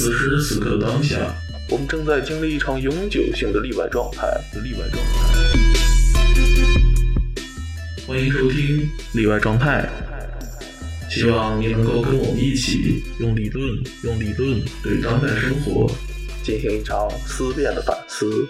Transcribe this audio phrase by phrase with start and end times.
[0.00, 1.16] 此时此刻当下，
[1.68, 4.28] 我们正在经历一场永久性的例外状态。
[4.62, 5.10] 例外状态。
[8.06, 9.90] 欢迎收听例外状态，
[11.10, 13.66] 希望你能够跟我们一起用理论，
[14.04, 15.90] 用理论对当代生活
[16.44, 18.48] 进行一场思辨的反思。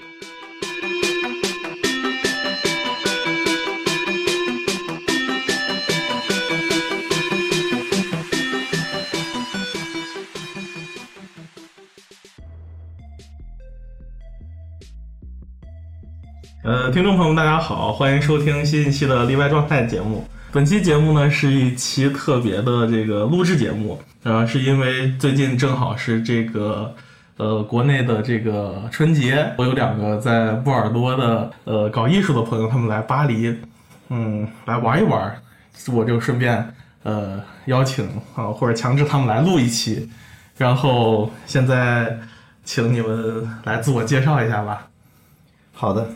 [16.68, 20.22] 呃，听众朋友们，大家好，欢迎收听新一期的例外状态节目。
[20.52, 26.94] 本期节目呢是一期特别的这个录制节目，呃，是因为最近正好是这个
[27.38, 33.56] 呃国内的这个春节，我有两个在波尔多的呃搞艺术的朋友，他们来巴黎，
[34.10, 35.34] 嗯，来玩一玩，
[35.90, 40.06] 我就顺便呃邀请啊或者强制他们来录一期，
[40.58, 42.14] 然后现在
[42.62, 44.86] 请你们来自我介绍一下吧。
[45.72, 46.06] 好的，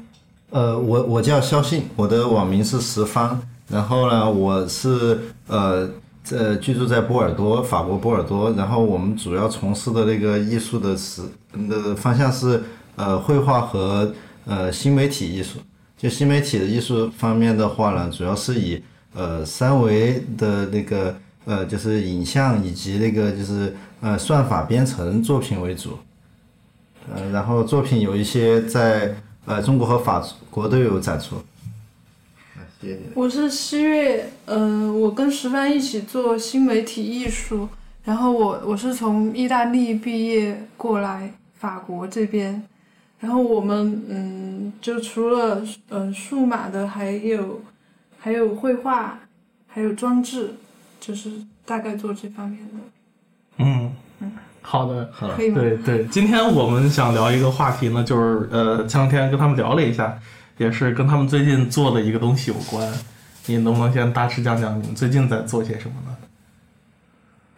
[0.53, 5.89] 呃，我我叫肖信，我的网名是十方，然后呢，我是呃
[6.22, 11.22] 这居住在波尔多，法国波尔多，然后我们主要从事的那个艺术的是
[11.70, 12.62] 的方向是
[12.97, 14.12] 呃绘画和
[14.44, 15.59] 呃新媒体艺术。
[15.97, 18.83] 就新媒体的艺术方面的话呢，主要是以
[19.14, 21.16] 呃三维的那个
[21.47, 25.97] 呃就是影像以及那个就是呃算法编程作品为主。
[27.11, 31.36] 呃，然后作品有一些在呃中国和法国都有展出。
[31.36, 33.00] 啊谢谢。
[33.14, 37.68] 我是西月，嗯、我跟石帆一起做新媒体艺术，
[38.04, 42.62] 然后我我是从意大利毕业过来法国这边，
[43.20, 47.60] 然后我们嗯，就除了嗯数码的，还有
[48.18, 49.18] 还有绘画，
[49.66, 50.54] 还有装置，
[51.00, 51.30] 就是
[51.64, 52.74] 大概做这方面的，
[53.58, 53.92] 嗯，
[54.62, 55.60] 好的，可以吗？
[55.60, 60.19] 对对，今天我们想聊一个话题呢，就是呃，前两天跟他们聊了一下，
[60.56, 62.91] 也是跟他们最近做的一个东西有关。
[63.47, 66.16] 你能不能先大致讲讲你们最近在做些什么呢？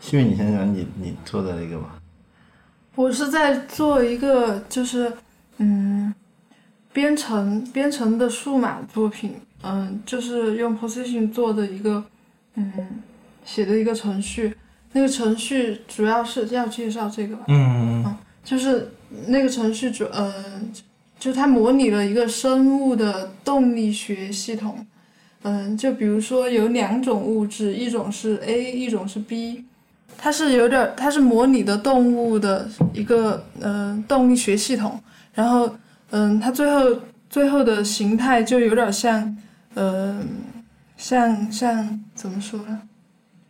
[0.00, 1.96] 希望你先讲你你做的那个吧。
[2.94, 5.12] 我是在做一个就是
[5.58, 6.14] 嗯
[6.92, 12.02] 编程编程的数码作品，嗯，就是用 Position 做的一个
[12.54, 12.72] 嗯
[13.44, 14.56] 写的一个程序。
[14.94, 18.90] 那个程序主要是要介绍这个吧，嗯就是
[19.26, 20.32] 那个程序主呃，
[21.18, 24.86] 就它模拟了一个生物的动力学系统。
[25.42, 29.64] 嗯，就比如说有两种物质，一种是 A，一种是 B。
[30.16, 34.98] 它是有点儿，它是模拟的动物的一个嗯、呃动力学系统，
[35.34, 35.68] 然后
[36.12, 39.36] 嗯，它最后最后的形态就有点像，
[39.74, 40.26] 嗯、
[40.96, 42.80] 像像怎么说呢？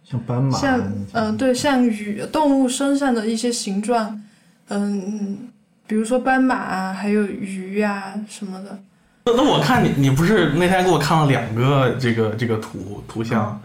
[0.05, 4.23] 像斑马，像嗯、对，像鱼动物身上的一些形状，
[4.69, 5.49] 嗯，
[5.87, 8.79] 比如说斑马啊，还有鱼啊、什么的。
[9.25, 13.59] 那那我看你你不是那天给我看了两个这个这个图图像，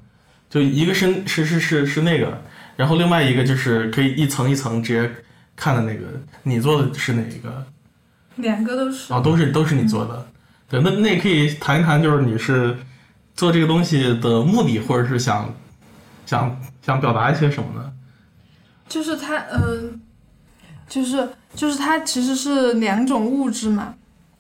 [0.50, 2.42] 就一个是是是是是那个，
[2.78, 5.12] 然后另外一个就是可以一层一层直接
[5.58, 6.06] 看的那个，
[6.44, 7.66] 你做的是哪一个？
[8.38, 10.26] 两个都是啊，都是都是你做的。
[10.70, 12.78] 对，那那可以谈一谈，就是你是
[13.36, 15.54] 做这个东西的目的，或者是想
[16.30, 17.92] 想想表达一些什么呢？
[18.88, 20.00] 就是它，嗯、
[20.88, 23.96] 就是就是它其实是两种物质嘛，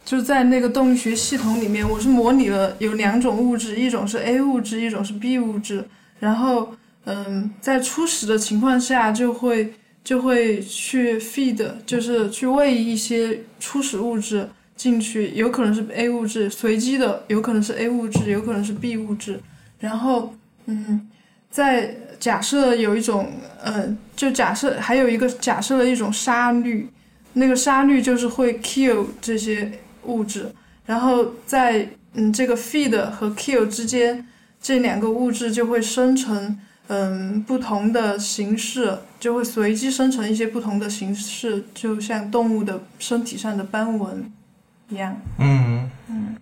[0.05, 5.83] 就在那个动力学系统里面，我是模拟了有两种物质，一种是 A 物质，一种是 B 物质，
[6.19, 6.72] 然后
[7.05, 9.73] 嗯，在初始的情况下就会
[10.03, 19.39] 就会去 feed，就是去喂一些初始物质进去，有可能是 A 物质，随机的有可能是 A 物质，有可能是 B 物质，
[19.79, 20.35] 然后
[20.67, 21.09] 嗯，
[21.50, 23.32] 在假设有一种，
[23.64, 26.90] 呃，就假设还有一个假设了一种沙律，
[27.34, 29.72] 那个沙律就是会 kill 这些
[30.04, 30.52] 物质，
[30.86, 34.28] 然后在嗯这个 feed 和 kill 之间，
[34.62, 44.31] 这两个物质就会生成嗯不同的形式，就会随机生成一些不同的形式，就像动物的身体上的斑纹
[44.90, 45.19] 一样。
[45.38, 46.36] 嗯嗯，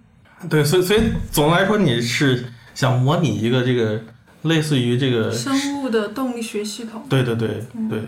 [0.50, 1.02] 对，所以所以
[1.32, 4.02] 总的来说，你是想模拟一个这个
[4.44, 7.04] 类似于这个，生物的动力学系统。
[7.10, 8.02] 对对对对，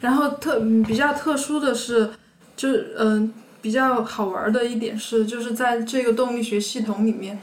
[0.00, 2.10] 然后特嗯比较特殊的是，
[2.56, 7.38] 就是嗯、比较好玩的一点是，就是在这个动力学系统里面，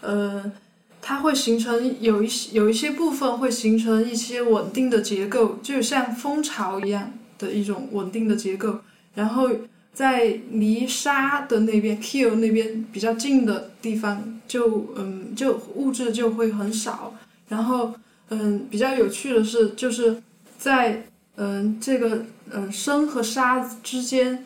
[0.00, 0.52] 呃，
[1.00, 8.80] 它会形成有一些有一些部分会形成一些稳定的结构，就像蜂巢一样的一种稳定的结构。
[9.14, 9.48] 然后
[9.94, 17.14] 在离沙的那边 kill 那边比较近的地方就，嗯就物质就会很少。
[17.48, 17.94] 然后
[18.30, 20.22] 嗯比较有趣的是，就是
[20.58, 21.04] 在
[21.36, 24.44] 嗯、这个嗯生和沙之间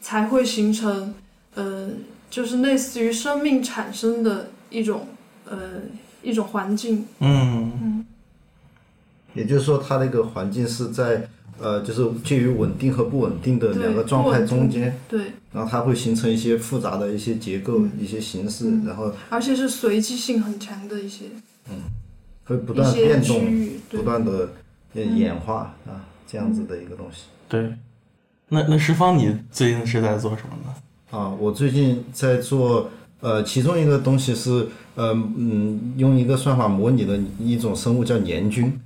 [0.00, 1.14] 才会形成，
[1.54, 1.98] 嗯，
[2.28, 5.06] 就是类似于生命产生的一种
[5.44, 5.82] 呃
[6.22, 7.06] 一种环境。
[7.20, 8.04] 嗯。
[9.34, 21.24] 也就是说，它那个环境是在呃，就是介于稳定和不稳定的两个状态中间，对，然后它会形成一些复杂的一些结构、一些形式，然后而且是随机性很强的一些
[22.44, 24.48] 会不断变动，不，断的
[24.94, 27.24] 演化啊，这样子的一个东西。
[27.48, 27.74] 对。
[28.50, 31.18] 那那石方，你最近是在做什么呢？
[31.18, 38.78] 啊，我最近在做，呃，其中一个东西是，呃，嗯，用一个算法模拟的一种生物叫年菌。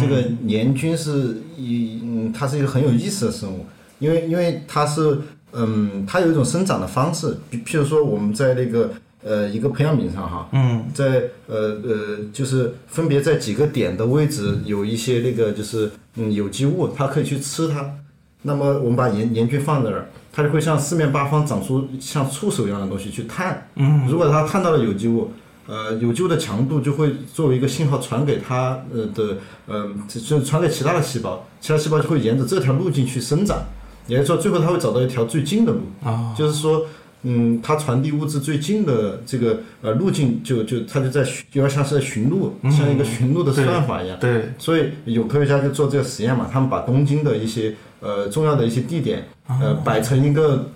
[0.00, 3.66] 这个年菌是一，嗯，它是一个很有意思的生物，
[3.98, 5.18] 因为因为它是，
[5.52, 8.92] 嗯，它有一种生长的方式，比譬如说我们在那个
[9.24, 17.94] 呃一个培养皿上哈，嗯在呃呃，就是分别在几个点的位置有一些那个就是嗯有机物，它可以去吃它。
[18.42, 23.68] 那么我们把盐盐菌放在那儿，它就会向四面八方长出像触手一样的东西去探。
[23.76, 25.30] 嗯如果它探到了有机物，
[25.68, 33.62] 呃，有机物的强度就会作为一个信号传给它呃的呃，就就传给其他的细胞，其他细胞就会沿着这条路径去生长。
[34.08, 35.78] 也就是说，最后它会找到一条最近的路。
[36.02, 36.84] 啊就是说，
[37.24, 44.18] 嗯，它传递物质最近的这个呃路径就，就它就在寻有点像是在寻路，像一个寻路的算法一样。
[44.20, 50.70] 对，所以有科学家就做这个实验嘛，他们把东京的一些呃重要的一些地点，呃摆成一个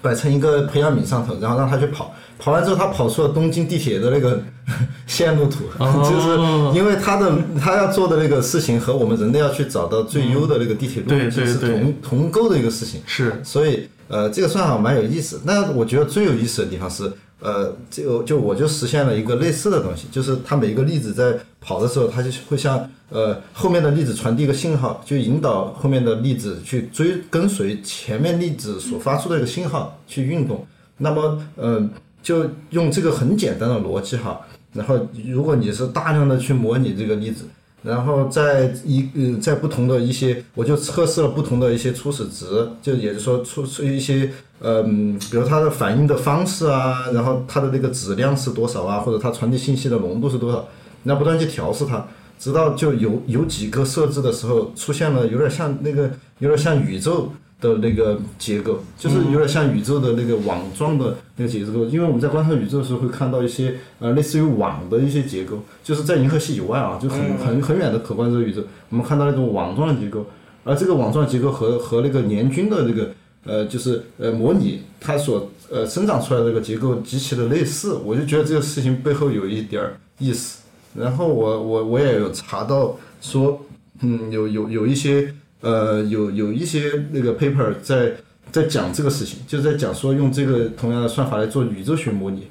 [0.00, 4.42] 摆成一个培养皿上头，然后让他去跑，跑完之后他跑出了东京地铁的那个
[5.06, 6.02] 线路图，哦。
[6.10, 11.46] 就是因为他的他要做的那个事情和我们人类要去找到最优的那个地铁路对对对。
[11.46, 13.02] 是同同构的一个事情。
[13.06, 15.40] 是，所以呃，这个算法蛮有意思。
[15.44, 17.10] 那我觉得最有意思的地方是，
[17.40, 30.66] 呃，这个就我就实现了一个类似的东西，就是它每一个粒子在跑的时候，它就会向呃后面的粒子传递一个信号，就引导后面的粒子去追跟随前面粒子所发出的一个信号去运动。
[30.96, 31.88] 那么，呃，
[32.22, 34.40] 就用这个很简单的逻辑哈，
[34.72, 37.44] 然后如果你是大量的去模拟这个粒子，
[37.84, 50.66] 然后在一呃在不同的一些，我就测试了不同的一些初始值，就也就是说出出一些嗯，比如它的反应的方式啊，然后它的那个质量是多少啊，或者它传递信息的浓度是多少，
[51.02, 52.04] 那不断去调试它，
[52.38, 57.30] 直到就有有几个设置的时候出现了有点像那个有点像宇宙。
[57.64, 70.26] 的那个结构，就是有点像宇宙的那个网状的那个结构，因为我们在观察宇宙的时候会看到一些呃类似于网的一些结构，就是在银河系以外啊，就很很很远的可观测宇宙，我们看到那种网状的结构，
[70.62, 73.10] 而这个网状结构和和那个年均的这个
[73.44, 80.60] 呃就是呃模拟它所呃生长出来的这个结构极其的类似，我就觉得这个事情背后有一点儿意思。
[80.94, 83.60] 然后我我我也有查到说，
[84.02, 85.34] 嗯，有有有一些
[85.64, 88.12] 呃有有一些那个 paper 在
[88.52, 92.46] 在讲这个事情，就是在讲说用这个同样的算法来做宇宙学模拟。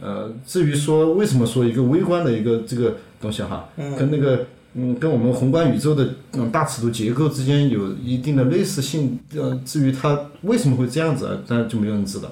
[0.00, 3.68] 呃，至于说为什么说一个微观的一个这个东西哈，
[3.98, 12.30] 跟那个嗯跟我们宏观宇宙的嗯大尺度结构之间有一定的类似性，呃，至于它为什么会这样子啊，当然就没有人知道，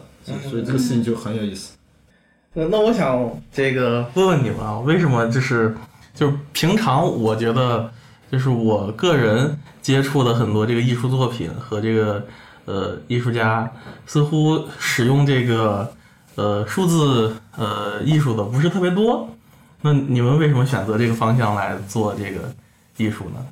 [0.48, 1.72] 所以这个事情就很有意思。
[2.54, 5.74] 那那我想这个问问你们啊，为什么就是
[6.14, 7.90] 就是平常我觉得
[8.30, 12.26] 就是我个人接触的很多这个艺术作品和这个
[12.64, 13.70] 呃艺术家
[14.06, 15.92] 似乎使用这个
[16.34, 19.28] 呃数字呃艺术的不是特别多，
[19.82, 22.52] 那你们为什么选择这个方向来做这个
[22.96, 23.46] 艺术呢？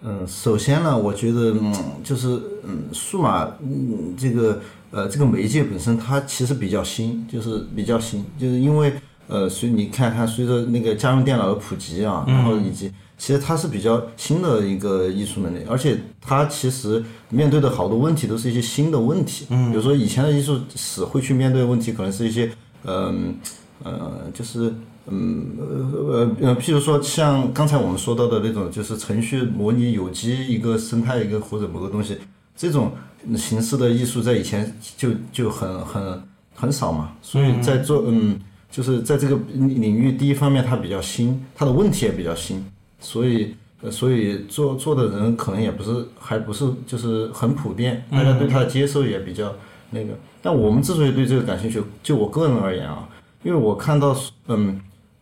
[0.00, 1.74] 嗯，首先呢，我觉得，嗯，
[2.04, 4.60] 就是，嗯，数码，嗯，这个，
[4.92, 8.92] 呃，这个媒介本身它其实比较新，就是比较新，就是因为，
[9.26, 22.50] 呃，随你看看，随着那个家用电脑的普及啊，然后以及，其实它是比较新的一个艺术门类，而且它其实面对的好多问题都是一些新的问题，嗯，比如说以前的艺术史会去面对的问题，可能是一些，
[22.84, 23.34] 嗯，
[23.82, 24.72] 呃，就是。
[25.10, 32.18] 嗯呃呃，譬如说像刚才我们说到的那种，就是程序模拟有机一个生态一个或者某个东西，
[32.54, 32.92] 这种
[33.34, 36.22] 形式的艺术在以前就就很很
[36.54, 38.38] 很少嘛，所以在做嗯，
[38.70, 42.62] 就是在这个领域，第一方面它比较新，它的问题也比较新，
[43.00, 49.54] 所以呃所以做做的人可能也不是还不是就是很普遍，大家对它的接受也比较
[49.90, 50.08] 那个。
[50.40, 53.08] 但我们之所以对这个感兴趣，就我个人而言啊，
[53.42, 54.80] 因为我看到嗯。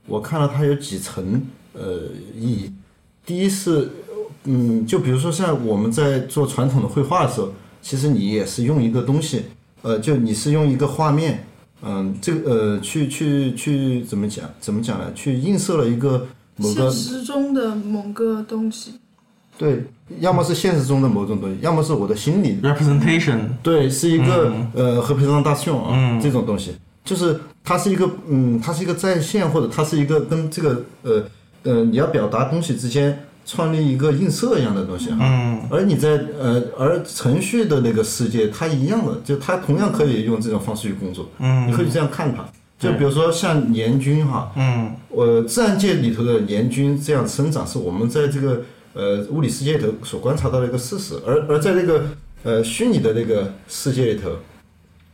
[0.09, 1.43] 我看到它有几层
[1.73, 2.03] 呃
[2.33, 2.73] 意义，
[3.25, 3.91] 第一是，
[4.45, 7.53] 嗯，就比如说像我们在做传统的绘画的时候，
[7.83, 9.47] 其实你也是用一个东西，
[9.83, 11.45] 呃，就你是用一个画面，
[11.83, 15.13] 嗯，这个呃去去去怎么讲怎么讲呢？
[15.13, 18.95] 去映射了一个某个现实中的某个东西，
[19.59, 19.85] 对，
[20.21, 22.59] 要么是现实中的某种东西，要么是我的心理。
[22.63, 31.25] Representation，对，是一个、呃和平常大秀啊、这种东西，就是它是一个嗯，它是一个在线，或者它是一个跟这个呃
[31.65, 35.19] 呃你要表达东西之间创立一个映射一样的东西哈。
[35.21, 35.61] 嗯。
[35.71, 41.29] 而你在呃而程序的那个世界，它一样的，就它同样可以用这种方式去工作。
[41.39, 41.69] 嗯。
[41.69, 42.45] 你可以这样看它。
[42.79, 44.95] 就比如说像年均哈，嗯。
[45.09, 48.61] 呃，自然界里头的年均这样生长，是我们在这个
[48.93, 52.05] 呃物理世界里头所观察到的一个事实，而而在这个
[52.43, 54.33] 呃虚拟的那个世界里头，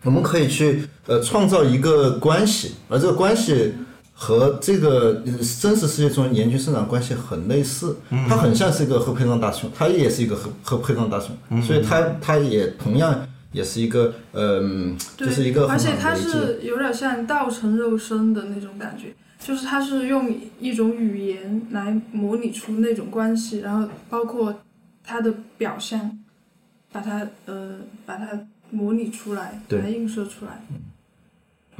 [0.02, 3.74] 我们可以去呃创造一个关系，而这个关系
[4.12, 7.96] 和这个呃真实世界中年均生长关系很类似，
[8.28, 24.62] 它很像是一个核配上大熊，它也是一个核核配上大熊，所以它它也同样也是一个嗯、对，就是一个很而且它是有点像道成肉身的那种感觉，就是它是用一种语言来模拟出那种关系，然后包括
[25.04, 26.18] 它的表象，
[26.90, 30.64] 把它呃把它模拟出来，把对它映射出来。
[30.70, 30.76] 嗯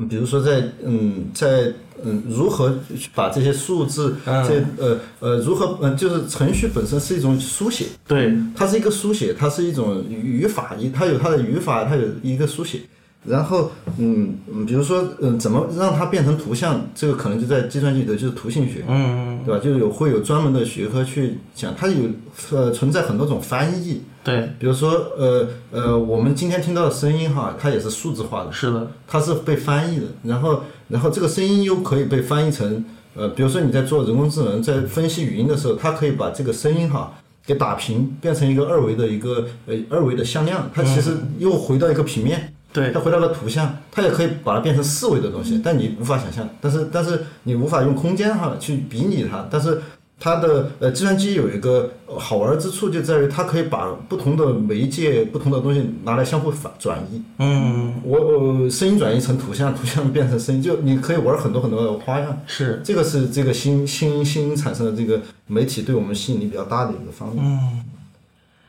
[0.08, 1.72] 比如说在嗯在
[2.04, 2.74] 嗯如何
[3.14, 12.80] 把这些数字嗯这呃呃如何嗯就是程序本身是一种书写，对，它是一个书写，它是一种语语法，一它有它的语法，它有一个书写。
[13.24, 16.84] 然后，嗯，嗯比如说，嗯，怎么让它变成图像？
[16.92, 19.60] 这个可能就在计算机里头就是图形学，嗯对吧？
[19.62, 22.10] 就有会有专门的学科去讲，它有
[22.50, 32.84] 呃存在很多种翻译，对，比如说，呃呃，我们今天听到的声音哈，它也是数字化的，是的，它是被翻译的，然后然后这个声音又可以被翻译成，
[33.16, 37.12] 呃，比如说你在做人工智能，在分析语音的时候，它可以把这个声音哈
[37.44, 42.92] 给打平，变成一个二维的一个呃二维的向量，它其实又回到一个平面，对。
[42.92, 49.82] 它，回到了图像，它也可以把它变成四维的东西，但你无法想象，但是但是你无法用空间哈去比拟它，但是
[50.22, 57.20] 它的呃计算机有一个呃好玩之处就在于它可以把不同的媒介、不同的东西拿来相互反转移。
[57.40, 62.40] 嗯我我声音转移成图像，图像变成声音，就你可以玩很多很多的花样。
[62.46, 67.44] 是，这个是这个新新新产生的这个媒体对我们吸引力比较大的一个方面。
[67.44, 67.84] 嗯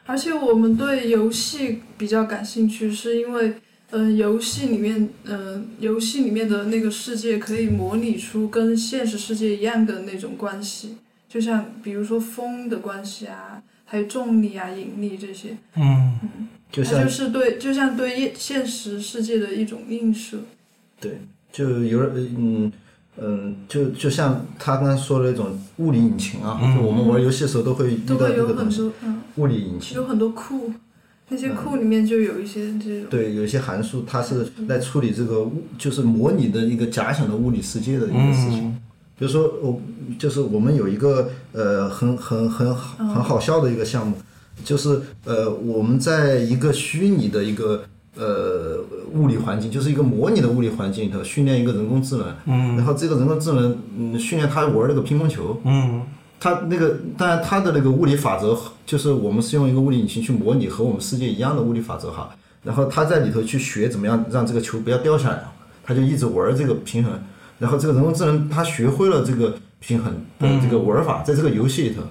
[0.06, 3.54] 而且我们对游戏比较感兴趣，是因为，
[3.92, 10.98] 嗯、游戏里面，嗯、游戏里面的那个世界可以模拟出跟现实世界一样的那种关系，
[11.34, 16.20] 就像比如说风的关系啊，还有重力啊、引力这些，嗯
[16.72, 20.38] 就像它就是对，就像对现现实世界的一种映射。
[21.02, 21.20] 对，
[21.52, 22.72] 就有点嗯
[23.18, 29.98] 嗯，就就像他刚才说的那种物理引擎啊，就我们玩游戏的时候都会遇到都会有这个东西，很多，嗯，物理引擎。
[29.98, 30.72] 有很多库，
[31.30, 38.80] 那些库里面就有一些这种，对，有一些函数它是来处理这个物，就是模拟的一个假想的物理世界的一个事情。
[39.20, 39.80] 嗯比如说，我
[40.18, 44.16] 就是我们有一个呃很很很很好笑的一个项目，
[44.66, 47.84] 就是呃我们在一个虚拟的一个
[48.16, 48.80] 呃
[49.14, 52.76] 物理环境，就是一个模拟的物理环境里头训练一个人工智能，嗯。
[52.76, 56.02] 然后这个人工智能嗯训练它玩那个乒乓球，嗯。
[56.40, 62.30] 它那个当然它的那个物理法则就是我们是用一个物理引擎去模拟和我们世界一样的物理法则哈，
[62.64, 65.42] 然后它在里头去学怎么样让这个球不要掉下来，
[65.86, 67.14] 它就一直玩这个平衡，
[67.64, 72.02] 然后这个人工智能它学会了这个平衡的这个玩法，在这个游戏里头。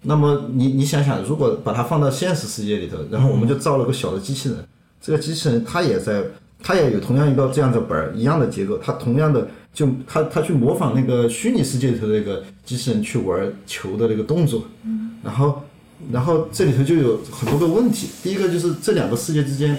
[0.00, 4.58] 那么你你想想，如果把它放到现实世界里头，然后我们就造了个小的机器人，
[5.00, 6.22] 这个机器人它也在，
[6.62, 14.64] 它也有同样一个这样的本儿，一样的结构，它同样的就它它去模仿那个虚拟世界里头的那个机器人去玩球的那个动作，
[15.22, 15.62] 然后
[16.10, 19.76] 然后这里头就有很多个问题，第一个就是这两个世界之间，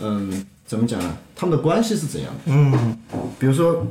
[0.00, 1.16] 嗯，怎么讲呢？
[1.34, 2.40] 他们的关系是怎样的？
[2.46, 2.96] 嗯
[3.38, 3.84] 比如说，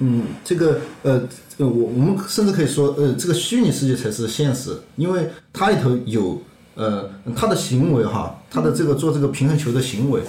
[0.00, 1.26] 嗯，这个呃，
[1.56, 6.42] 呃我我们甚至可以说，呃，这个虚拟世界才是现实，因为它里头有
[6.74, 10.20] 呃，他的行为哈，他的这个做这个平衡球的行为，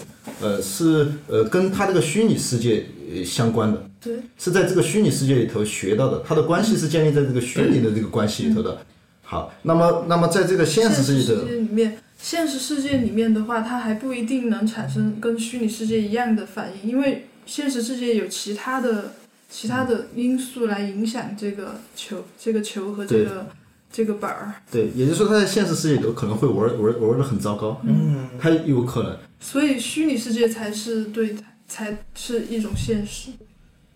[0.41, 8.77] 呃，是呃跟他这个虚拟世界呃相关的，对，是在这个虚拟世界里头学到的，他的关系是建立在这个虚拟的这个关系里头的。
[9.21, 19.13] 好，那么那么在这个现实世界世界里面，现实世界里面的话，它还不一定能产生跟虚拟世界一样的反应，因为现实世界有其他的
[19.49, 23.47] 其他的因素来影响这个球、这个球和这个
[23.91, 28.29] 这个板儿，对，也就是说，他在现实世界里头可能会玩玩玩的很糟糕，嗯。
[28.39, 29.17] 他有可能。
[29.39, 33.31] 所以虚拟世界才是对它才是一种现实。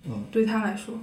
[0.06, 0.96] 嗯，对他来说，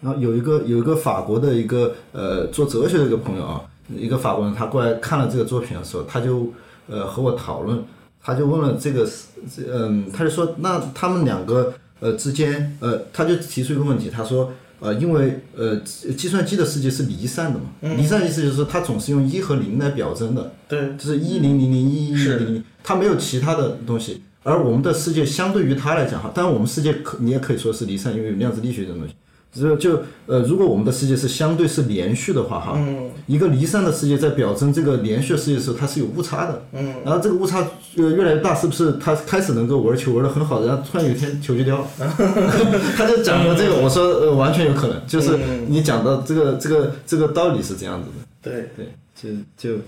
[0.00, 6.52] 然后有一个有一个法国的一个呃做哲学的一个朋友啊，一个法国人，他过来看了这个作品的时候，他就
[6.88, 7.82] 呃和我讨论，
[8.20, 9.08] 他就问了这个
[9.54, 11.72] 这嗯，他就说那他们两个
[12.04, 15.74] 呃之间呃，他就提出一个问题，他说呃，因为呃，
[16.14, 24.22] 计算机的世界是离散的嘛，嗯离散意思就是它总是用一和零来表征的，对，就是一零零零一一是零零，它没有其他的东西。
[24.42, 29.14] 而我们的世界相对于它来讲哈，当然我们世界可你也可以说是离散，因为有量子力学这种东西。
[29.54, 36.66] 就就呃，如果我们的世界是相对是连续的话哈，嗯一个离散的世界在表征这个连续的世界的时候，它是有误差的。
[36.72, 37.60] 嗯，然后这个误差
[37.96, 41.88] 呃越来越大，是不是它开始能够玩球玩的很好，然后突然有一天球就掉了？
[42.96, 48.26] 他就讲了这个，我说呃完全有可能，就是嗯你讲的这个这个这个道理是这样子的。
[48.42, 49.80] 对，对，就就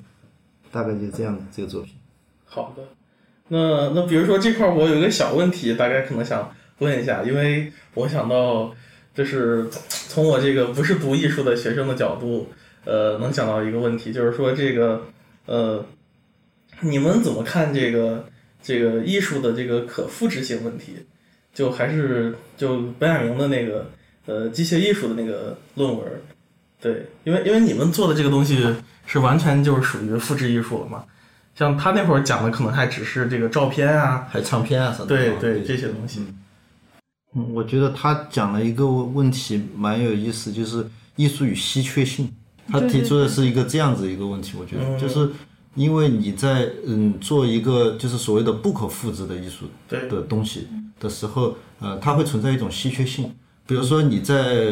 [0.70, 1.92] 大概就这样的这个作品。
[2.44, 2.82] 好的。
[3.48, 8.72] 那那比如说这块我有一个小问题，大概可能想问一下，因为我想到
[9.16, 12.48] 就是从我这个不是读艺术的学生的角度，
[12.84, 15.02] 呃，能想到一个问题，就是说这个
[15.46, 15.84] 呃，
[16.80, 18.26] 你们怎么看这个
[18.62, 21.06] 这个艺术的这个可复制性问题？
[21.54, 23.90] 就还是就本雅明的那个
[24.26, 26.06] 呃机械艺术的那个论文，
[26.78, 28.62] 对，因为因为你们做的这个东西
[29.06, 31.04] 是完全就是属于复制艺术了嘛。
[31.54, 35.16] 像他那会儿讲的，可能还只是这个照片啊，还有唱片啊什么的。
[35.16, 36.20] 对啊对这些东西。
[36.20, 36.38] 嗯，
[37.52, 42.30] 我觉得他讲了一个问题蛮有意思，就是艺术与稀缺性。
[42.68, 45.30] 他提出的是一个这样子一个问题，我觉得嗯就是
[45.74, 50.66] 因为你在嗯做一个就是所谓的不可复制的艺术对的东西
[50.98, 53.30] 的时候，呃，它会存在一种稀缺性。
[53.68, 54.64] 比如说你在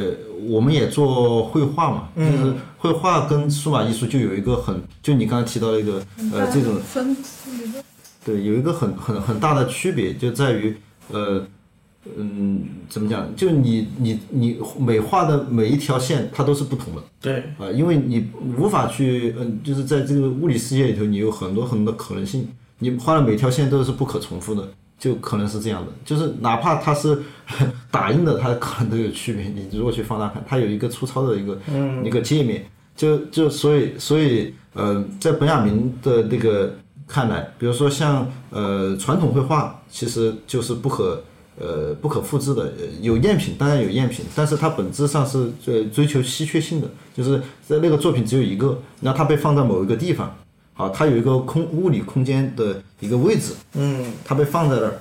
[0.47, 6.01] 我们也做绘画嘛，就是绘画跟数码艺术就有一个很，就你刚才提到的一个
[6.33, 7.17] 呃这种分
[8.25, 10.77] 对，有一个很很很大的区别，就在于，
[11.11, 11.45] 呃，
[12.17, 13.35] 嗯，怎么讲？
[13.35, 22.47] 就你你你每画的每一条线，它都是不同的对啊、因为你无法去，嗯、就是在这个物理世界里头，你有很多很多的可能性，
[22.79, 24.69] 你画的每条线都是不可重复的，
[24.99, 25.93] 就可能是这样的。
[26.05, 27.23] 就是哪怕它是
[27.91, 29.45] 打印的，它可能都有区别。
[29.45, 31.59] 你如果去放大看，它有一个粗糙的一个、
[32.05, 36.75] 一个界面，就就所以所以呃，在本雅明的那个
[37.09, 41.23] 看来，比如说像呃传统绘画，其实就是不可
[41.59, 50.35] 呃不可复制的，呃有赝品当然有赝品，但是它本质上是呃追求稀缺性的，就是在那个作品只有一个，那它被放在某一个地方，
[50.73, 54.05] 好，它有一个空物理空间的一个位置，嗯。
[54.25, 54.95] 它被放在那儿，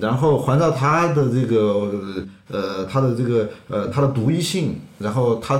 [0.00, 2.14] 然后环绕它的这个
[2.48, 5.54] 呃它的这个呃它的独一性，然后它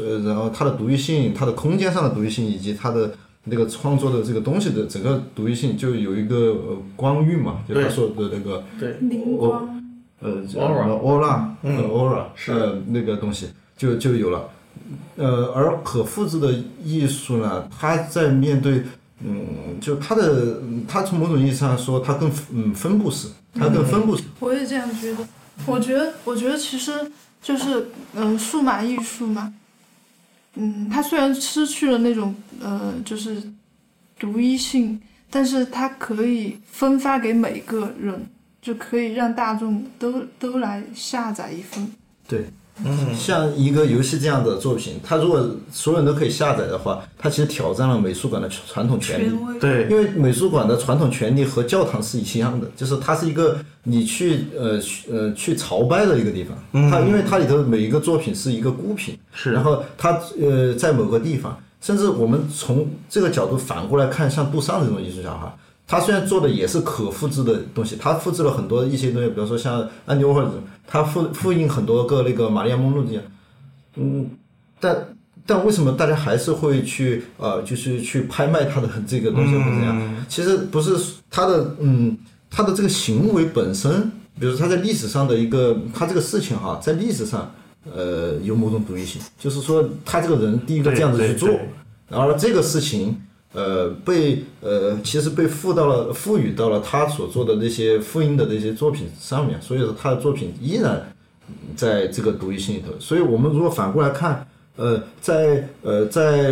[0.00, 3.12] 呃然后它的独一性，它的空间上的独一性，以及它的
[3.44, 9.75] 那个创作的这个东西的整个独一性，就有一个呃光晕嘛，就他说的那个对，灵光，
[10.20, 10.48] 呃嗯
[11.62, 14.48] 呃 aura 是呃那个东西就就有了。
[15.16, 16.52] 呃，而可复制的
[16.84, 18.82] 艺术呢，它在面对，
[19.24, 24.24] 嗯，就它的，嗯它从某种意义上说，它更嗯分布式，它更分布式。
[24.38, 25.18] 我也这样觉得。
[25.64, 26.92] 我觉得，我觉得其实
[27.42, 29.54] 就是，嗯、数码艺术嘛，
[30.54, 33.42] 嗯，它虽然失去了那种呃，就是
[34.18, 35.00] 独一性，
[35.30, 38.26] 但是它可以分发给每个人，
[38.66, 41.86] 就可以让大众都都来下载一份。
[42.26, 42.46] 对，
[42.84, 49.30] 嗯像一个游戏这样的作品，它如果所有人都可以下载的话，它其实挑战了美术馆的传统权利。
[49.60, 56.90] 对因为美术馆的传统权利和教堂是一样的，就是它是一个你去呃去呃去朝拜的一个地方。
[56.90, 65.56] 它因为它里头每一个作品是一个孤品，是然后它呃在某个地方，甚至我们从这个角度反过来看，像杜尚这种艺术家哈，
[65.88, 70.50] 他虽然做的也是可复制的东西，他复制了很多一些东西，比如说像安迪沃霍尔，
[70.84, 73.22] 他复复印很多个那个玛利亚梦露这样，
[73.94, 74.28] 嗯，
[74.80, 75.08] 但
[75.46, 80.26] 但为什么大家还是会去呃，就是去拍卖他的这个东西或者怎样？
[80.28, 80.98] 其实不是
[81.30, 82.18] 他的嗯，
[82.50, 87.54] 他的这个行为本身，比如说他在历史上的一个，他这个事情哈，在历史上
[87.94, 91.48] 呃有某种独立性，就是说他这个人第一个这样子去做
[92.08, 93.16] 然后这个事情。
[93.56, 101.10] 呃，被呃，其实被赋到了赋予到了他所做的那些复印的那些作品上面，所以说他的作品依然
[101.74, 102.92] 在这个独一性里头。
[103.00, 106.42] 所以我们如果反过来看，呃，在呃在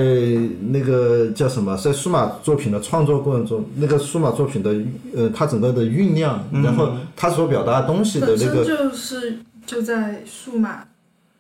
[0.71, 4.75] 那个叫什么，在数码作品的创作过程中，那个数码作品的
[5.15, 10.87] 呃它整个的酝酿，然后它所表达的东西的本身那个，就是就在数码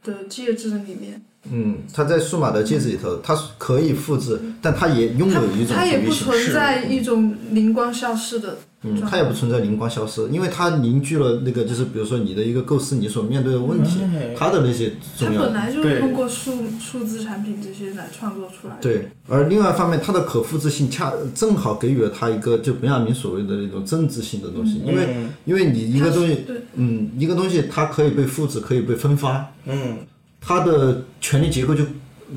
[0.03, 6.11] 的介质里面，嗯，它在数码的介质里头，它是可以复制，但它也拥有一种它也不。
[6.14, 18.80] 存在一种灵光消失的嗯，它也不存在灵光消失，因为它凝聚了那个，就是比如说你的一个构思，你所面对的问题，哎它的那些重要它本来就是通过数数字产品这些来创作出来的。
[18.80, 25.09] 对，而另外一方面，它的可复制性恰正好给予了它一个就本雅明所谓的那种政治性的东西，因为
[25.44, 29.98] 因为你一个东西，嗯，一个东西它可以被复制，可以被分发，嗯
[30.46, 31.85] 它的权力结构就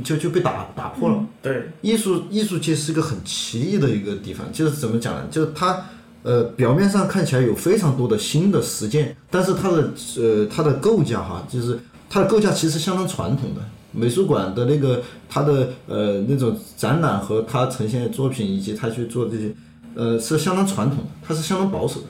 [0.04, 1.26] 就就被打打破了。
[1.42, 5.26] 对，艺术艺术界是一个很奇异的一个地方，就是怎么讲呢？
[5.30, 5.86] 就是它
[6.24, 13.62] 呃表面上看起来有非常多的新的实践，但是它的呃它的构架哈，就是它的构架其实相当传统的。
[13.94, 19.52] 美术馆的那个它的呃那种展览和它呈现的作品以及它去做这些
[19.96, 22.08] 呃是相当传统的，它是相当保守的。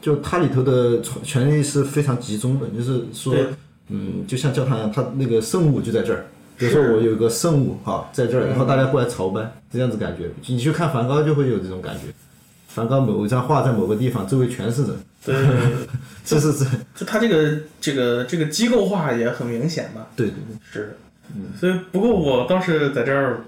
[0.00, 3.46] 就它里头的权权力是非常集中的，就是说对，
[3.88, 6.26] 嗯，就像教堂一样，它那个圣物就在这儿。
[6.58, 10.30] 比如说我有一个圣物哈，在这儿，然后大家过来朝拜，这样子感觉。
[10.46, 12.06] 你去看梵高就会有这种感觉，
[12.68, 15.86] 梵高某一张画在某个地方，周围全是人，对对对，
[16.24, 20.06] 这是这，就他这个这个这个机构化也很明显嘛。
[20.16, 20.96] 对对对，是。
[21.34, 23.40] 嗯，所以不过我倒是在这儿，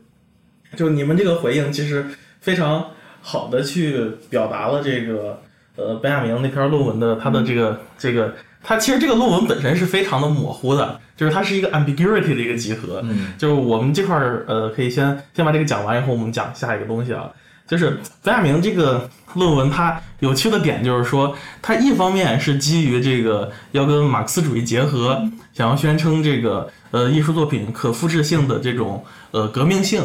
[0.77, 2.05] 就你们这个回应其实
[2.41, 2.91] 非常
[3.23, 5.41] 好的去表达了这个
[5.77, 17.31] 呃本雅明那篇论文的他的这个这个，它其实这个论文本身是非常的模糊的，就是它是一个 ambiguity 的一个集合，嗯，就是我们这块儿呃可以先先把这个讲完以后，我们讲下一个东西啊。
[17.67, 30.03] 就是本雅明这个论文，它有趣的点就是说，它一方面是基于这个要跟马克思主义结合，想要宣称这个呃艺术作品可复制性的这种呃革命性，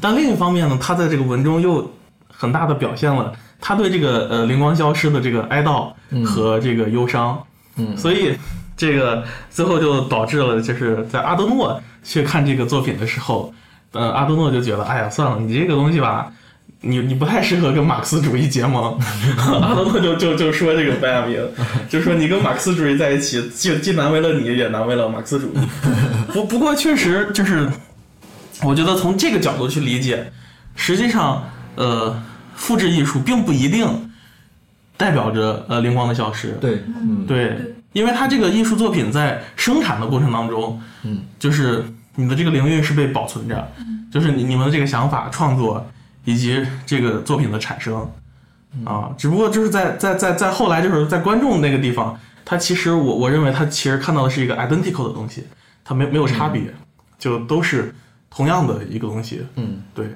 [0.00, 1.92] 但另一方面呢，他在这个文中又
[2.26, 5.92] 很大的表现了他对这个呃灵光消失的这个哀悼
[6.24, 7.44] 和这个忧伤，嗯
[7.76, 8.36] 嗯所以
[8.76, 13.52] 这个最后就导致了就是在阿德诺去看这个作品的时候，
[13.92, 16.32] 呃，阿德诺就觉得，哎呀，算了，你这个东西吧。
[16.82, 18.96] 你你不太适合跟马克思主义结盟，
[19.62, 21.40] 阿德诺就就就说这个本雅明，
[21.88, 25.58] 就说你跟马克思主义在一起，既既难为了你，也难为了马克思主义。
[26.32, 27.68] 不不过确实就是，
[28.62, 30.30] 我觉得从这个角度去理解，
[30.76, 31.42] 实际上
[31.76, 32.22] 呃，
[32.54, 34.10] 复制艺术并不一定
[34.96, 36.52] 代表着呃灵光的消失。
[36.60, 43.72] 对，嗯，对，因为它这个艺术作品在生产的过程当中，嗯，就是你的这个灵韵是被保存着，
[44.10, 45.86] 就是你你们的这个想法创作
[46.24, 48.10] 以及这个作品的产生，
[48.84, 55.44] 啊，只不过就是在在在在后来就是在观众那个地方，他其实我我认为他其实看到的是一个 identical 的东西，
[55.84, 56.74] 它没没有差别，
[57.18, 57.94] 就都是
[58.30, 60.08] 同样的一个东西，嗯，对，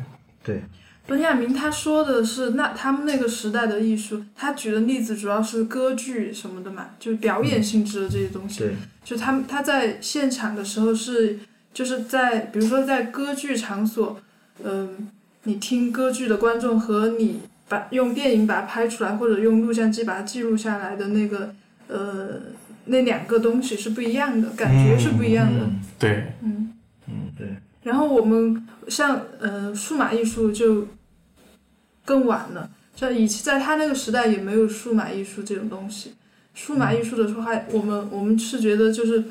[0.43, 0.63] 对，
[1.11, 8.61] 本雅明他说的是那他们那个时代的艺术，他举的例子主要是歌剧什么的嘛，就是表演性质的这些东西。
[8.61, 11.41] 对，就他们他在现场的时候是
[11.75, 14.21] 就是在比如说在歌剧场所，
[14.63, 15.09] 嗯、
[15.43, 21.53] 你听歌剧的观众和你把用电影把它拍出来，或者用录像机把它记录下来的那个
[21.89, 22.41] 呃
[22.85, 25.65] 那两个东西是不一样的，感觉是不一样的。
[25.65, 26.73] 嗯对，嗯
[27.09, 27.49] 嗯，对，
[27.83, 30.87] 然后我们像呃数码艺术就
[32.05, 36.15] 更晚了，在以前在他那个时代也没有数码艺术这种东西。
[36.53, 39.25] 数码艺术的时候还我们我们是觉得就是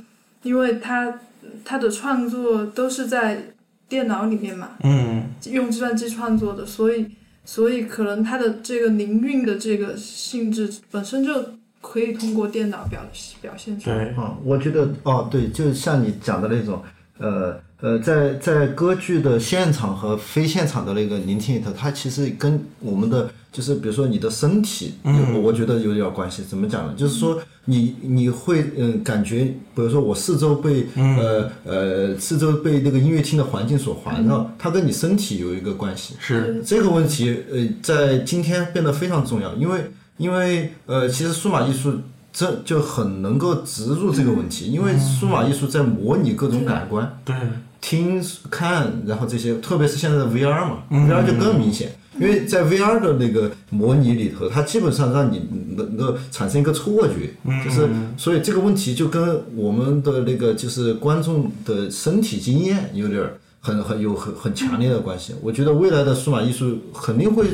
[0.43, 1.19] 因为他
[1.65, 3.53] 他的创作都是在
[3.87, 7.05] 电脑里面嘛，嗯，用计算机创作的，所以
[7.43, 11.33] 所以可能他的这个灵韵的这个性质本身就
[11.81, 13.01] 可以通过电脑表
[13.41, 14.05] 表现出来。
[14.05, 16.81] 对，啊，我觉得哦，对，就像你讲的那种，
[17.17, 26.43] 呃呃，在在歌剧的现场和非现场的那个聆听里头，它其实跟我们的就是比如说你的身体，嗯我觉得有点关系。
[26.43, 26.93] 怎么讲呢？
[26.97, 36.15] 就是说你你会嗯感觉，比如说我四周被、呃呃四周被那个音乐厅的环境所环绕，它跟你身体有一个关系。
[36.19, 41.93] 是，这个问题，呃，在今天变得非常重要，因为因为呃，其实数码艺术
[42.33, 47.35] 这就很能够植入这个问题，因为数码艺术在模拟各种感官，对，
[47.81, 51.95] 听、看，然后这些，特别是现在的 VR 嘛、v r 就更明显。
[52.19, 57.87] 因为在 VR 的那个模拟里头，它基本上让你能够产生一个错觉，就是
[58.17, 65.33] 所以这个问题就跟我们的那个就是观众的身体经验有点儿很很有很很强烈的关系。
[65.41, 67.47] 我觉得未来的数码艺术肯定会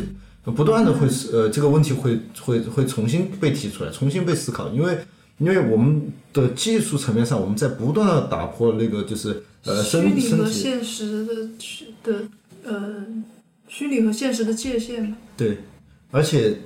[0.44, 4.98] 不断的会呃这个问题会会会重新被提出来，重新被思考，因为
[5.38, 12.22] 因为我们的技术层面上，我们在不断的打破那个就是呃虚拟身身体和现实的区的
[12.64, 13.06] 呃
[13.68, 15.18] 虚拟和现实的界限嘛。
[15.36, 15.58] 对，
[16.12, 16.58] 而且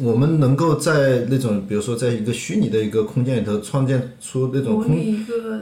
[0.00, 5.60] 我们能够在那种比如说在一个虚拟的一个空间里头创建出那种模空拟一个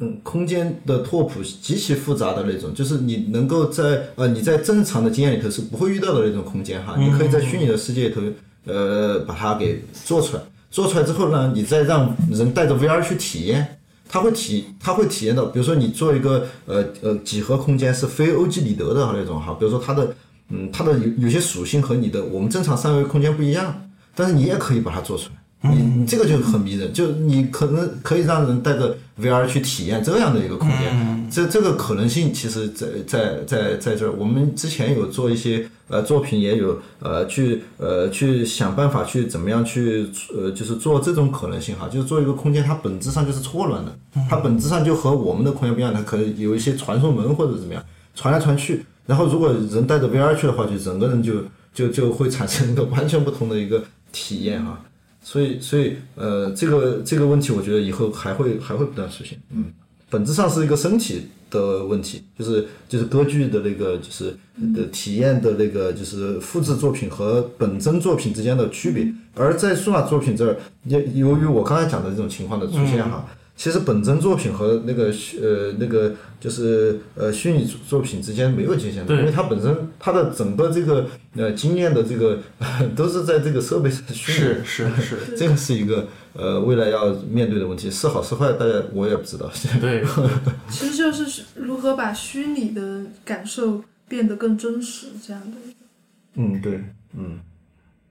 [0.00, 0.18] 嗯。
[0.24, 8.22] 空间的拓扑极其复杂的那种，就是你能够在呃你在正常的经验里头是不会遇到的那种空间哈，你可以在虚拟的世界里头
[8.64, 13.76] 呃把它给做出来，做出来之后呢，你再让人带着 VR 去体验。
[14.12, 20.12] 他会体，他会体验到，比如说你做一个呃呃几何空间是非欧几里得的那种哈，比如说它的
[20.48, 34.12] 嗯它的有有些属性和你的我们正常三维空间不一样，但是你也可以把它做出来，你你这个就很迷人，就你可能可以让人带着 VR 去体验这样的一个空间，这这个可能性其实在在在在这儿。
[34.18, 43.94] 我们之前有做一些呃作品，也有呃去呃去想办法去怎么样去呃就是做这种可能性哈，就是做一个空间，它本质上就是错乱的，
[44.30, 48.86] 它本质上就和我们的空间不一样，它可能有一些传送门或者怎么样传来传去。
[49.06, 51.34] 然后如果人带着 VR 去的话，就整个人就
[51.74, 54.80] 就就会产生一个完全不同的一个体验哈。
[55.22, 59.38] 所以，所以，呃，这个这个问题，我觉得以后还会还会不断出现。
[59.50, 59.66] 嗯，
[60.08, 64.36] 本质上是一个身体的问题，就是就是歌剧的那个就是
[64.74, 69.12] 的体验的那个就是复制作品和本真作品之间的区别。
[69.34, 73.26] 而在数码作品这儿，也由于我刚才讲的这种情况的出现哈。
[73.60, 82.38] 其实本真作品和那个虚呃那个就是呃虚拟作品之间没有界限的，因为它本身它的整个这个呃经验的这个
[82.96, 84.38] 都是在这个设备上虚拟。
[84.38, 89.50] 是是是， 这个是一个呃未来要面对的问题，是好是坏，大家我也不知道。
[89.78, 90.02] 对，
[90.70, 95.76] 其实就是如何把虚拟的感受变得更真实，这样的一个。
[96.36, 96.82] 嗯，对，
[97.14, 97.38] 嗯。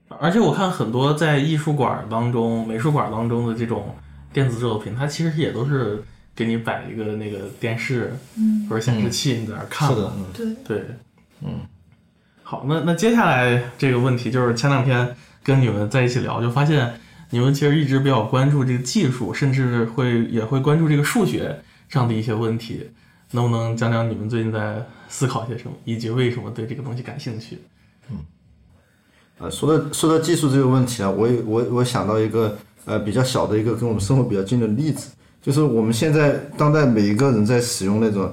[0.06, 3.96] 而且我看很多在艺术馆当中、美术馆当中的这种。
[4.32, 6.02] 电子作品，它其实也都是
[6.36, 9.88] 给你摆一个那个电视，嗯，或者显示器，你在那看。
[9.88, 10.84] 是的，对对，
[11.42, 11.60] 嗯。
[12.42, 22.90] 好，那那接下来这个问题就是前两天跟你们在一起聊，就发现你们其实一直比较关注这个技术，甚至会也会关注这个数学上的一些问题。
[23.32, 27.58] 能不能讲讲你们最近在思考些什么，以及为什么对这个东西感兴趣？
[28.10, 28.18] 嗯。
[29.38, 32.56] 呃，说到说到技术这个问题啊，我我我想到一个。
[32.84, 35.10] 呃，比较小的一个跟我们生活比较近的例子，
[35.42, 38.30] 就是我们现在当代每一个人在使用那种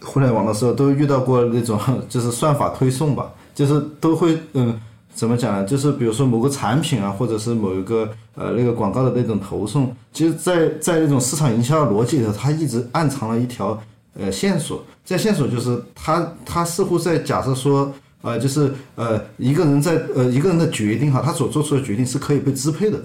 [0.00, 4.78] 互联网的时候，都遇到过那种就是算法推送吧，就是都会嗯，
[5.14, 5.64] 怎么讲呢？
[5.64, 13.80] 就是比如说某个产品啊，或者是某一个呃那个广告的那种投送，其实，在在那种市场营销的逻辑里头，它一直暗藏了一条
[14.18, 22.98] 呃线索，这线索就是它它似乎在假设说，呃，就是呃一个人在呃一个人的决定哈，他所做出的决定是可以被支配的。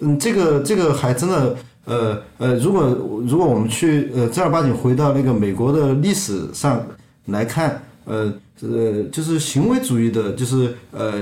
[0.00, 2.82] 嗯，这个这个还真的，呃呃，如果
[3.26, 6.80] 如果我们去呃正儿八经回到那个美国的历史上
[7.26, 11.12] 来看，呃呃，就是行为主义的，就是呃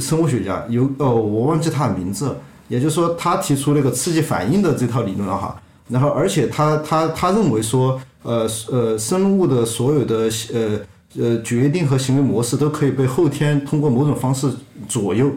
[0.00, 2.34] 生物学家有哦，我忘记他的名字，
[2.66, 10.80] 也就是说他提出那个刺激反应的这套理论哈，然后而且他他他认为说，呃呃生物的所有的呃
[11.18, 14.50] 呃决定和行为模式都可以被后天通过某种方式
[14.88, 15.30] 左右。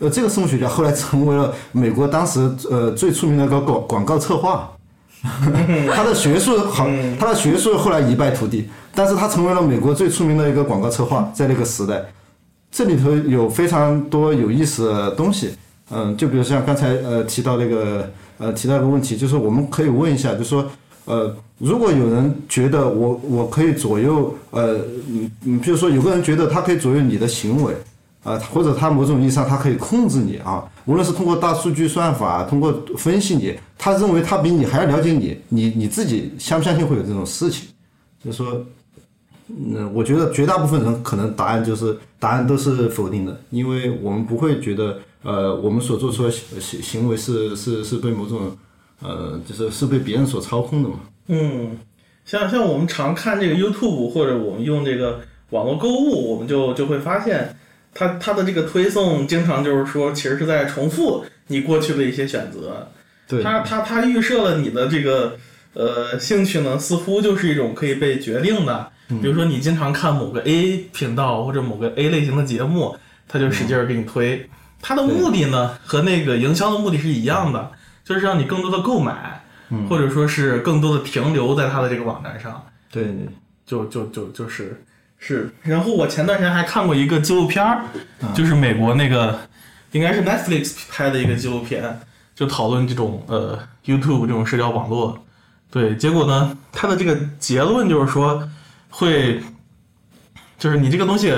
[0.00, 4.72] 呃，这个生物学家后来成为了美国当时呃最出名的一个广广告策划，
[5.94, 6.86] 他的学术好，
[7.18, 12.02] 他的学术后来一败涂地，但是他成为了美国最出名的一个广告策划，在那个时代，
[12.72, 15.50] 这里头有非常多有意思的东西，
[15.90, 20.64] 嗯，就比如像刚才呃提到那个呃提到一个问题，就是我们可以问一下，就是说
[21.04, 24.78] 呃，如果有人觉得我我可以左右呃
[25.10, 27.74] 嗯嗯，比如说有个人觉得他可以左右你的行为。
[28.22, 37.68] 啊，或者他某种意义上他可以控制你啊，无论是通过大数据算法，通过分析你，他认为他比你还要了解你，你你自己相不相信会有这种事情？
[38.22, 38.62] 就是说，
[39.48, 48.54] 嗯，我觉得绝大部分人可能答案就是答案都是否定的，因为我们不会觉得，呃，我们所做出的行行为是是是被某种，
[49.00, 50.96] 呃，就是是被别人所操控的嘛。
[51.28, 51.78] 嗯，
[52.26, 57.56] 像像我们常看这个 YouTube 或者我们用这个网络购物，我们就就会发现。
[57.92, 62.88] 它它的这个推送经常就是说，其实是在重复你过去的一些选择。
[63.26, 65.36] 对，它它它预设了你的这个
[65.74, 68.90] 呃兴趣呢，似乎就是一种可以被决定的。
[69.20, 74.48] 比如说你经常看某个 A 频道或者某个 A 类型的节目，它就使劲儿给你推。
[74.80, 77.72] 它的目的呢，和那个营销的目的是一样的，
[78.04, 79.42] 就是让你更多的购买，
[79.88, 82.64] 或者说是更多的停留在它的这个网站上。
[82.90, 83.04] 对，
[83.66, 84.80] 就就就就是。
[85.22, 87.84] 是，然后我前段时间还看过一个纪录片儿，
[88.34, 89.38] 就是美国那个
[89.92, 92.00] 应该是 Netflix 拍的一个纪录片，
[92.34, 95.22] 就讨论这种呃 YouTube 这种社交网络。
[95.70, 98.48] 对，结果呢，它的这个结论就是说，
[98.88, 99.40] 会
[100.58, 101.32] 就是你这个东西，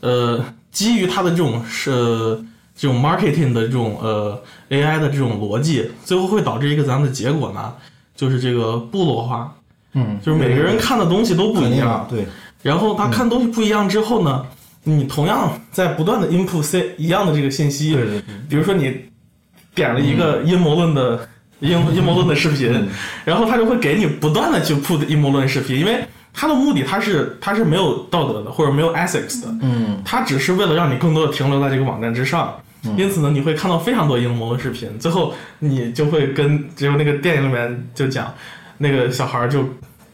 [0.00, 2.42] 呃，基于它的这种是
[2.74, 7.74] 这种 marketing 的这种呃 AI 的这种逻辑，最后会导致一个咱们的结果呢？
[8.16, 9.54] 就是这个部落化，
[9.92, 12.26] 嗯，就是每个人看的东西都不一样，对。
[12.64, 14.44] 然后他看东西不一样之后呢，
[14.82, 18.98] 你同样在不断的 input 一样的这个信息，对比如说你
[19.74, 21.28] 点了一个阴谋论的
[21.60, 22.88] 阴 阴谋论的视频，
[23.24, 32.54] 然后他就会给你不断的去 put 阴谋论视频，因为他的目的他是他是没有道德的或者没有 ethics 的，嗯，他只是为了让你更多的停留在这个网站之上，
[32.96, 38.32] 因此呢，你会看到非常多阴谋论视频，最后你就会跟只有那个电影里面就讲，
[38.78, 39.64] 那个小孩就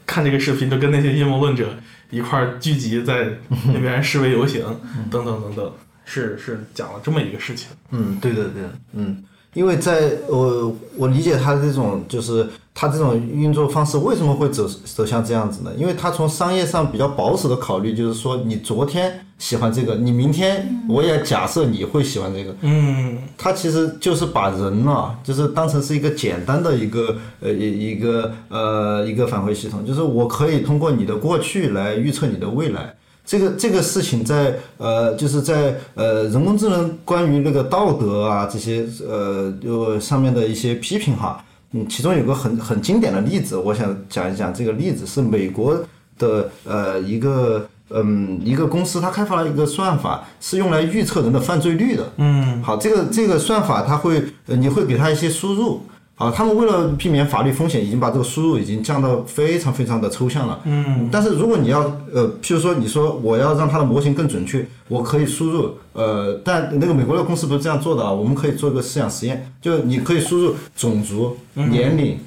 [0.05, 1.69] 看这个视频，就跟那些阴谋论者
[2.11, 3.29] 一块儿聚集在
[3.73, 4.65] 那边示威游行，
[5.11, 5.73] 等等等等，
[6.05, 7.69] 是是讲了这么一个事情。
[7.91, 12.49] 嗯，对对对，嗯，因为在我我理解他这种就是
[12.81, 15.71] 他这种运作方式为什么会走走向这样子呢？
[15.77, 32.95] 因为他从商业上比较保守的考虑，就是说你昨天喜欢这个，你明天我也假设你会喜欢这个，嗯他其实就是把人啊，就是当成是一个简单的一个呃一一个呃一个返回系统，就是我可以通过你的过去来预测你的未来。
[33.27, 45.81] 这个这个事情在呃就是在呃人工智能关于那个道德啊这些呃就上面的一些批评哈，嗯，其中有个很很经典的例子，我想讲一讲这个例子是美国
[46.19, 52.13] 的呃一个嗯一个公司，它开发了一个算法，是用来预测人的犯罪率的。
[52.17, 55.83] 嗯好，这个这个算法它会，呃，你会给它一些输入。
[56.21, 60.61] 好，他们为了避免法律风险，已经把这个输入已经降到非常非常的抽象了。
[60.65, 61.81] 嗯，但是如果你要，
[62.13, 72.19] 呃，譬如说你说我要让它的模型更准确，我可以输入，呃，但那个美国的公司不是这样做的啊，我们可以做一个思想实验，就你可以输入种族、年龄，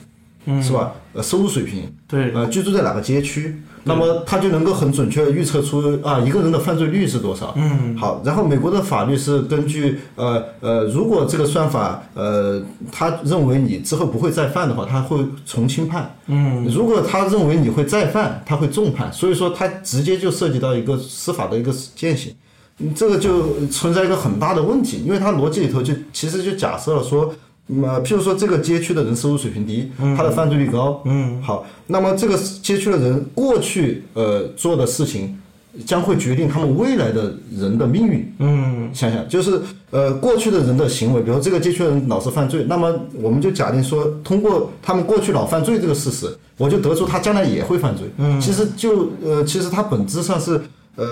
[0.63, 0.93] 是吧？
[1.13, 7.53] 呃，收入水平，对呃，居住在哪个街区，那么他就能够很准确的预测出啊一个人的犯罪率是多少。
[7.55, 16.15] 嗯，好，然后美国的法律是根据呃呃，如果这个算法呃他认为你之后不会再犯的话，他会从轻判。
[16.27, 19.11] 嗯，如果他认为你会再犯，他会重判。
[19.11, 22.33] 所以说，他直接就涉及到一个司法的一个践行。
[22.79, 27.31] 嗯这个就存在一个很大的问题，因为它逻辑里头就其实就假设了说，
[27.69, 35.37] 嗯呃，譬如说这个街区的人收入水平低，他的犯罪率高，嗯，好，那么这个街区的人过去呃做的事情，
[35.85, 38.33] 将会决定他们未来的人的命运。
[38.39, 48.07] 嗯想想，就是呃，过去的人的行为，比如这个街区的人老是犯罪，那么我们就假定说，通过他们过去老犯罪这个事实，我就得出他将来也会犯罪。
[48.17, 50.61] 嗯，其实就呃，其实他本质上是，
[50.95, 51.05] 呃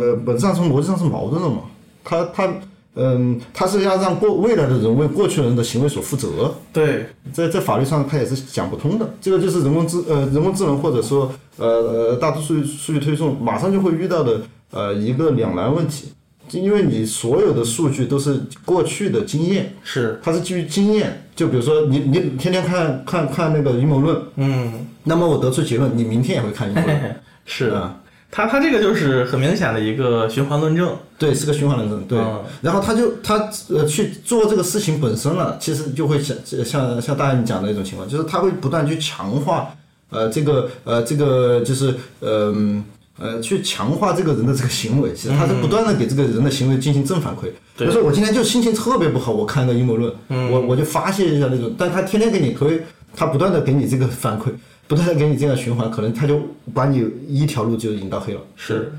[0.00, 1.58] 呃，本质上从逻辑上是矛盾的嘛。
[2.04, 2.52] 他他
[2.94, 6.54] 嗯，他是要让过未来的人为过去人的行为所负责。
[6.72, 9.14] 对，在在法律上，他也是讲不通的。
[9.20, 16.12] 这个就是人工智呃人工智能或者说呃呃大多数据数据推送马上就会遇到的呃一个两难问题，
[16.48, 21.18] 就因为你所有的数据都是过去的经验，是，它是基于经验。
[21.34, 27.16] 就比如说你你天天看看看那个阴谋论，嗯，那么我得出结论，你明天也会看阴谋论。
[27.46, 27.98] 是啊
[28.32, 30.96] 他他这个就是很明显的一个循环论证。
[31.18, 32.02] 对，是个循环论证。
[32.08, 39.72] 对，嗯然后他就他呃去做这个事情本身了，其实就会像像像大家你讲的一种情况，就是他会不断去强化
[40.08, 42.82] 呃这个呃这个就是呃嗯
[43.20, 47.50] 呃去强化这个人的这个行为，其实他是不断的给这个人的行为进行正反馈。
[47.76, 50.12] 比如说我今天就心情特别不好，我看个阴谋论，
[50.50, 52.82] 我我就发泄一下那种，但他天天给你推，
[53.14, 54.46] 他不断的给你这个反馈。
[54.92, 56.38] 不断的给你这样循环，可能他就
[56.74, 58.40] 把你一条路就引到黑了。
[58.56, 58.92] 是，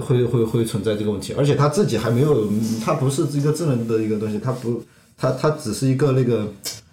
[0.00, 2.48] 会会会存在这个问题，而且他自己还没有，
[2.84, 4.80] 他不是一个智能的一个东西，他不，
[5.18, 6.46] 他他只是一个那个，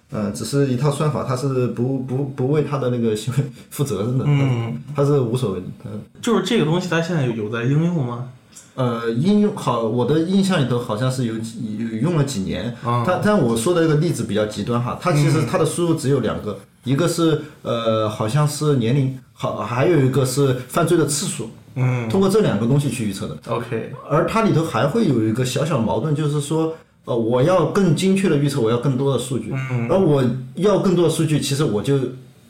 [0.10, 5.91] 呃，只是一套算法，他是不不不为他的那个行为 负责任的，嗯，他是无所谓的，他。
[6.20, 8.30] 就是这个东西，它现在有有在应用吗？
[8.74, 13.04] 呃，应用好，我的印象里头好像是有几有用了几年，啊。
[13.06, 23.38] 但但我说的这个例子比较极端哈，它其实它的输入只有两个，一个是呃好像是年龄，好还有一个是犯罪的次数，嗯通过这两个东西去预测的。
[23.47, 26.73] ，OK，而它里头还会有一个小小矛盾，就是说，
[27.06, 29.54] 呃，我要更精确的预测，我要更多的数据，
[29.89, 30.23] 而我
[30.56, 32.00] 要更多的数据，其实我就，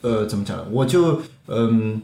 [0.01, 0.65] 呃，怎么讲呢？
[0.71, 2.01] 我就，嗯。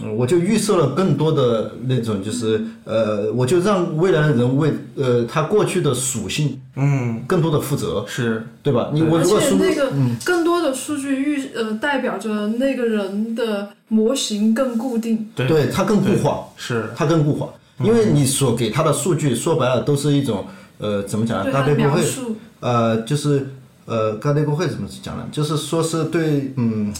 [0.00, 8.88] 嗯，我就预设了更多的那种，就是呃，我就让未来的人为呃他过去的属性嗯，更多的负责，是，对吧？
[8.94, 9.92] 你我而如果说那个
[10.24, 15.28] 更多的数据预呃代表着那个人的模型更固定。
[15.34, 17.50] 对对它更固化，是，他更固化，
[17.84, 20.46] 因为你所给他的数据说白了都是一种
[20.78, 21.50] 呃怎么讲呢？
[21.52, 23.46] 他的大概不会描述，呃，就是
[23.84, 25.28] 呃，刚才国会怎么讲呢？
[25.30, 26.90] 就是说是对嗯。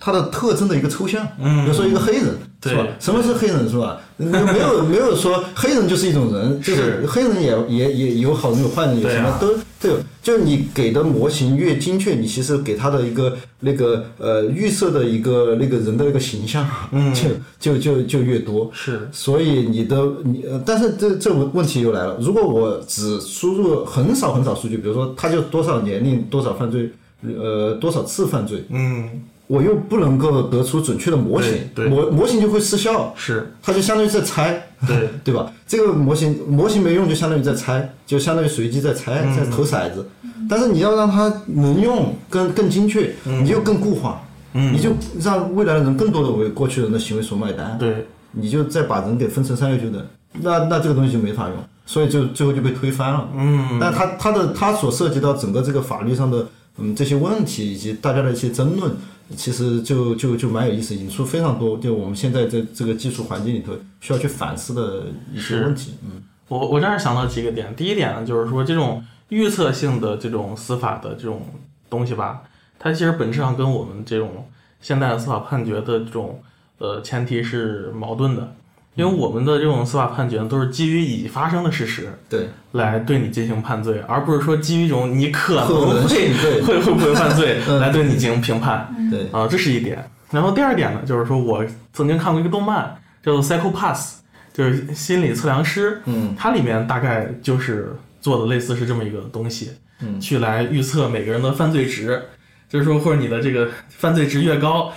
[0.00, 2.26] 它的特征的一个抽象，嗯，比如说一个黑人，
[2.62, 2.86] 是吧？
[2.98, 4.00] 什么是黑人，是吧？
[4.16, 9.96] 没有 没有说黑人就是一种人，就是黑人也也也有好人有坏人，有什么都都有。
[10.22, 18.70] 就是你给的模型越精确，你其实给他的一个那个呃预设的一个那个人的一个形象，嗯，就就就就越多。
[18.74, 26.90] 是，所以你的你，呃但是这这问问题又来了，如果我只输入很少很少数据，比如说他就多少年龄、多少犯罪，
[27.22, 29.08] 呃，多少次犯罪，嗯，
[29.48, 31.52] 我又不能够得出准确的模型，
[31.88, 33.50] 模模型就会失效，是。
[33.62, 35.08] 它就相当于在猜，对。
[35.24, 35.50] 对吧？
[35.66, 40.06] 这个模型模型没用，就相当于在猜，就相当于随机在猜，在投骰子。
[40.50, 44.20] 但是你要让它能用更更精确，你就更固化，
[44.52, 44.72] 嗯。
[44.74, 44.90] 你就
[45.20, 48.06] 让未来的人更多的为过去人的行为所买单，对。
[48.32, 50.06] 你就再把人给分成三六九等，
[50.42, 53.26] 那那这个东西就没法用，所以就最后就被推翻了。
[53.34, 53.78] 嗯。
[53.80, 56.46] 但它它的它所涉及到整个这个法律上的
[56.78, 58.96] 嗯这些问题以及大家的一些争论，
[59.36, 65.94] 其实就就就蛮有意思，引出非常多就我们现在在这个技术环境里头需要去反思的一些问题。
[66.04, 71.42] 嗯我我这儿想到几个点，第一点呢，就是说这种预测性的这种司法的这种
[71.90, 72.42] 东西吧，
[72.78, 74.48] 它其实本质上跟我们这种
[74.80, 76.40] 现代的司法判决的这种
[76.78, 78.54] 呃前提是矛盾的，
[78.98, 88.92] 因为我们的这种司法判决都是基于已发生的事实对，来对你进行判罪，而不是说基于一种你可可能能会对会会不会犯罪来对你进行评判。
[89.08, 90.04] 对，啊，这是一点。
[90.32, 92.92] 然后第二点呢，就是说我曾经看过一个动漫，
[93.22, 94.16] 叫做《Psycho Pass》，
[94.52, 96.02] 就是心理测量师。
[96.06, 99.70] 嗯，它里面大概就是做的类似是这么一个东西，
[100.00, 102.20] 嗯去来预测每个人的犯罪值，
[102.68, 104.92] 就是说或者你的这个犯罪值越高，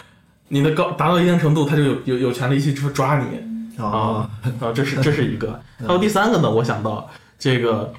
[0.48, 3.51] 你的高达到一定程度，他就有有有权利去抓你
[3.86, 4.30] 啊，
[4.60, 5.60] 啊，这是这是一个。
[5.86, 7.10] 还有第三个呢，我想到
[7.40, 7.94] 这个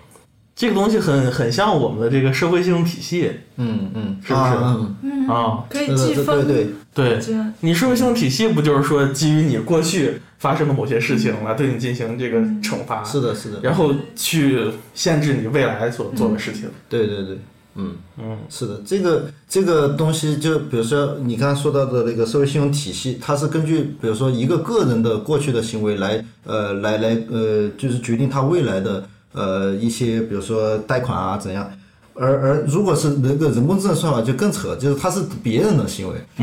[0.54, 5.28] 这个东西很很像我们的这个社会信用体系嗯嗯，是不是啊嗯。
[5.28, 6.68] 啊，可以计分，对。
[6.94, 7.36] 对，对。
[7.60, 16.68] 你社会信用体系不就是说基于你过去发生的某些事情来对你进行这个惩罚，是的，是的，然后去限制你未来所做的事情。
[16.90, 17.38] 对对对，
[17.74, 17.94] 嗯。
[18.18, 31.70] 嗯是的，这个这个东西，就比如说你刚刚说到的那个社会信用体系，它是根据比如说一个个人的过去的行为来，呃，来来呃，就是决定他未来的呃一些，比如说贷款啊怎样。
[32.14, 36.14] 而而如果是那个人工智能算法就更扯，就是它是别人的行为，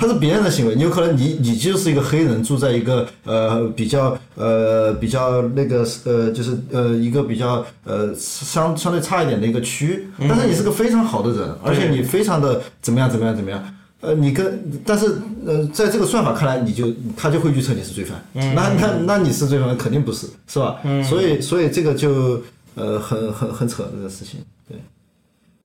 [0.00, 13.62] 它是别人的行为，你有可能你你就是一个黑人，住在一个呃比较呃比较那个呃就是呃一个比较呃相相对差一点的一个区，但是你是个非常好的人，而且你非常的怎么样怎么样怎么样。
[14.00, 15.06] 呃，你跟但是
[15.46, 20.76] 呃，在这个算法看来，你就他就会预测你是罪犯，那那那你是罪犯，肯定不是，是吧？
[21.08, 22.42] 所以所以这个就
[22.74, 24.40] 呃很很很扯这个事情，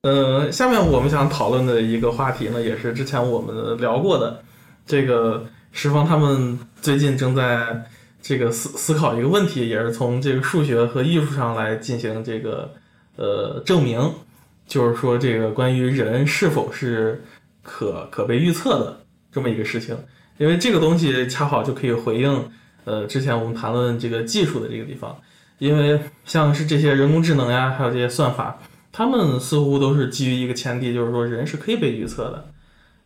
[0.01, 4.41] 呃，下面我们想讨论的一个话题呢，也是之前我们聊过的，
[4.85, 7.83] 这个石方他们最近正在
[8.21, 12.71] 这个思思考一个问题，也是从这个数学和艺术上来进行这个
[13.15, 14.13] 呃证明，
[14.67, 17.23] 就是说这个关于人是否是
[17.63, 18.99] 可可被预测的
[19.31, 19.97] 这么一个事情，
[20.37, 22.49] 因为这个东西恰好就可以回应
[22.85, 25.17] 呃之前我们谈论这个技术的这个地方，
[25.57, 28.59] 因为像是这些人工智能呀，还有这些算法。
[28.97, 32.45] 他们似乎都是基于一个前提，就是说人是可以被预测的，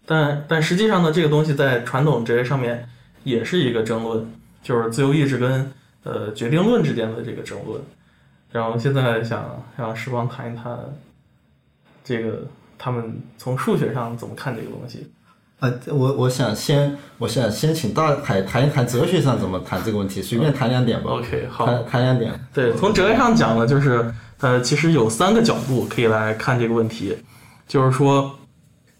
[0.06, 2.88] 但但实际上呢，这个东西在传统哲学上面
[3.26, 4.26] 也是一个争论，
[4.64, 5.70] 就是自由意志跟
[6.04, 7.82] 呃决定论之间的这个争论。
[8.54, 10.80] 然后现在想让石方谈一谈
[12.06, 15.12] 这个他们从数学上怎么看这个东西。
[15.60, 21.12] 啊，我我想先，我想先请大海谈一谈哲学上怎么谈这个问题，随便谈两点吧。
[21.12, 22.34] OK，好，谈谈两点。
[22.54, 24.12] 对，从哲学上讲呢，就是
[24.42, 27.16] 呃，其实有三个角度可以来看这个问题，
[27.68, 28.40] 就是说，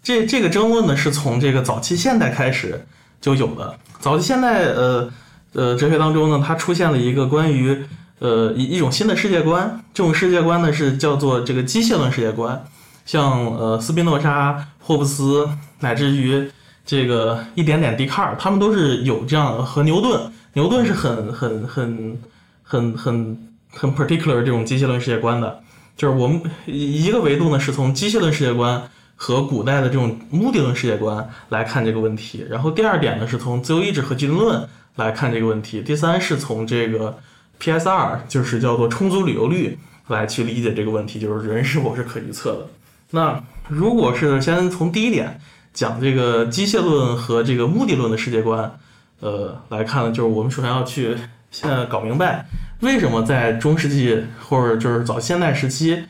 [0.02, 2.86] 这这个争论呢是从这个早期现代开始
[3.20, 3.76] 就有的。
[4.00, 5.10] 早期现代呃
[5.52, 7.84] 呃哲学当中呢，它出现了一个关于
[8.20, 12.64] 呃一一种新的世界观，这种世界观呢是叫做这个机械论世界观，
[13.04, 15.48] 像呃斯宾诺莎、霍布斯，
[15.80, 16.50] 乃至于
[16.86, 22.18] 这个一点点笛卡尔，他们都是有这样和牛顿，牛顿是很很很
[22.62, 25.60] 很很很很 particular 这种机械论世界观的，
[25.96, 28.82] 就是我们一个维度呢是从机械论世界观
[29.16, 37.18] 和古代的这种目的论世界观来看这个问题，然后第二点呢是从自由意志和决定论来看这个问题，第三是从这个
[37.60, 42.66] PSR 就是叫做充足理由率来去理解这个问题，就是人是否是可预测的。
[43.10, 45.40] 那如果是先从第一点
[45.72, 48.78] 讲这个机械论和这个目的论的世界观，
[49.20, 51.16] 呃来看呢，就是我们首先要去
[51.50, 52.46] 现在搞明白。
[52.82, 56.04] 为什么在中世纪或者就是早现代时期，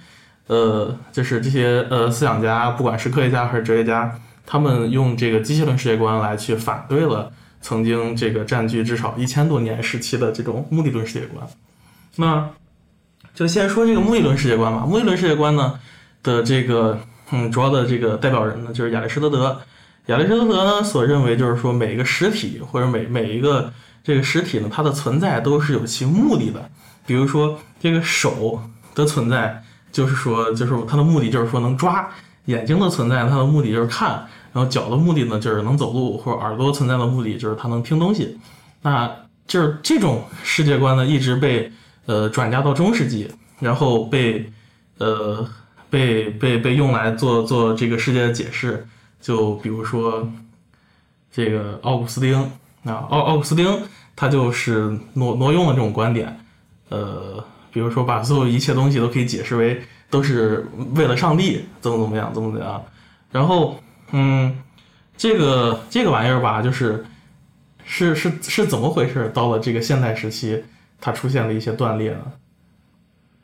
[0.46, 11.46] 呃，就是这些呃思想家，不管是科学家还是哲学家，他们用这个机械论世界观来去反对了曾经这个占据至少一千多年时期的这种目的论世界观。
[12.16, 12.48] 那
[13.34, 14.84] 就先说这个目的论世界观吧。
[14.86, 15.78] 目的论世界观呢
[16.22, 16.98] 的这个
[17.32, 19.60] 嗯主要的这个代表人呢就是亚里士多德。
[20.06, 26.70] 亚里士多德呢所认为就是说每一个实体或者每每一个这个实体呢，它的存在都是有其目的的。
[27.06, 28.60] 比如说，这个手
[28.94, 32.08] 的存在，就是说，就是它的目的就是说能抓；
[32.46, 38.38] 眼睛的存在，它的目的就是看；然后脚的目的呢就是能走路，或者耳朵存在的目的就是它能听东西。
[38.82, 39.10] 那
[39.46, 41.72] 就是这种世界观呢，一直被
[42.06, 43.28] 呃转嫁到中世纪，
[43.58, 44.50] 然后被
[44.98, 45.48] 呃
[45.90, 48.86] 被被被用来做做这个世界的解释。
[49.20, 50.28] 就比如说
[51.30, 52.50] 这个奥古斯丁
[52.84, 53.80] 啊，奥奥古斯丁
[54.16, 56.38] 他就是挪挪用了这种观点，
[56.88, 59.80] 呃，比如说把所有一切东西都可以解释为
[60.10, 62.84] 都是为了上帝，怎么怎么样，怎么怎么样。
[63.30, 63.76] 然后，
[64.10, 64.54] 嗯，
[65.16, 67.04] 这个这个玩意儿吧，就是
[67.84, 69.30] 是是是怎么回事？
[69.32, 70.62] 到了这个现代时期，
[71.00, 72.32] 它出现了一些断裂呢？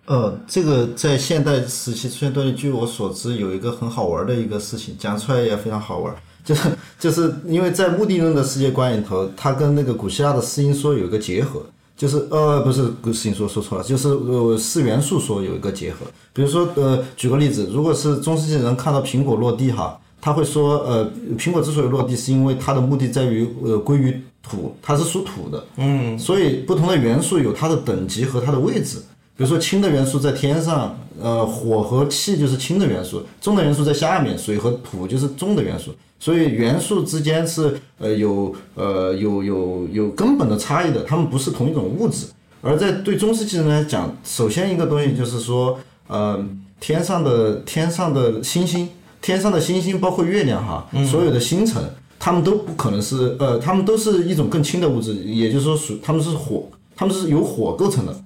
[0.06, 6.14] 呃，这个在现代时期出现断裂，据我所知，有一个很好玩的一个事情，讲出来也非常好玩，
[6.48, 6.62] 就是
[6.98, 11.60] 就是因为在目的论的世界观里头，它跟那个古希腊的四因说有一个结合，
[11.94, 15.98] 就是呃不是四因说说错了，就是呃四元素说有一个结合。
[16.32, 28.98] 比如说呃举个例子，如果是中世纪人看到苹果落地哈，他会说呃苹果之所以落地，是因为它的目的在于呃归于土，它是属土的，嗯所以不同的元素有它的等级和它的位置。
[29.38, 35.92] 比如说氢的元素在天上，呃，火和气就是氢的元素，重的元素在下面，水和土就是重的元素。
[36.18, 42.26] 所以元素之间是呃有呃有有有根本的差异的，它们不是同一种物质。
[42.62, 45.78] 而在对中世纪人来讲，首先一个东西就是说，
[46.08, 46.44] 呃，
[46.80, 48.88] 天上的天上的星星，
[49.22, 51.80] 天上的星星包括月亮哈，所有的星辰，
[52.18, 58.24] 它们都不可能是呃，它们都是一种更轻的物质，也就是说属它们是火，它们是由火构成的。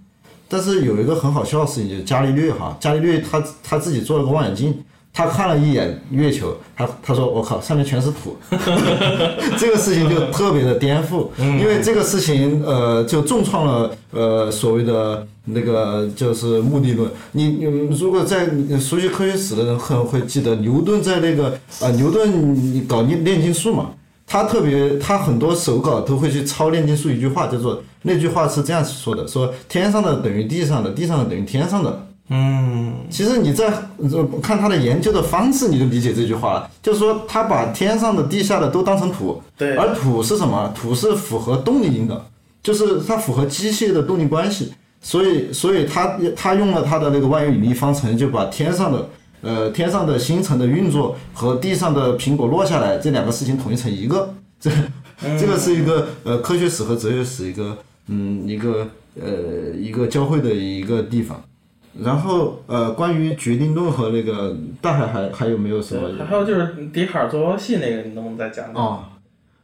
[0.53, 4.79] 但是有一个很好笑的事情，就是伽利略哈，伽利略他他自己做了个望远镜，
[5.11, 8.37] 他看了一眼月球，他他说我靠，上面全是土，
[9.57, 17.11] 这个事情就特别的颠覆，因为这个事情呃就重创了呃所谓的那个就是目的论。
[17.33, 17.65] 你你
[17.97, 18.47] 如果在
[18.79, 23.91] 熟悉科学史的人可能会记得牛顿在那个啊、牛顿搞炼炼金术嘛。
[24.33, 32.07] 他特别，他很多手稿都会去抄炼金术一句话，叫做那句话是这样说的：说天上的等于地上的，地上的等于天上的。
[32.31, 33.67] 嗯其实你在
[33.99, 40.73] 呃看他的研究的方式，你就理解这句话了，就是说他把天上的、地下的都当成土，对而土是什么？
[40.75, 42.25] 土是符合动力因的，
[42.63, 44.73] 就是它符合机械的动力关系，
[45.03, 49.07] 所以所以他他用了他的那个万有引力方程，就把天上的
[49.43, 54.71] 呃天上的星辰的运作和地上的苹果落下来这两个事情统一成一个，这
[55.39, 57.77] 这个是一个呃科学史和哲学史一个
[58.07, 58.89] 嗯一个
[59.21, 61.43] 呃一个交汇的一个地方。
[62.03, 66.25] 然后呃，关于决定论和那个大海还还有没有什么？
[66.25, 68.83] 还有就是笛卡尔坐标系那个，你能不能再讲讲？
[68.83, 69.05] 哦，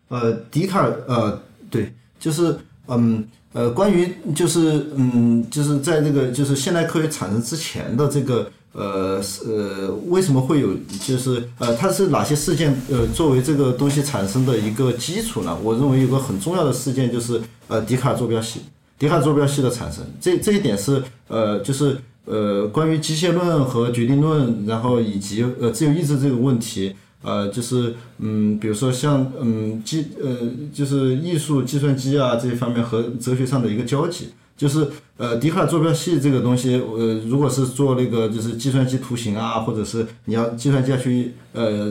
[0.08, 2.54] 呃，笛卡尔，呃，对，就是，
[2.88, 10.68] 嗯，呃，关于就是，嗯，就是在这个就是现代科学产生之前的这个，呃，是呃，为什么会有，
[11.04, 15.56] 就是，呃，它是哪些事件，呃，作为这个东西产生的一个基础呢？
[15.62, 18.60] 我认为有个很重要的事件就是，呃，笛卡坐标系，
[18.98, 21.96] 笛卡坐标系的产生，这这一点是，呃，就是。
[22.30, 30.36] 呃，关于机械论和决定论，然后以及呃自由意志这个问题，呃，就是嗯，比如说像嗯计呃
[30.70, 34.28] 就是艺术、计算机啊这一方面和哲学上的一个交集，
[34.58, 34.86] 就是
[35.16, 41.88] 呃笛卡尔坐标系这个东西，呃，如果是做那个就是计算机图形啊，或者是你要计算机要去呃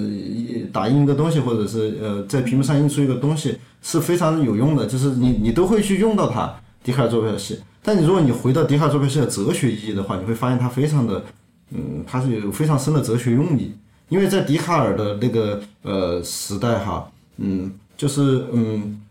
[0.73, 6.53] 打印一个东西，或者是呃在屏幕上印出一个东西，是非常有用的，就是你你都会去用到它
[6.83, 7.57] 笛卡尔坐标系。
[7.81, 11.23] 但你如果你回到笛卡尔坐标系的哲学意义的话，你会发现它非常的，
[11.71, 13.71] 嗯，它是有非常深的哲学用意。
[14.09, 19.01] 因为在笛卡尔的那个呃时代哈，嗯，就是嗯，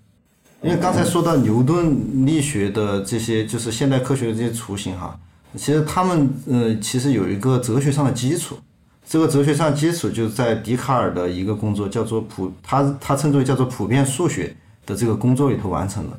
[0.67, 5.17] 因为刚才说到牛顿力学的这些，就是现代科学的这些雏形哈，
[5.57, 8.59] 其实他们呃其实有一个哲学上的基础，
[9.09, 16.19] 这个哲学上基础就在笛卡尔的一个工作叫做普，他他称之为叫做普遍数学的这个工作里头完成的。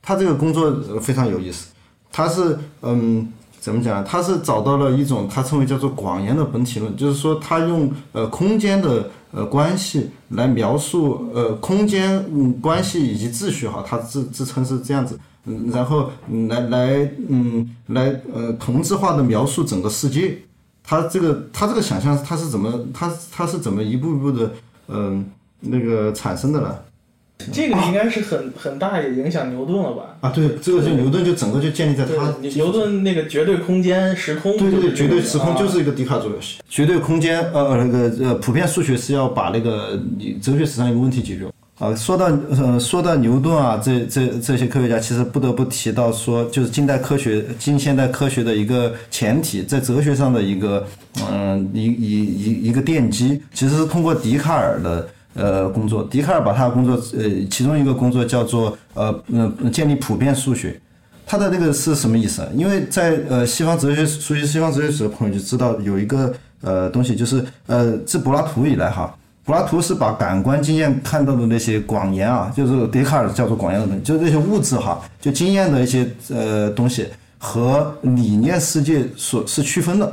[0.00, 1.66] 他这个工作非常有意思。
[2.10, 3.30] 他是嗯，
[3.60, 4.02] 怎么讲？
[4.04, 16.10] 他是找到了一种他称为叫做广延的本体论，就是说他用呃空间的呃关系来描述呃空间嗯关系以及秩序哈，他自自称是这样子，嗯，然后
[16.48, 20.38] 来来嗯来呃同质化的描述整个世界。
[20.82, 24.50] 他这个他这个想象他是怎么他他是怎么一步一步的
[24.88, 26.74] 嗯、那个产生的呢？
[27.52, 30.16] 这个应该是很很大也影响牛顿了吧？
[30.20, 36.58] 啊，对，这个就牛顿就整个就建立在他，牛顿那个绝对空间时空，对对对，绝对时空啊就是一个笛卡尔坐标系。
[36.68, 41.46] 绝对空间，呃呃，那个呃，普遍数学是要把那个你哲学史上一个问题解决。
[41.78, 50.84] 啊，说到呃，说到牛顿啊，这这这些科学家，其实不得不提到说，就是近代科学、近现代科学的一个前提，在哲学上的一个
[51.30, 55.08] 嗯、一一一一个奠基，其实是通过笛卡尔的
[55.38, 56.04] 呃工作。
[56.04, 60.78] 笛卡尔把他的工作呃其中一个工作叫做呃嗯建立普遍数学。
[61.30, 62.42] 他的那个是什么意思？
[62.54, 66.32] 因为在呃西方哲学熟悉西方哲学史的朋友就知道有一个
[66.62, 69.14] 呃东西，就是呃自柏拉图以来哈，
[69.44, 80.10] 柏拉图是把感官经验看到的那些广言啊，就是笛卡尔叫做广言的东西，就是那些物质哈，就经验的一些呃东西和理念世界所是区分的。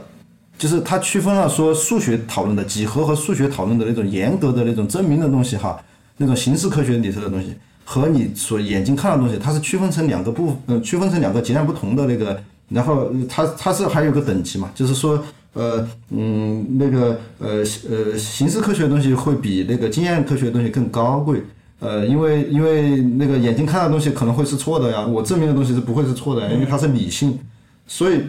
[0.58, 5.78] 就是他区分了说数学讨论的几何和数学讨论的那种严格的那种证明的东西哈，
[6.18, 7.54] 那种形式科学里头的东西
[7.84, 12.42] 和你所眼睛看到的东西，它是区分成两个部，嗯，区分成两个截然不同的那个。
[12.70, 21.44] 然后它它是还有个等级嘛，就是说呃嗯那个呃呃形式科学的东西会比那个经验科学的东西更高贵。
[21.80, 27.38] 呃，因为因为那个眼睛看到的东西可能会是错的呀，我证明的东西是不会是错的，因为它是理性，
[27.86, 28.22] 所以。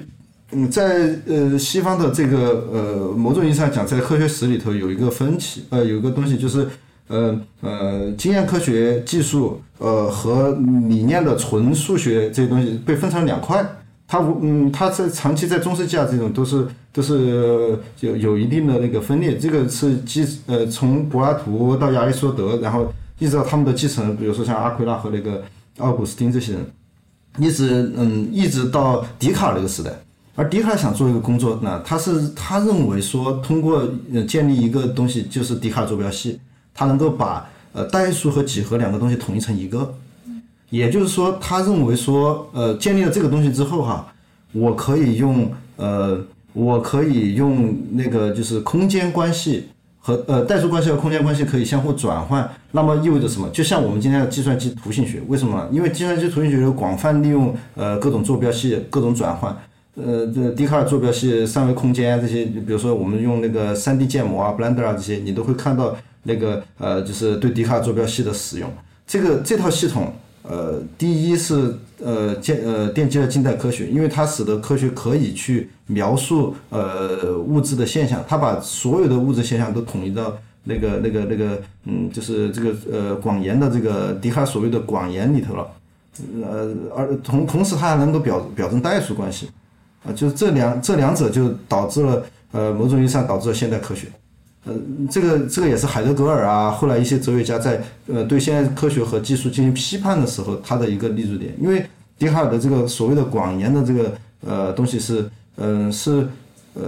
[0.53, 6.69] 嗯，在呃西方的这个呃某种意义上讲，在科学史里头有一个分歧，呃有一个东西就是
[7.09, 10.53] 呃呃经验科学技术呃和
[10.89, 13.67] 理念的纯数学这些东西被分成两块，
[14.07, 25.43] 它无嗯它在长期在中世纪啊这种都是都是有有一定的那个分裂，这个是继呃从柏拉图到亚里士多德，然后一直到他们的继承，比如说像阿奎拉和那个
[25.79, 26.65] 奥古斯丁这些人，
[27.41, 29.91] 一直嗯一直到笛卡尔那个时代。
[30.39, 36.39] 而笛卡尔想做一个工作呢，他是他认为说，通过呃建立一个东西，就是笛卡尔坐标系，
[36.75, 39.95] 他能够把呃代数和几何两个东西统一成一个，
[40.69, 44.13] 也就是说，他认为说，呃，建立了这个东西之后哈，
[44.53, 46.21] 我可以用呃，
[46.53, 49.69] 我可以用那个就是空间关系
[49.99, 53.49] 和呃代数关系和空间关系可以相互转换，那么意味着什么？
[53.55, 55.67] 就像我们今天的计算机图形学，为什么？
[55.73, 59.57] 因为计算机图形学有广泛利用呃各种坐标系、各种转换。
[59.97, 68.71] 呃，这笛卡尔坐标系、三维空间这些，比如说我们用那个 3D 建模啊、Blender 啊这些，你都会看到那个呃，就是对笛卡尔坐标系的使用。
[69.07, 71.75] 这个这套系统，呃，第一是
[72.05, 85.67] 呃建呃奠基了近代科学，因为它使得科学可以去描述呃物质的现象，它把所有的物质现象都统一到那个那个那个嗯，就是这个呃广延的这个笛卡尔所谓的广延里头了。
[86.43, 89.49] 呃，而同同时它还能够表表征代数关系。
[90.07, 94.07] 啊，就是这两这两者就导致了，呃，某种意义上导致了现代科学，
[94.65, 94.73] 呃，
[95.11, 101.85] 这个这个也是海德格尔啊，后来一些哲学家在呃对现代科学和技术进行批判的时候，他的一个立足点，因为
[102.19, 104.13] 笛卡尔的这个所谓的广言的这个
[104.47, 106.27] 呃东西是，嗯，是
[106.75, 106.83] 呃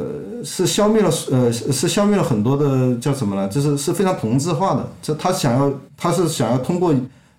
[0.44, 3.48] 是消灭了呃是消灭了很多的叫什么呢？
[3.48, 6.94] 就是是非常同质化的，这他想要他是想要通过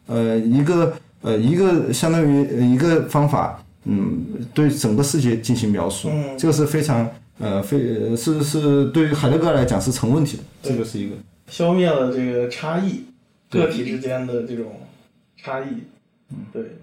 [0.08, 3.60] 呃一个呃一个相当于一个方法。
[3.92, 7.10] 嗯，对整个世界进行描述，这个是非常
[7.40, 11.16] 呃非是是对于海德格尔来讲是成问题的，这个是一个
[11.48, 13.06] 消灭了这个差异，
[13.50, 14.82] 个体之间的这种
[15.36, 15.66] 差异，
[16.30, 16.78] 嗯，对。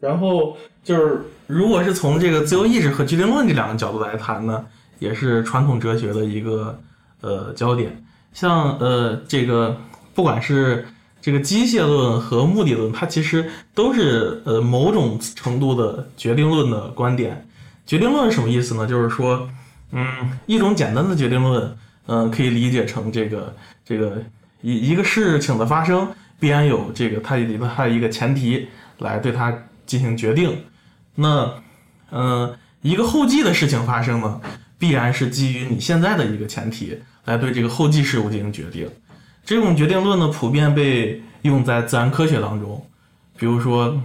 [0.00, 4.64] 然后就是，如果是从这个自由意志和决定论这两个角度来谈呢，
[4.98, 6.80] 也是传统哲学的一个
[7.20, 8.02] 呃焦点。
[8.32, 9.76] 像呃这个，
[10.14, 10.86] 不管是。
[11.26, 17.48] 这个机械论和目的论，它其实都是呃某种程度的决定论的观点。
[17.84, 18.86] 决定论什么意思呢？
[18.86, 19.50] 就是说，
[19.90, 20.06] 嗯，
[20.46, 23.52] 一种简单的决定论，嗯，可以理解成这个
[23.84, 24.22] 这个
[24.62, 26.08] 一一个事情的发生
[26.38, 28.68] 必然有这个它里头它一个前提
[28.98, 29.52] 来对它
[29.84, 30.56] 进行决定。
[31.16, 31.54] 那，
[32.12, 34.40] 嗯，一个后继的事情发生呢，
[34.78, 38.88] 必然是基于你现在的一个前提来对这个后继事物进行决定。
[39.46, 42.84] 这种决定论呢，普遍被用在自然科学当中，
[43.38, 43.96] 比如说，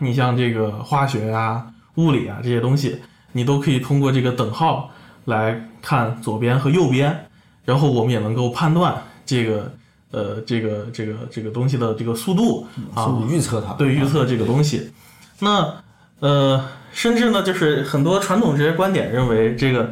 [0.00, 3.00] 你像这个化学啊、物理啊这些东西，
[3.32, 4.90] 你都可以通过这个等号
[5.24, 7.30] 来看左边和右边，
[7.64, 9.72] 然后我们也能够判断这个
[10.10, 14.92] 呃这个这个这个东西的这个速度啊，预测它，对，预测这个东西。
[15.38, 15.74] 那
[16.20, 16.62] 呃，
[16.92, 19.90] 甚至呢，就是很多传统这些观点认为，这个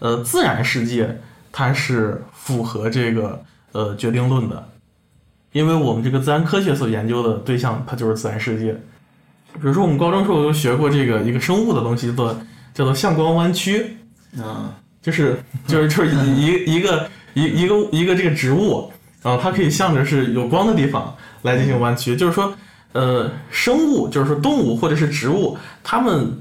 [0.00, 1.18] 呃自然世界
[1.50, 3.42] 它是符合这个。
[3.72, 4.68] 呃，决定论的，
[5.52, 8.72] 因为我们这个自然科学所研究的对象，它就是自然世界。
[9.54, 12.40] 比如说，我们高中时候有学过这个一个生物的东西，叫做
[12.74, 13.96] 叫做向光弯曲
[14.38, 18.92] 啊，就是就是就是一一个一一个一个这个植物
[19.22, 22.14] 啊，它可以向着是有光的地方来进行弯曲。
[22.14, 22.54] 就是说，
[22.92, 26.38] 呃，生物就是说动物或者是植物，它们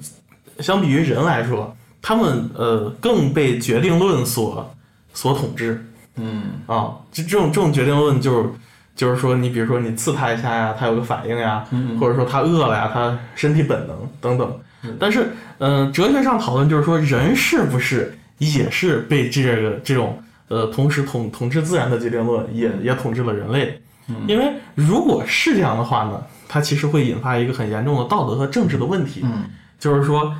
[0.60, 4.76] 相比于人来说，它们呃更被决定论所
[5.14, 5.84] 所统治。
[6.18, 8.50] 嗯啊，这这种这种决定论，就是
[8.96, 11.66] 就是说，你比如说你刺他一下呀，他有个反应呀，
[12.00, 14.60] 或者说他饿了呀，他身体本能等等。
[15.00, 23.82] 但是，嗯，哲学上讨论就是说，人是不是也是被这个这种呃，同时统统治自然的决定论也也统治了人类。
[24.26, 29.20] 因为如果是这样的话呢，它其实会引发一个很严重的道德和政治的问题。
[29.24, 29.44] 嗯，
[29.78, 30.34] 就是说，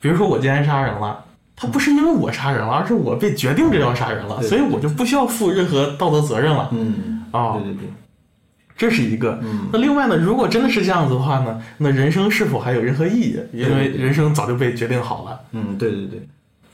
[0.00, 1.24] 比如说我今天杀人了，
[1.60, 6.70] 他不是因为我杀人了，而是我被决定着要杀人了，所以我就不需要负任何道德责任了。
[6.72, 7.88] 嗯，啊对对对，
[8.78, 9.38] 这是一个。
[9.42, 13.38] 嗯那另外呢，如果真的是这样子的话呢，那人生是否还有任何意义？
[13.52, 15.40] 因为人生早就被决定好了。
[15.52, 16.28] 嗯，对对对，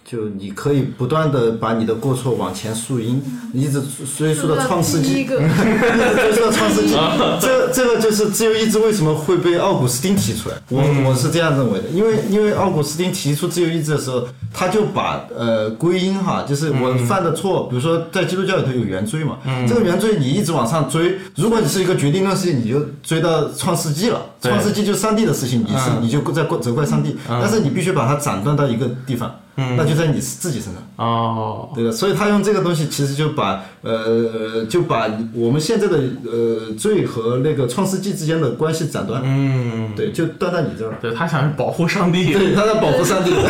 [0.08, 3.20] 就你可以不断的把你的过错往前溯因，
[3.52, 3.82] 一直
[4.16, 6.94] 追溯到创世纪，第一个， 一直追溯到创世纪。
[7.42, 10.54] 这这个就是自由意志为什么会被奥古斯丁提出来？
[10.70, 14.22] 我我是这样认为的，因为因为奥古斯丁提出自由意志的时候，
[14.54, 25.98] 他就把呃归因哈，就是我犯的错，比如说在基督教里头有原罪嘛，这个原罪你一直往上追，如果你是一个决定论事情，你就追到创世纪了，创世纪就是上帝的事情，你是嗯。
[26.02, 30.82] 你就在责怪上帝，但是你必须把它斩断到一个地方，那就在你自己身上。
[30.96, 40.98] 哦，对的，所以他用这个东西，其实就把呃，就把我们现在的呃罪和那个创世纪之间的关系斩断，嗯，对，就断在你这儿了。
[41.00, 42.32] 对他想保护上帝。
[42.32, 43.30] 对，他在保护上帝。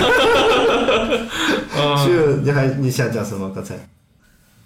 [2.07, 3.51] 就你还你想讲什么？
[3.55, 3.75] 刚才？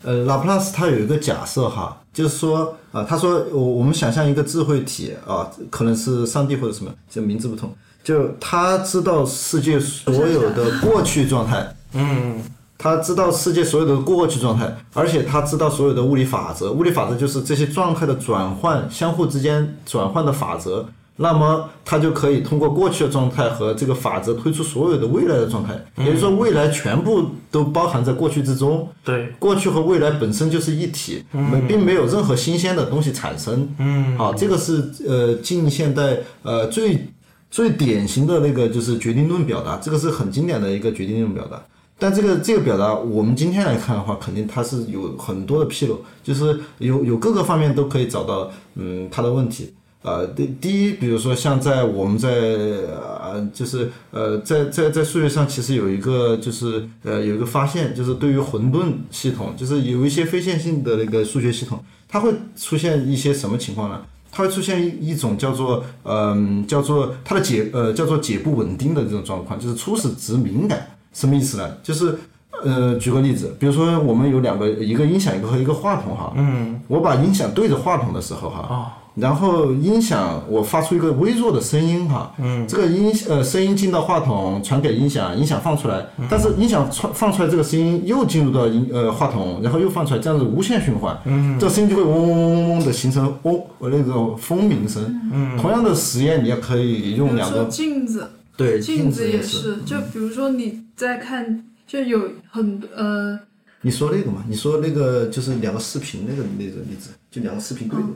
[0.02, 7.72] 呃，拉普拉斯他有一个假设哈，就是说啊、他说我我们想象一个智慧体啊，可能是上帝或者什么，就名字不同，
[8.02, 12.40] 就他知道世界所有的过去状态，嗯
[12.78, 16.72] 他知道世界所有的过去状态，而且他知道所有的物理法则。
[16.72, 20.88] 物理法则就是这些状态的转换，相互之间转换的法则。
[21.16, 28.88] 那么他就可以通过过去的状态和这个法则推出所有的未来的状态，也就是说未来全部都包含在过去之中。
[29.04, 33.68] 对，过去和未来本身就是一体，没并没有任何新鲜的东西产生。
[33.76, 37.06] 嗯，好，这个是呃近现代呃最
[37.50, 41.60] 最典型的那个就是决定论表达，这个是很经典的一个决定论表达。
[41.98, 49.74] 但这个这个表达，我们今天来看的话，肯定它是有很多的纰漏，就是有有各个方面都可以找到嗯它的问题。
[50.02, 64.00] 呃，第第一，比如说像在我们在呃，就是呃，在在在数学上其实有一个就是呃有一个发现，就是对于混沌系统，就是有一些非线性的那个数学系统，它会出现一些什么情况呢？
[64.32, 71.76] 它会出现一一种叫做嗯、叫做它的解呃叫做解不稳定的这种状况，就是初始值敏感，什么意思呢？
[71.82, 72.18] 就是
[72.62, 78.86] 呃举个例子，比如说我们有两个一个音响一个和一个话筒哈，嗯，我把音响对着话筒的时候哈，哦，
[79.20, 95.02] 然后音响我发出一个微弱的声音哈，嗯，这个音呃声音进到话筒传给音响，音响放出来，但是音响传放出来这个声音又进入到音呃话筒，然后又放出来，这样子无限循环，嗯，这声音就会嗡嗡嗡嗡嗡的形成嗡那种蜂鸣声，
[95.32, 103.38] 嗯，同样的实验你也可以用两个镜子，对镜子也是，就比如说你在看，就有很呃，
[103.82, 108.12] 你说那个嘛，你说那个就是两个视频那个那个例子，就两个视频对着的，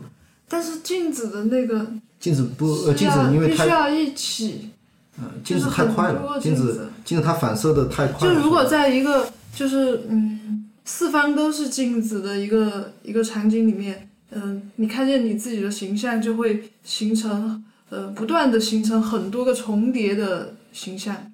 [0.54, 1.84] 但是镜子的那个
[2.20, 4.70] 镜子不呃镜子是要因为太必须要一起，
[5.18, 7.24] 嗯镜子太快了，就是很多镜子镜子。
[7.24, 21.32] 它反射的太快了，就如果在一个就是嗯四方都是镜子的一个一个场景里面，嗯、你看见你自己的形象就会形成呃不断的形成很多个重叠的形象，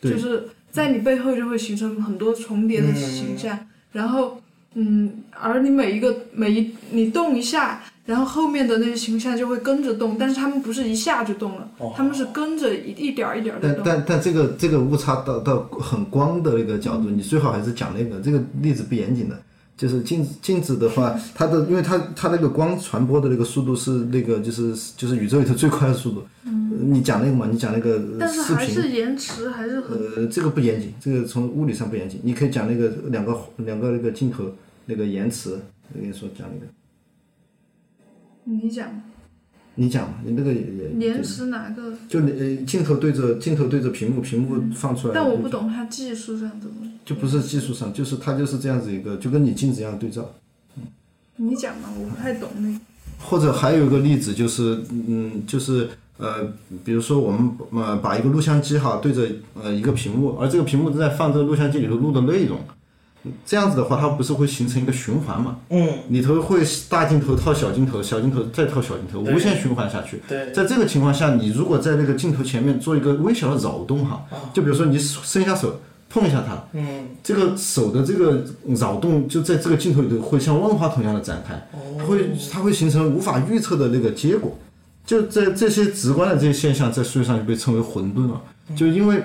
[0.00, 0.12] 对。
[0.12, 3.58] 就是在你背后就会形成很多重叠的形象，
[3.90, 4.40] 然后
[4.74, 7.82] 嗯，而你每一个每一你动一下。
[8.08, 13.84] 然后后面的那些形象就会跟着动，但是他们不是一下就动了，他们是跟着一一点儿一点儿的但动。
[13.84, 19.38] 但但这个这个误差到到很光的那个角度，你最好还是讲那个这个例子不严谨的。
[19.76, 26.24] 就是镜子镜子的话，它的因为它它那个光传播的那个速度是那个就是就是宇宙里头最快的速度。
[26.46, 32.18] 嗯，你讲那个嘛，你讲那个但是，还是延迟还是很呃，这个不严谨，这个从物理上不严谨。
[32.24, 34.42] 你可以讲那个两个两个那个镜头
[34.86, 36.66] 那个延迟，我跟你说讲那个，
[38.50, 38.88] 你讲
[39.74, 41.92] 你讲嘛，你那个也也延时哪个？
[42.08, 45.14] 就你呃镜头对着镜头对着屏幕，屏幕放出来。
[45.14, 46.76] 但我不懂它技术上怎么。
[47.04, 50.34] 就不是技术上，就是它就是这样子一个，就跟你镜子一样对照。
[51.36, 52.80] 你讲嘛，我不太懂那个。
[53.20, 55.88] 或者还有一个例子就是，嗯，就是
[56.18, 56.52] 呃，
[56.84, 62.58] 比如说我们呃把一个录像机哈对着呃一个屏幕，而这个屏幕正在放这个录像机里头录的内容，
[63.46, 65.58] 这样子的话，它不是会形成一个循环嘛？
[65.70, 70.20] 嗯，里头会大镜头套小镜头，小镜头再套小镜头，无限循环下去。
[70.28, 78.44] 对，在这个情况下，你如果在那个镜头前面做一个微小的扰动哈，就比如说你伸一下手碰一下它，嗯，这个手的这个
[78.76, 81.68] 扰动就在这个镜头里头会像万花筒一样的展开，
[81.98, 84.56] 它会它会形成无法预测的那个结果。
[85.04, 88.38] 就在这些直观的这些现象，在数学上就被称为混沌了。
[88.76, 89.22] 就因为，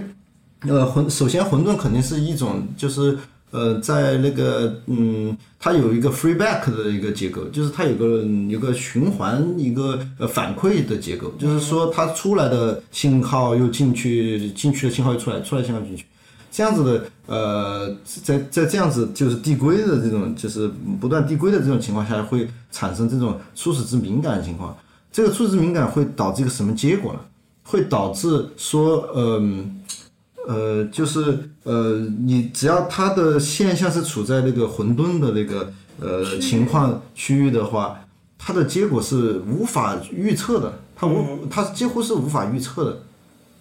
[0.61, 3.17] 呃，混首先混沌肯定是一种就是
[3.53, 16.03] 呃，在那个嗯，它有一个 free back 的一个结构，就是它有个有个循环一个呃反馈的结构，就是说它出来的信号又进去，进去的信号又出来，出来信号进去。
[16.51, 20.67] 这样子的，呃，在在这样子就是递归的这种，就是
[20.99, 24.75] 不断递归的这种情况下，会产生这种初始值敏感的情况。
[25.11, 27.19] 这个初始敏感会导致一个什么结果呢？
[27.65, 29.79] 会导致说，嗯、
[30.91, 38.05] 就是呃，你只要它的现象是处在那个混沌的那个呃情况区域的话，
[38.37, 43.03] 它的结果是无法预测的，它无它几乎是无法预测的。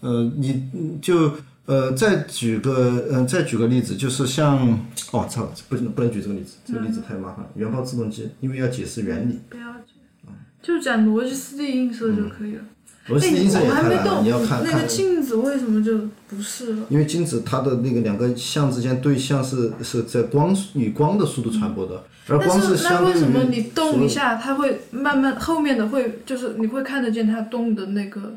[0.01, 1.33] 呃，你嗯就
[1.67, 4.59] 呃再举个嗯、再举个例子，就是像
[5.13, 7.51] 哦操，不能不能举这个例子，这个例子太麻烦了。
[7.55, 9.93] 原爆自动机，因为要解释原理，不要举，
[10.61, 12.63] 就讲逻辑四 D 映射就可以了。
[12.63, 12.72] 螺
[13.07, 15.99] 丝映射哎，也我还没太难了，动你要看看那个镜子为什么就
[16.29, 16.87] 不是了？
[16.89, 28.35] 因为镜子它的那个两个像之间对象是是在光以光的速度传播的，而光是那相对于为什么你动一下，它会慢慢后面的会就是你会看得见它动的那个，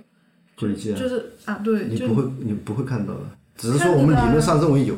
[0.58, 1.00] 轨迹啊？
[1.00, 3.20] 就是啊对，就你不会你不会看到的，
[3.58, 4.96] 只是说我们理论上认为有，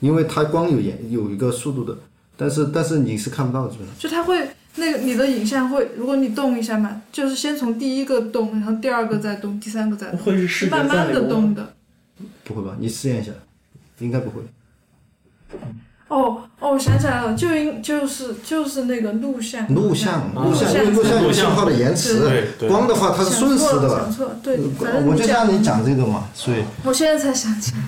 [0.00, 1.94] 因为它光有延有一个速度的，
[2.36, 11.74] 但是但是你是看不到的，基本上就它会那个你的影像会，如果你动一下嘛，就是先从第一个动，然后第二个再动，第三个再动，会是视觉慢慢的动的。
[12.44, 12.76] 不会吧？
[12.78, 13.32] 你试验一下，
[13.98, 14.42] 应该不会。
[16.08, 22.18] 哦哦，我想起来了，就应就是就是那个录像，录像啊录像，因为录像有信号的延迟
[22.58, 24.10] 对，光的话它是瞬时的想。
[24.10, 27.78] 错了，对，反正我就讲像你讲这个嘛，所以我现在才想起来，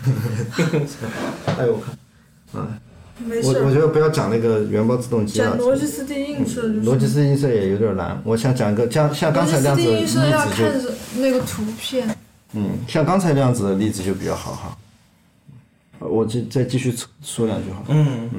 [1.59, 2.81] 哎我看，
[3.19, 3.73] 没事我我。
[3.73, 8.21] 觉得不要讲那个原包自动机了讲，逻辑四 D 映射就是逻辑式映射也有点难。
[8.25, 10.47] 我想讲一个像像刚才那样子的例逻辑四 D 映射要
[11.17, 12.17] 那个图片，
[12.53, 14.79] 嗯，像刚才那样子的例子就比较好哈。
[16.01, 17.83] 呃我就再继续说两句哈。
[17.89, 18.31] 嗯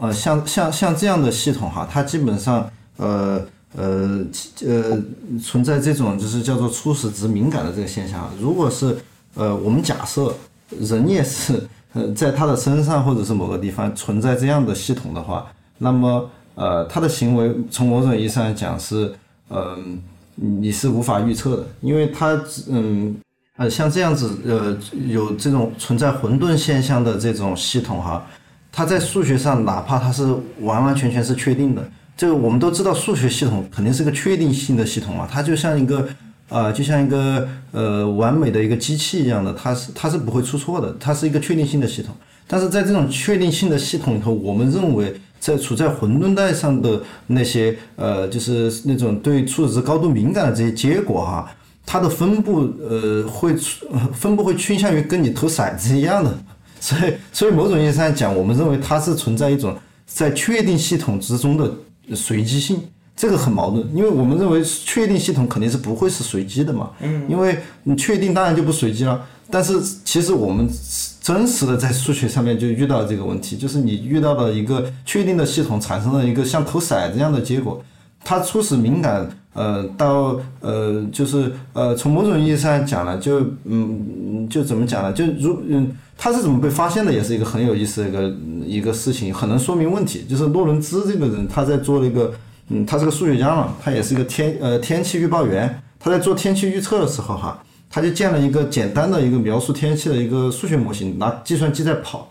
[0.00, 3.44] 呃，像像像这样的系统哈，它基本上呃
[3.74, 4.24] 呃
[4.64, 5.02] 呃
[5.42, 8.30] 存在这种就是叫做初始值敏感的这个现象。
[8.40, 8.96] 如果是
[9.34, 10.32] 呃我们假设
[10.78, 15.46] 人也是呃在他的身上或者是某个地方存在这样的系统的话，
[15.78, 19.12] 那么呃他的行为从某种意义上来讲是
[19.50, 20.00] 嗯、
[20.34, 23.16] 你是无法预测的，因为他嗯。
[23.60, 24.78] 呃，像这样子，呃，
[25.08, 28.24] 有这种存在混沌现象的这种系统哈，
[28.70, 31.82] 它在数学上，哪怕它是完完全全是确定的，
[32.16, 36.08] 这个我们都知道，数学系统肯定是个确定性的系统嘛，它就像一个，
[36.48, 42.14] 呃，就像一个呃完美的一个机器一样的，它是它是不会出错的，它是一个确定性的系统。
[42.46, 51.50] 但是在这种确定性的系统里头，我们认为在处在混沌带上的那些呃，就是那种对初始值高度敏感的这些结果哈，
[51.84, 56.38] 它的分布呃会出 分布会倾向于跟你投骰子一样的，
[56.80, 59.76] 所以所以某种意义上讲，我们认为它是存在一种
[60.06, 61.70] 在确定系统之中的
[62.16, 62.80] 随机性，
[63.18, 70.68] 这个很矛盾，因为我们认为确定系统肯定是不会是随机的嘛，嗯，因为你确定当然就不随机了，但是其实我们
[71.20, 77.82] 真实的在数学上面就遇到了这个问题，就是你遇到了一个确定的系统产生了一个像投骰子一样的结果，
[78.24, 85.12] 它初始敏感，呃，到呃，就是呃，从某种意义上讲呢，就嗯，就怎么讲呢？
[85.12, 90.24] 就如嗯，它是怎么被发现的，也是一个很有意思的一个一个事情，很能说明问题。
[90.28, 92.32] 就是洛伦兹这个人，他在做那个，
[92.68, 102.30] 嗯，他是个数学家嘛，他也是一个天呃天气预报员，他在做天气预测的时候哈，他就建了一个简单的一个描述天气的一个数学模型，拿计算机在跑，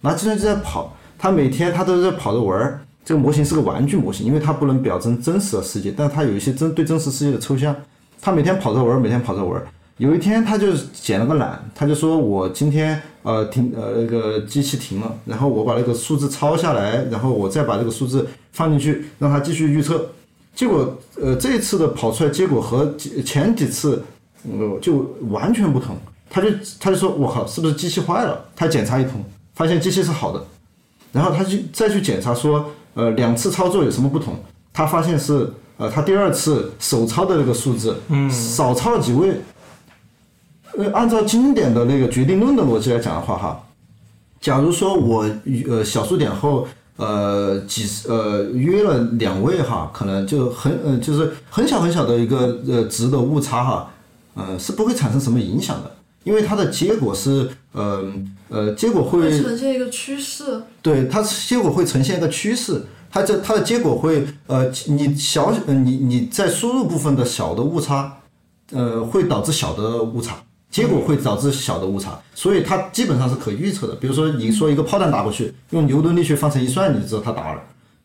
[0.00, 2.80] 拿计算机在跑，他每天他都在跑着玩儿。
[3.04, 7.76] 这个模型是个玩具模型，因为它不能表征真实的世界，但它有一些真对真实世界的抽象。
[8.18, 9.66] 他每天跑着玩儿，每天跑着玩儿。
[9.98, 20.06] 有一天他就捡了个懒，他就说我今天呃停呃那个机器停了，然后我把那个数字抄下来，然后我再把这个数字放进去，让它继续预测。
[20.54, 22.94] 结果呃这一次的跑出来结果和
[23.26, 24.00] 前几次
[24.44, 25.96] 呃就完全不同。
[26.30, 26.48] 他就
[26.80, 28.44] 他就说我靠，是不是机器坏了？
[28.56, 30.44] 他检查一通，发现机器是好的。
[31.12, 34.34] 然后他去再去检查说，呃，两次操作有什么不同？
[34.72, 39.36] 他发现是，呃，他第二次手抄的那个数字，嗯，少抄了几位。
[40.76, 43.66] 呃，按照经典的那个决定论的逻辑来讲的话，哈，
[44.40, 45.24] 假如说我
[45.68, 46.66] 呃小数点后，
[46.96, 53.90] 呃几十呃约了两位哈，可能就很呃就是很小很小的一个呃值的误差哈，
[54.34, 55.90] 呃是不会产生什么影响的，
[56.24, 58.04] 因为它的结果是呃
[58.48, 60.62] 呃结果会会呈现一个趋势。
[60.82, 68.18] 对，它结果会呈现一个趋势，它这它的结果会呃，你小呃你你在输入部分的小的误差，
[68.72, 70.36] 呃，会导致小的误差，
[70.74, 73.94] 结果会导致小的误差，所以它基本上是可预测的。
[73.94, 77.62] 比如说你说一个炮弹打过去，用牛顿力学方程一算，你就知道它打了，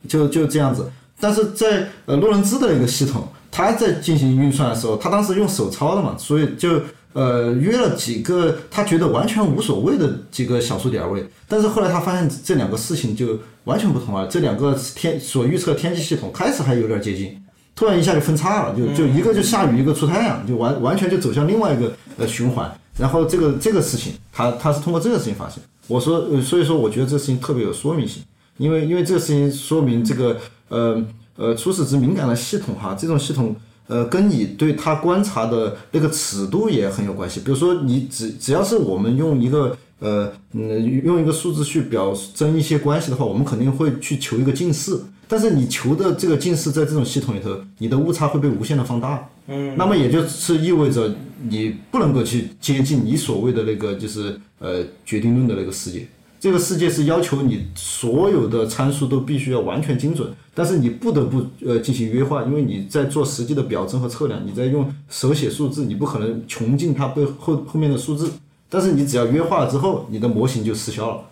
[0.07, 0.88] 就就这样子。
[1.20, 6.80] 但是在呃洛伦兹的一个系统，它在进行运算的时候，他当时用手抄的嘛，所以就
[7.13, 17.43] 呃约了几个他觉得完全无所谓的几个小数点位，但是后来他发现这两个事情就完全不同了，这两个天所预测天气系统开始还有点接近，
[17.80, 22.69] 突然一下就分叉了，就就一个就下雨，一个出太阳，就完完全就走向另外一个呃循环。
[22.97, 25.63] 然后这个这个事情，他他是通过这个事情发现。
[25.88, 28.21] 我说，所以说我觉得这个事情特别有说明性，
[28.57, 31.01] 因为因为这个事情说明这个呃
[31.38, 33.55] 呃初始值敏感的系统哈，这种系统
[33.88, 37.39] 呃跟你对它观察的那个尺度也很有关系。
[37.39, 45.06] 比如说你只只要是我们用一个呃嗯用一个数字去表征一些关系的话，我们肯定会去求一个近似。
[45.28, 49.30] 但是你求的这个近似在这种系统里头，你的误差会被无限的放大。
[49.45, 51.14] 嗯，那么也就是意味着
[51.47, 56.08] 你不能够去接近你所谓的那个就是呃决定论的那个世界。
[56.39, 68.32] 这个世界是要求你所有的参数都必须要完全精准，但是你不得不呃进行约化，因为你在做实际的表征和测量，你在用手写数字，你不可能穷尽它背后后面的数字。
[68.70, 71.24] 但是你只要约化了之后，你的模型就失效了，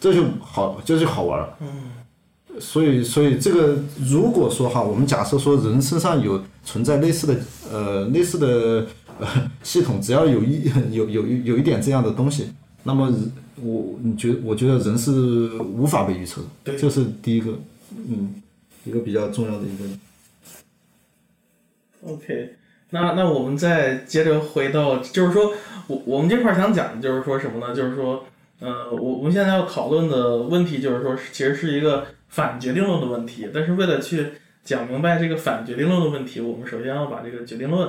[0.00, 1.58] 这就好，这就好玩了。
[2.58, 7.36] 所以，所以这个如果说哈，我们假设说人身上有存在类似的
[7.70, 8.86] 呃类似的
[9.20, 12.50] 呃系统，只要有一 有有有一点这样的东西，
[12.84, 13.12] 那么
[13.60, 17.58] 我你觉我觉得人是无法被预测的，对这是第一个，
[17.94, 18.42] 嗯，
[18.84, 19.84] 一个比较重要的一个。
[22.06, 22.54] OK，
[22.90, 25.52] 那那我们再接着回到，就是说
[25.88, 27.74] 我我们这块儿想讲的就是说什么呢？
[27.74, 28.24] 就是说，
[28.60, 33.48] 呃，我我们现在要讨论的问题就是说，其实是一个反决定论的问题。
[33.52, 34.26] 但是为了去
[34.64, 37.88] 讲明白这个反决定论的问题，我们首先要把这个决定论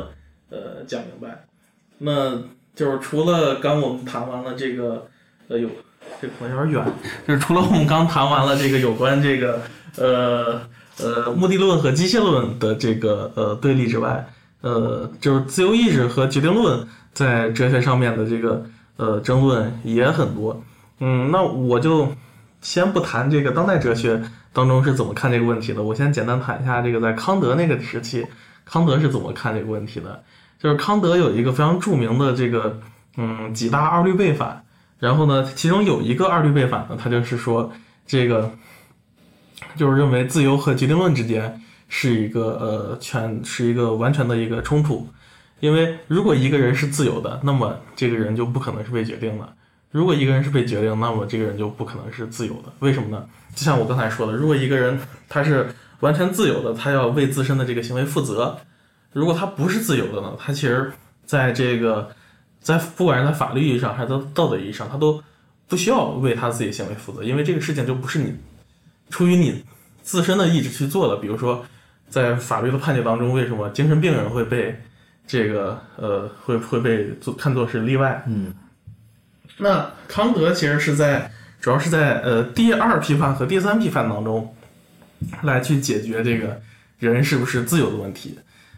[0.49, 1.45] 呃讲明白。
[1.99, 2.41] 那
[2.75, 5.07] 就是除了刚我们谈完了这个，
[5.47, 5.69] 呃，有
[6.21, 6.93] 这可能有点远，
[7.27, 9.61] 就是除了我们刚谈完了这个有关这个
[9.97, 10.61] 呃
[10.99, 14.27] 呃目的论和机械论的这个呃对立之外，
[14.61, 18.65] 呃，就是自由意志和决定论在哲学上面的这个
[18.97, 20.61] 呃争论也很多。
[20.99, 22.11] 嗯，那我就
[22.61, 28.25] 先不谈这个当代哲学当中是怎么看这个问题的，我先简单谈一下这个在康德那个时期，
[28.65, 30.23] 康德是怎么看这个问题的。
[30.59, 32.79] 就是康德有一个非常著名的这个
[33.15, 34.63] 嗯几大二律背反，
[34.97, 37.71] 然后呢，其中有一个二律背反呢，他就是说
[38.07, 38.51] 这个
[39.75, 45.07] 就是认为自由和决定论之间是一个呃全是一个完全的一个冲突，
[45.59, 49.45] 因为如果一个人是自由的，那么这个人就不可能是被决定的；
[49.91, 52.73] 如果一个人是被决定，那么这个人就不可能是自由的。
[52.79, 53.25] 为什么呢？
[53.55, 55.67] 就像我刚才说的，如果一个人他是
[56.01, 58.57] 完全自由的，他要为自身的这个行为负责。
[59.13, 60.33] 如果他不是自由的呢？
[60.37, 60.91] 他其实
[61.25, 62.11] 在这个，
[62.59, 65.23] 在不管是在法律意义上还是在道德意义上，他都
[65.67, 68.35] 不需要为他自己行为负责，因为这个事情就不是你
[69.09, 69.63] 出于你
[70.03, 71.15] 自身的意志去做的。
[71.19, 71.65] 比如说，
[72.09, 74.79] 在法律的判决当中，为什么精神病人会被
[75.25, 78.23] 这个呃会会被做看作是例外？
[78.27, 78.53] 嗯，
[79.57, 84.55] 那康德其实是在主要是在呃第二批判和第三批判当中
[85.41, 86.61] 来去解决这个
[86.99, 88.37] 人是不是自由的问题。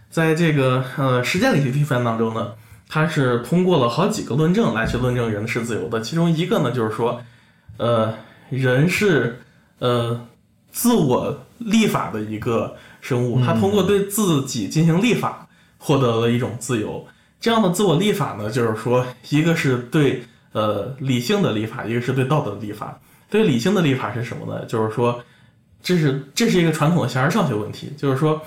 [0.09, 2.53] 在这个呃实践理性批判当中呢，
[2.87, 6.01] 他是通过了好几个论证来去论证人是自由的。
[6.01, 7.21] 其中一个呢，就是说，
[7.77, 8.15] 呃，
[8.49, 9.39] 人是
[9.77, 10.25] 呃
[10.71, 15.47] 自我立法的一个生物，它通过对自己进行立法，
[15.77, 17.05] 获得了一种自由。
[17.39, 22.99] 这样的自我立法呢，就是说，一个是对呃理性的立法，一个是对道德的立法。
[23.29, 24.65] 对理性的立法是什么呢？
[24.65, 25.23] 就是说，
[25.81, 28.41] 这是这是一个传统的形而上学问题，就是说。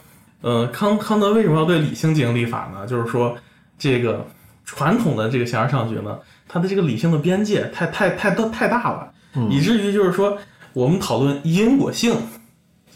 [0.45, 2.85] 呃，康康德为什么要对理性进行立法呢？
[2.85, 3.37] 就是说，
[3.79, 4.27] 这个
[4.65, 9.13] 传统的这个形而上学呢，它的这个理性的边界太太太大太大了，
[9.49, 10.37] 以至于就是说，
[10.73, 12.17] 我们讨论因果性，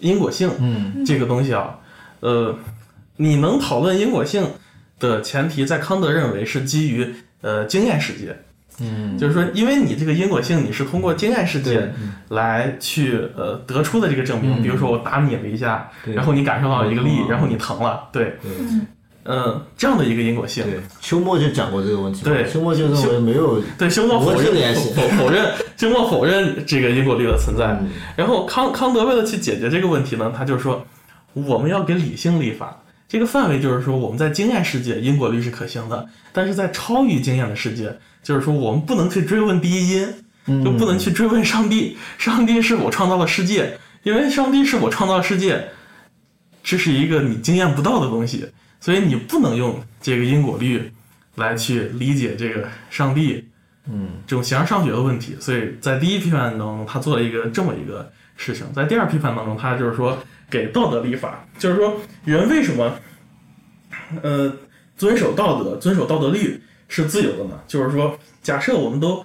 [0.01, 1.79] 因果性，嗯，这个东西啊，
[2.21, 2.59] 呃，
[3.17, 4.47] 你能讨论因果性
[4.99, 8.37] 的前提，在康德认为是基于呃经验世界，
[8.81, 11.93] 嗯，就是说，因为你这个因果性，你是通过经验世界
[12.29, 14.61] 来去呃得出的这个证明。
[14.61, 14.63] 嗯。
[14.63, 18.37] 比如说，我打你了一下，然后你感受到了一个力嗯，然后你疼了，对
[19.29, 20.65] 嗯，这样的一个因果性。
[20.65, 22.49] 对，休谟就讲过这个问题，对。
[22.49, 27.67] 休谟就认为没有对，休谟否认联系否否认，休谟否认这个因果律的存在。
[27.81, 27.91] 嗯。
[28.17, 30.85] 然后康康德为了去解决这个问题呢，他就说
[31.33, 32.81] 我们要给理性立法。
[33.09, 40.09] 这个范围就是说，我们在经验世界因果律是可行的，但是在超于经验的世界，就是说我们不能去追问第一因，
[40.47, 40.65] 嗯。
[40.65, 45.69] 就不能去追问上帝，上帝是否创造了世界，因为上帝是否创造世界，
[46.65, 48.45] 这是一个你经验不到的东西，
[48.81, 50.93] 所以你不能用这个因果律
[51.35, 53.45] 来去理解这个上帝，
[53.89, 55.37] 嗯，这种形而上学的问题。
[55.41, 60.17] 所以在第一批判当中，他做了一个这么一个事情；在第二批判当中，他就是说
[60.49, 62.93] 给道德立法，就是说人为什么，
[64.23, 64.53] 呃，
[64.97, 67.61] 遵守道德、遵守道德律是自由的呢？
[67.67, 69.25] 就是说，假设我们都，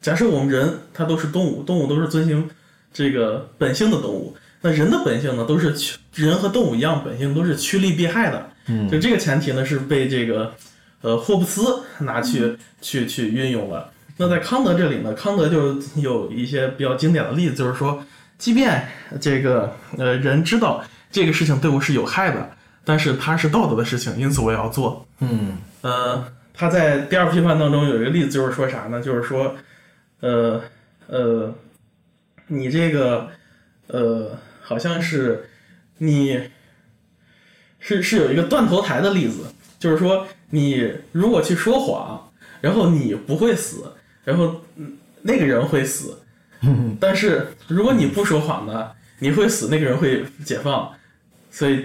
[0.00, 2.48] 假设我们人他都是动物，动物都是遵循
[2.92, 4.36] 这个本性的动物。
[4.60, 8.51] 那人的本性呢，都是趋人和动物一样，本性都是趋利避害的。
[8.66, 10.54] 嗯，就这个前提呢，是被这个
[11.00, 13.90] 呃霍布斯拿去去去运用了。
[14.16, 18.04] 那在康德这里呢，康德就有一些比较经典的例子，就是说，
[18.38, 18.86] 即便
[19.20, 22.50] 这个呃人知道这个事情对我是有害的，
[22.84, 25.06] 但是它是道德的事情，因此我也要做。
[25.20, 29.00] 嗯呃，他在第二批判当中有一个例子，就是说啥呢？
[29.02, 29.56] 就是说，
[30.20, 30.60] 呃
[31.08, 31.52] 呃，
[32.46, 33.28] 你这个
[33.88, 35.48] 呃，好像是
[35.98, 36.38] 你
[37.82, 39.44] 是是有一个断头台的例子，
[39.78, 42.30] 就是说你如果去说谎，
[42.60, 43.92] 然后你不会死，
[44.24, 46.16] 然后嗯那个人会死，
[47.00, 50.90] 但是如果你不说谎呢，你会死，那个人会解放，
[51.50, 51.84] 所以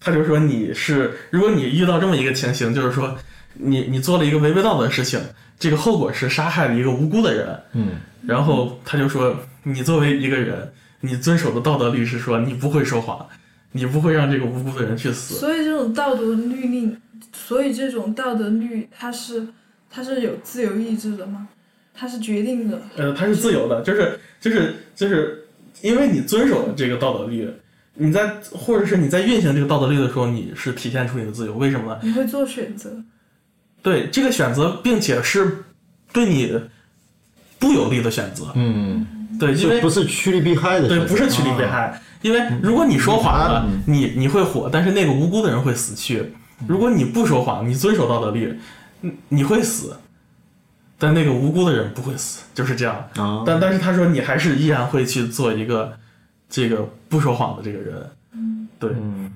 [0.00, 3.18] 他就说你是，如果你遇到这么一个情形，就是说
[3.54, 5.20] 你你做了一个违背道德的事情，
[5.58, 7.88] 这个后果是杀害了一个无辜的人，嗯。
[8.24, 13.28] 然后他就说你作为一个人，你遵守的道德律是说你不会说谎，
[13.72, 15.34] 你不会让这个无辜的人去死。
[15.34, 16.96] 所以这种道德律令，
[17.32, 19.46] 所以这种道德律，它是
[19.90, 21.48] 它是有自由意志的吗？
[21.94, 22.80] 它是决定的。
[22.96, 25.44] 呃，它是自由的，就是就是就是
[25.82, 27.50] 因为你遵守了这个道德律，
[27.94, 31.54] 你在或者是你在运行这个道德律的时候，你是体现出你的自由。
[31.54, 32.00] 为什么呢？
[32.02, 32.90] 你会做选择，
[33.82, 35.64] 对这个选择，并且是
[36.12, 36.58] 对你
[37.58, 38.50] 不有利的选择。
[38.54, 46.32] 嗯，对，因为就不是趋利避害的对不是趋利避害，因为如果你说谎了嗯，你你会火，但是那个无辜的人会死去。
[46.66, 48.58] 如果你不说谎，你遵守道德律，
[49.00, 49.96] 你你会死，
[50.98, 52.94] 但那个无辜的人不会死，就是这样。
[53.16, 55.92] 啊，但但是他说你还是依然会去做一个
[56.48, 58.10] 这个不说谎的这个人，
[58.78, 59.32] 对，嗯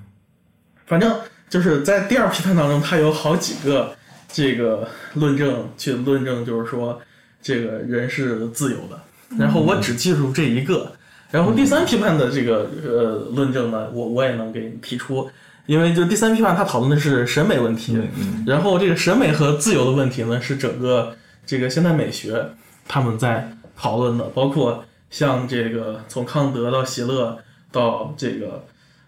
[0.86, 1.18] 反正
[1.48, 3.96] 就是在第二批判当中，他有好几个
[4.28, 7.00] 这个论证去论证，就是说
[7.42, 9.00] 这个人是自由的。
[9.38, 10.92] 然后我只记住这一个，
[11.30, 15.28] 然后第三批判的这个呃论证呢，我我也能给你提出，
[15.66, 17.98] 因为就第三批判它讨论的是审美问题，
[18.46, 22.44] 然后这个审美和自由的问题呢，是整个这个现代美学
[22.86, 27.38] 他们在讨论的，包括像这个从康德到席勒
[27.72, 28.64] 到这个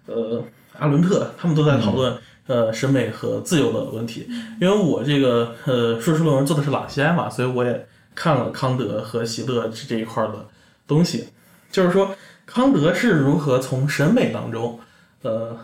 [0.07, 0.43] 呃
[0.79, 2.17] 阿伦特，他们都在讨论、
[2.47, 4.27] 呃审美和自由的问题。
[4.61, 7.87] 因为我这个呃硕士论文做的是朗西埃嘛，所以我也
[8.19, 10.49] 看了康德和席勒这这一块儿的
[10.89, 11.29] 东西，
[11.71, 14.81] 就是说康德是如何从审美当中
[15.23, 15.57] 呃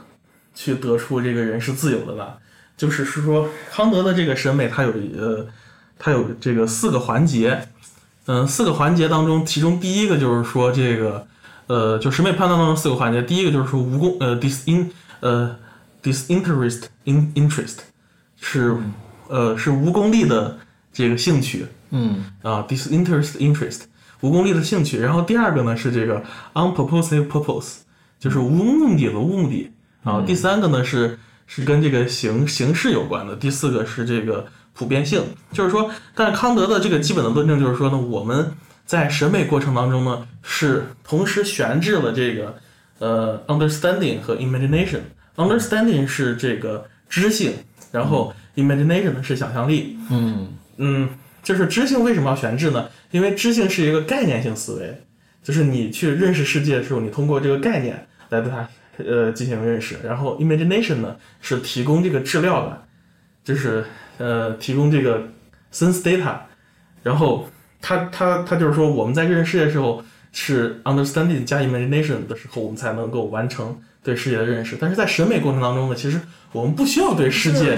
[0.55, 2.39] 去得出这个人是自由的吧？
[2.77, 5.45] 就是是说康德的这个审美，它有呃
[5.99, 7.67] 它有这个四个环节，
[8.27, 11.27] 嗯、四个环节当中，其中第一个就是说这个
[11.67, 15.57] 呃就审美判断当中四个环节，第一个就是说无功呃 disin 呃
[16.05, 17.79] disinterest in interest
[18.41, 18.77] 是
[19.27, 20.57] 呃是无功利的
[20.93, 21.67] 这个兴趣，
[21.97, 23.83] 嗯啊，disinterest interest
[24.21, 24.99] 无功利的兴趣。
[24.99, 26.23] 然后第二个呢是这个
[26.55, 27.77] unpurposive purpose，
[28.19, 29.71] 就是无目的的目的
[30.03, 30.23] 啊。
[30.27, 31.17] 第三个呢是
[31.47, 33.37] 是跟这个形形式有关的。
[33.37, 35.23] 第四个是这个普遍性，
[35.53, 38.53] 就是说，但是康德的这个基本的论证就是说呢，我们
[38.85, 42.57] 在审美过程当中呢是同时悬置了这个
[42.99, 45.01] 呃 understanding 和 imagination。
[45.37, 47.53] understanding 是这个知性，
[47.91, 49.97] 然后 imagination 呢是想象力。
[50.11, 51.09] 嗯嗯，
[51.45, 52.89] 就是知性为什么要悬置呢？
[53.13, 55.05] 因为知性是一个概念性思维，
[55.43, 58.67] 就是你去认识世界的时候，你通过这个概念来对它
[58.97, 59.97] 呃进行认识。
[60.03, 62.83] 然后 imagination 呢是提供这个质料的，
[63.45, 63.85] 就是
[64.19, 65.23] 呃提供这个
[65.73, 66.37] sense data。
[67.03, 67.49] 然后
[67.81, 70.03] 它它它就是说我们在认识世界的时候
[70.33, 74.77] 是 understanding 加 imagination 的时候，我们才能够完成对世界的认识。
[74.81, 76.19] 但是在审美过程当中呢，其实
[76.53, 77.77] 我们不需要对世界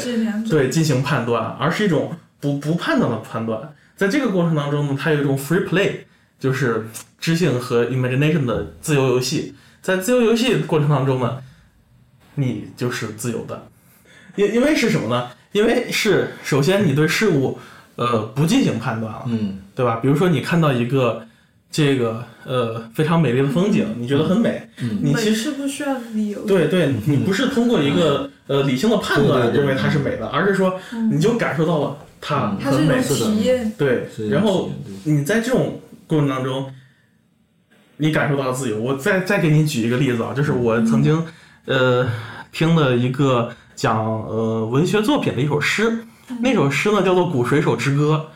[0.48, 3.74] 对进行判断，而是一种不不判断的判断。
[3.96, 6.00] 在这个过程当中呢，它有一种 free play，
[6.38, 6.86] 就是
[7.18, 9.54] 知性和 imagination 的自由游戏。
[9.80, 11.42] 在自由游戏过程当中呢，
[12.34, 13.68] 你就是自由的，
[14.34, 15.30] 因因为是什么呢？
[15.52, 17.58] 因为是首先你对事物
[17.94, 19.96] 呃不进行判断了，嗯对吧？
[19.96, 21.26] 比如说你看到一个
[21.70, 24.68] 这个呃非常美丽的风景，你觉得很美，
[25.02, 26.40] 你其实不需要理由。
[26.47, 30.78] 对对，你不是通过一个呃理性的判断认为它是美的，而是说
[31.12, 32.98] 你就感受到了它很美。
[33.01, 33.72] 一种体验。
[33.76, 34.70] 对然后
[35.05, 36.72] 你在这种过程当中，
[37.98, 38.80] 你感受到了自由。
[38.80, 41.22] 我再再给你举一个例子啊，就是我曾经
[41.66, 42.09] 呃
[42.52, 46.06] 听了一个讲呃文学作品的一首诗，
[46.40, 48.28] 那首诗呢叫做《古水手之歌》，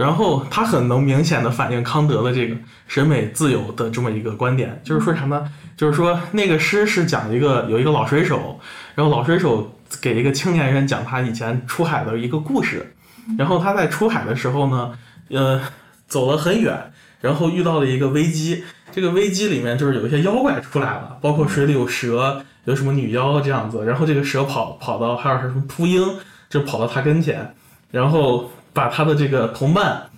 [0.00, 2.56] 然后他很能明显的反映康德的这个
[2.88, 5.46] 审美自由的这么一个观点，就是说啥呢？
[5.76, 8.58] 就是说那个诗是讲一个有一个老水手，
[8.94, 12.94] 然后老水手给一个青年人讲他以前出海的一个故事，
[13.36, 14.98] 然后他在出海的时候呢，
[15.28, 15.60] 呃，
[16.08, 26.02] 走了很远，然后遇到了一个危机，这个危机里面就是有一些妖怪出来了，包括水里有蛇，有什么女妖这样子，然后这个蛇跑跑到还有什么秃鹰。
[26.50, 27.54] 就跑到他跟前，
[27.92, 30.08] 然后把他的这个同伴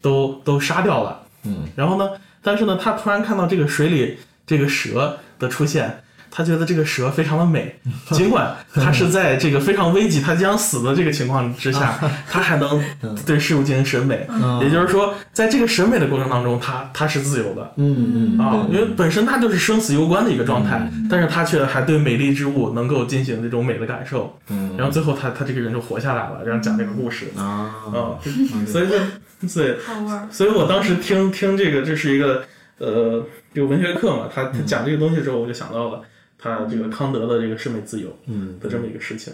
[0.00, 1.22] 都都杀掉了。
[1.44, 2.10] 嗯，然后呢，
[2.42, 6.02] 但是呢，他突然看到这个水里这个蛇的出现，
[6.34, 7.78] 他觉得这个蛇非常的美，
[8.10, 12.82] 尽管他是在这个非常危急、他将死的这个情况之下， 他还能
[13.26, 14.26] 对事物进行审美。
[14.62, 17.72] 也就是说，在这个审美的过程当中，他他是自由的。
[17.76, 24.74] 嗯嗯啊，因为本身他就是生死攸关的一个状态，但是他却还对美丽之物能够进行这种美的感受，嗯。
[24.78, 27.26] 然后最后他他这个人就活下来了，然后讲这个故事。
[27.36, 30.28] 啊嗯，所以就所以好玩。
[30.32, 32.42] 所以我当时听听这个，这是一个
[32.78, 33.22] 呃，
[33.54, 36.00] 就文学课嘛，他他讲这个东西之后，我就想到了
[36.42, 39.32] 他这个康德的这个审美自由嗯的这么一个事情。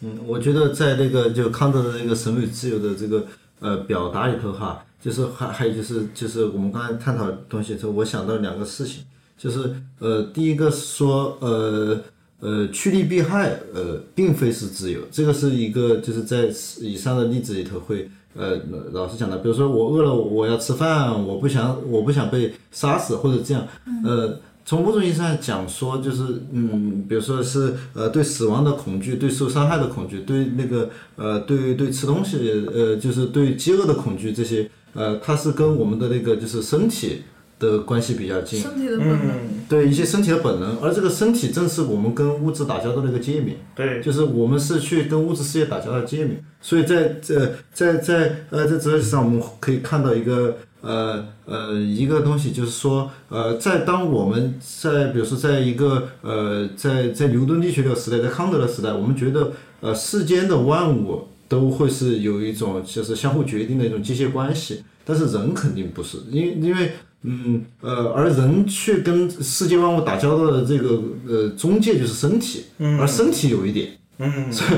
[0.00, 3.24] 嗯，我觉得在那个就康德的那个审美自由的这个
[3.60, 9.04] 呃表达里头哈，就是还还有就是就是我们刚才探讨的东西的时候，我想到两个事情，
[9.38, 12.02] 就是呃第一个是说呃
[12.40, 16.46] 呃趋利避害呃并非是自由，这个是一个就是在
[16.80, 18.10] 以上的例子里头会。
[18.32, 18.56] 呃，
[18.92, 23.66] 老师讲的，比如说我饿了，我要吃饭，我不想，我不想被杀死，或者这样，
[24.04, 24.38] 呃，
[24.70, 26.22] 从某种意义上讲说，就是
[26.52, 37.22] 嗯，比如说是呃对死亡的恐惧，对受伤害的恐惧，对那个呃对对吃东西呃就是对饥饿的恐惧这些呃，它是跟我们的那个就是身体
[37.58, 43.56] 的关系比较近，身体的本能，嗯，对一些身体的本能，而这个身体正是我们跟物质打交道的一个界面。
[43.74, 66.92] 对，就是我们是去跟物质世界打交道的界面，所以在这在在呃在哲学上，我们可以看到一个呃呃一个东西，就是说呃在当我们在比如说在一个呃在在牛顿力学这个时代，在康德的时代，我们觉得呃世间的万物都会是有一种就是相互决定的一种机械关系，但是人肯定不是，因为因为。
[67.22, 72.64] 嗯，呃，而人去跟世界万物打交道的这个呃中介就是身体，
[72.98, 74.70] 而身体有一点，嗯，所以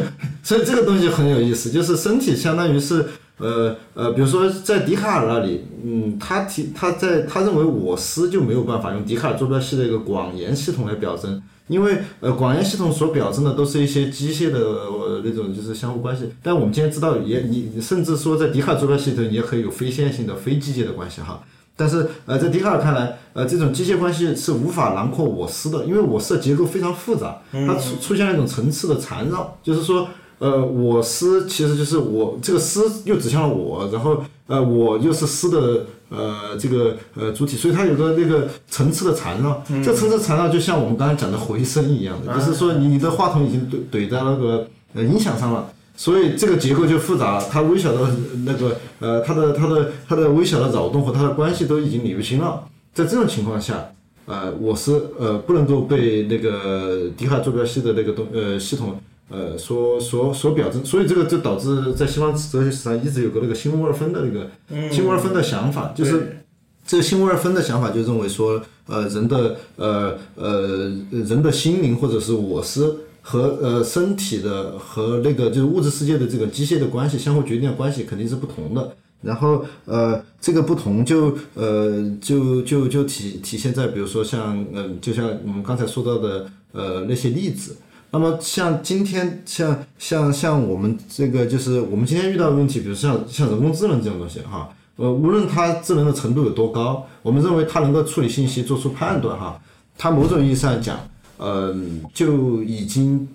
[0.42, 3.06] 所以这个东西很有意思，就是身体相当于是
[3.38, 21.42] 呃呃，比如说在笛卡尔那里，嗯，他提他在他认为我思就没有办法用笛卡尔坐标系的一个广延系统来表征，因为呃广延系统所表征的都是一些机械的、呃、那种就是相互关系，但我们今天知道也你你甚至说在笛卡尔坐标系统也可以有非线性的非机械的关系哈。
[21.74, 30.06] 但是，呃，在笛卡尔看来，呃，这种机械关系是无法囊括我思的，因为我思的结构非常复杂，它出出现了一种层次的缠绕，就是说，
[30.42, 45.70] 呃，我思其实就是我这个思又指向了我，然后，呃，我又是思的，呃，这个呃主体，所以它有个那个层次的缠绕，这层次缠绕就像我们刚才讲的回声一样的，就是说你你的话筒已经怼怼在那个呃音响上了。
[45.94, 48.00] 所以这个结构就复杂了，它微小的
[48.44, 52.64] 那个呃，它的它的它的微小的扰动和它的关系都已经理不清了。
[52.92, 53.92] 在这种情况下，
[54.26, 58.98] 呃，我是呃不能够被那个笛卡尔坐标系的那个东呃系统
[59.28, 66.44] 呃所所所表征，所以这个就导致在西方哲学史上一直有个那个新沃尔芬的那个新沃尔芬的想法，就是
[66.86, 72.96] 这个新沃尔芬的想法就认为说，呃，人的呃呃人的心灵或者是我思。
[73.24, 78.92] 和呃身体的和那个就是物质世界的这个机械的关系相互决定的关系肯定是不同的。
[79.20, 87.76] 然后呃这个不同就呃就就就体体现在比如说像嗯、呃、就像我们刚才说到的呃那些例子。
[88.12, 99.60] 那么像今天像像像我们这个就是我们今天遇到的问题，比如像像人工智能这种东西哈，呃无论它智能的程度有多高，我们认为它能够处理信息、做出判断哈，
[99.98, 100.96] 它某种意义上讲。
[101.38, 101.74] 呃，
[102.14, 103.26] 就已经，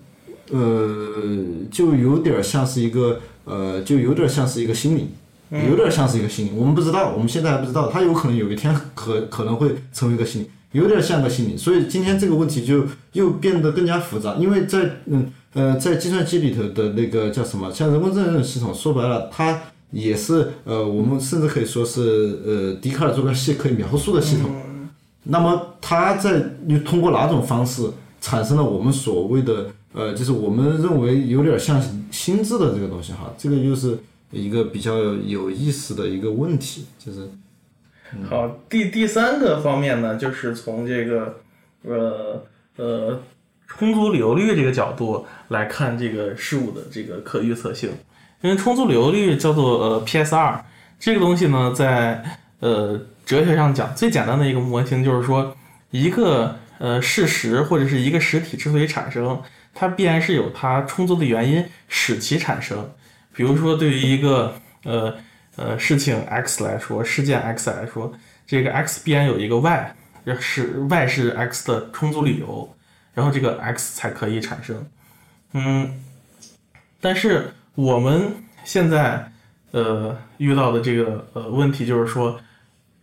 [0.49, 1.21] 呃，
[1.69, 5.09] 就有点像是一个，呃，就有点像是一个心理，
[5.67, 6.51] 有点像是一个心理。
[6.55, 11.57] 我们不知道，我们现在还不知道，它有可能有一天可可能会成为一个心灵，有点像个心理。
[11.57, 19.61] 所以今天这个问题就又变得更加复杂，因为在嗯呃在计算机里头的那个叫什么，像人工智能系统，说白了，它
[19.91, 24.51] 也是呃我们甚至可以说是呃笛卡尔坐标系可以描述的系统。
[25.23, 27.89] 那么它在又通过哪种方式
[28.21, 31.81] 产生了我们所谓的呃，就是我们认为有点像
[32.11, 33.97] 心智的这个东西哈，这个又是
[34.31, 37.29] 一个比较有意思的一个问题，就是
[38.29, 41.41] 好，第第三个方面呢，就是从这个
[41.83, 42.43] 呃
[42.77, 43.21] 呃
[43.67, 47.89] 充足理由律这个角度来看这个事物的这个可预测性，
[48.41, 50.61] 因为充足理由率叫做呃 PSR，
[50.99, 52.23] 这个东西呢，在
[52.59, 55.55] 呃哲学上讲，最简单的一个模型就是说，
[55.91, 59.41] 一个呃事实或者是一个实体之所以产生，
[59.73, 62.89] 它必然是有它充足的原因使其产生。
[63.33, 65.13] 比如说，对于一个呃
[65.57, 68.13] 呃事情 X 来说，事件 X 来说，
[68.45, 69.95] 这个 X 必然有一个 Y，
[70.39, 72.73] 是 Y 是 X 的充足理由，
[73.13, 74.87] 然后这个 X 才可以产生。
[75.53, 76.01] 嗯，
[77.01, 78.31] 但是我们
[78.63, 79.31] 现在
[79.71, 82.39] 呃遇到的这个呃问题就是说，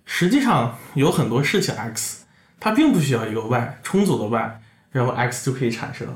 [0.05, 2.25] 实际上有很多事情 X
[2.61, 4.61] 它并不需要一个 Y 充足的 Y，
[4.93, 6.07] 然后 X 就可以产生。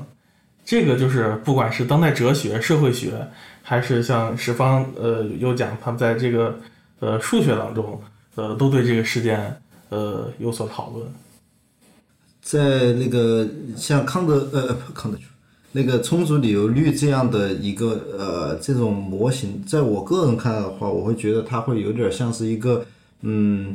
[0.63, 3.27] 这个就是不管是当代哲学、社会学，
[3.69, 6.57] 还是像十方呃有讲他们在这个
[7.01, 8.01] 呃数学当中，
[8.33, 11.05] 呃都对这个事件呃有所讨论。
[12.41, 13.47] 在那个
[13.77, 15.17] 像康德呃康德
[15.71, 22.83] 那个充足理由率这样的一个呃这种模型，在我个人看来的话，我会觉得它会有点像是一个
[23.21, 23.71] 嗯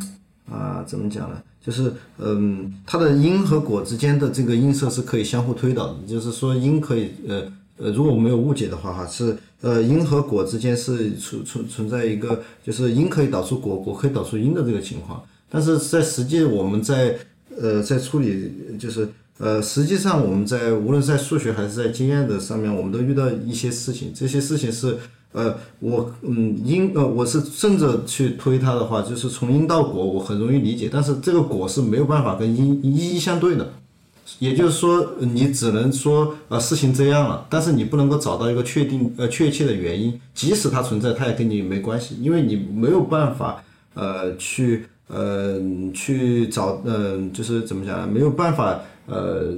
[0.50, 1.40] 啊怎么讲呢？
[1.64, 7.44] 就是嗯它的因和果之间的这个映射是可以相互推导的，就是说因可以呃
[7.76, 17.18] 呃如果我没有误解的话哈是呃因和果之间是存存存在一个就是因可以导出果，果可以导出因的这个情况，但是在实际我们在
[17.60, 19.08] 呃在处理就是。
[19.36, 24.12] 呃，实际上我们在无论在数学还是在经验的上面，我们都遇到一些事情。
[24.14, 24.96] 这些事情是，
[25.32, 30.88] 呃，我嗯因呃我是顺着去推它的话，就是从因到果，我很容易理解。
[30.90, 33.72] 但是这个果是没有办法跟因一一相对的，
[34.38, 43.62] 也就是说，你只能说呃事情这样了，但是你不能够找到一个确定呃确切的原因，即使它存在，它也跟你没关系，因为你没有办法
[43.94, 45.60] 呃去呃
[45.92, 48.06] 去找嗯就是怎么讲呢？
[48.06, 48.80] 没有办法。
[49.06, 49.52] 呃，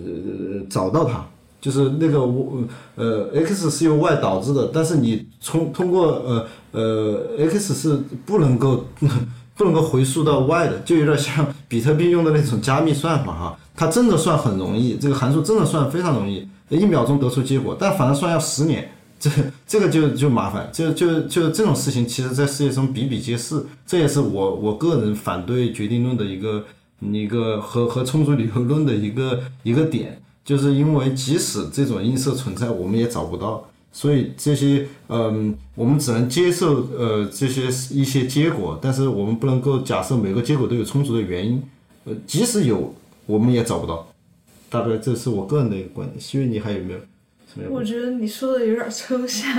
[0.68, 1.24] 找到它，
[1.60, 2.64] 就是那个我
[2.97, 8.84] 呃，x 是由 y 导致的，但是你从通过呃呃，x 是不能够
[9.56, 18.90] 不能够回溯到 y 的，就有点像比特币用的那种加密算法哈，它真的算很容易，这个函数真的算非常容易，一秒钟得出结果，但反而算要十年，
[19.20, 19.31] 这
[19.66, 26.65] 这个就就麻烦，就就就这种事情，其实在世界上比比皆是，这也是我我个人反对决定论的一个。
[27.12, 33.62] 一个和和充足理由论的一个一个点，就是因为即使这种映射存在，我们也找不到，
[33.93, 41.62] 所以这些嗯，我们只能接受呃这些一些结果，但是我们不能够假设每个结果都有充足的原因，
[42.05, 42.94] 呃，即使有，
[43.27, 44.12] 我们也找不到。
[44.69, 47.01] 大概这是我个人的一个观点，希月你还有没有？
[47.70, 49.51] 我觉得你说的有点抽象，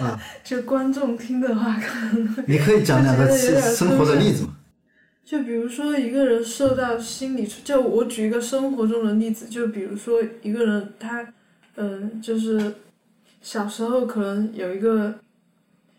[0.00, 4.56] 啊， 就观众听的话可能你可以讲两个生活的例子吗？
[5.24, 11.24] 就比如说一个人受到心理，就我举一个生活中的例子，就比如说一个人他，
[11.76, 12.74] 嗯，就是
[13.40, 15.14] 小时候可能有一个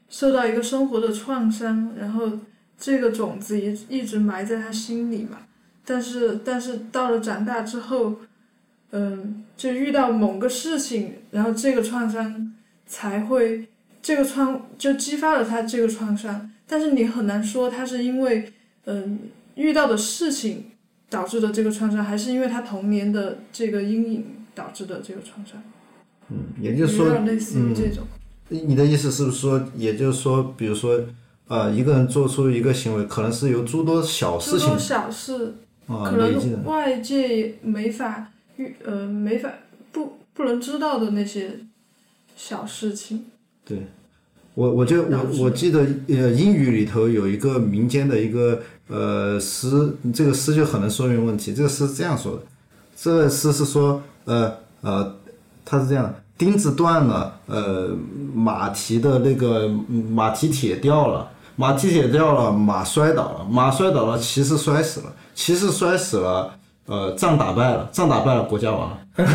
[0.09, 2.29] 受到一个生活的创伤，然后
[2.77, 5.37] 这个种子一一直埋在他心里嘛，
[5.85, 8.15] 但是但是到了长大之后，
[8.91, 12.53] 嗯，就遇到某个事情，然后这个创伤
[12.85, 13.67] 才会
[14.01, 18.51] 这个创就激发了他这个创伤，但是你很难说他是因为。
[18.87, 19.17] 嗯，
[19.55, 20.65] 遇到的事情
[21.09, 25.59] 导致的这个创伤，还是因为他童年的这个阴影导致的这个创伤。
[26.29, 28.03] 嗯，也就是说，类似于这种。
[28.49, 31.03] 你的意思是不是说，也就是说，比如说，
[31.47, 35.55] 呃，一个人做出一个行为，可能是由诸多小事情，小事，
[35.87, 39.49] 可能外界没法预，呃，没法
[39.91, 41.59] 不不能知道的那些
[42.35, 43.25] 小事情。
[43.63, 43.79] 对。
[44.55, 51.53] 我我就我我记得呃英语里头有一个民间的一个呃诗，这个诗就很能说明问题。
[51.53, 52.43] 这个诗是这样说的，
[52.95, 55.13] 这个诗是说呃呃，
[55.65, 57.93] 它是这样：钉子断了，呃
[58.33, 66.51] 马蹄的那个马蹄铁掉了，马蹄铁掉了，马摔倒了，马摔倒了，骑士摔死了，骑士摔死了，
[66.87, 68.97] 呃仗打败了，仗打败了，国家亡了。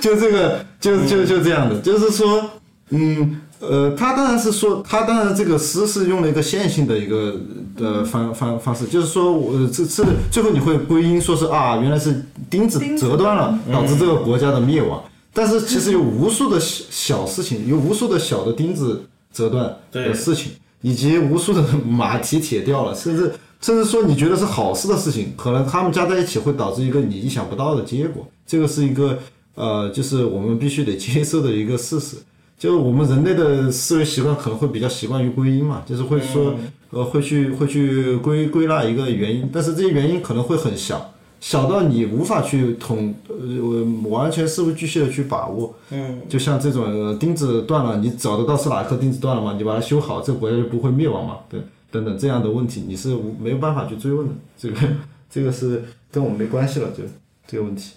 [0.00, 2.44] 就这个就就就这样的，就是说。
[2.90, 7.34] 嗯，呃，他当然是说，他当然这个诗是用了一个线性的一个
[7.74, 15.02] 的方方方式，就是说我这这最后你会归因说是啊，原来是钉子折断了，导致这个国家的灭亡。
[15.32, 19.02] 但是其实有无数的小小事情，有无数的小的钉子
[19.34, 23.30] 折断的事情，以及无数的马蹄铁掉了， 甚至
[23.60, 28.26] 甚至说你觉得是好事的事情，可能他们加在一起会导致一个你意想不到的结果。
[28.46, 29.18] 这个是一个
[29.54, 32.16] 呃，就是我们必须得接受的一个事实。
[32.56, 36.54] 就是我们人类的思维习惯可能会比较习惯于归因嘛，就是会说，
[36.90, 41.13] 呃，会去会去归归纳一个原因，但是这些原因可能会很小，
[41.44, 45.76] 小到你无法去统呃完全事无巨细的去把握。
[45.90, 49.54] 嗯，就像这种呃钉子断了，你找得到是哪颗钉子断了吗？
[49.58, 51.40] 你把它修好，这个国家就不会灭亡嘛？
[51.50, 51.60] 对，
[51.90, 54.32] 等等这样的问题，你是没有办法去追问的。
[54.56, 54.76] 这个
[55.28, 57.04] 这个是跟我们没关系了，就
[57.46, 57.96] 这个问题。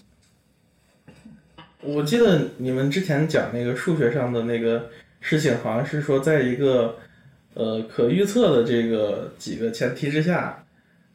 [1.81, 4.87] 我记得你们之前讲那个数学上的那个
[5.21, 6.95] 事情，好像是说在一个
[7.53, 10.65] 呃可预测的这个几个前提之下，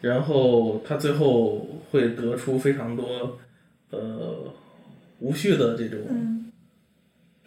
[0.02, 3.38] 然后他最后会得出非常多
[3.90, 4.52] 呃
[5.20, 6.52] 无序的这种嗯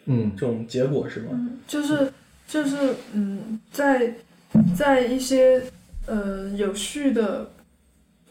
[0.05, 1.29] 嗯这种结果，是吗？
[1.33, 2.11] 嗯，就是
[2.47, 4.15] 就是嗯，在
[4.75, 5.61] 在一些
[6.07, 7.51] 呃有序的、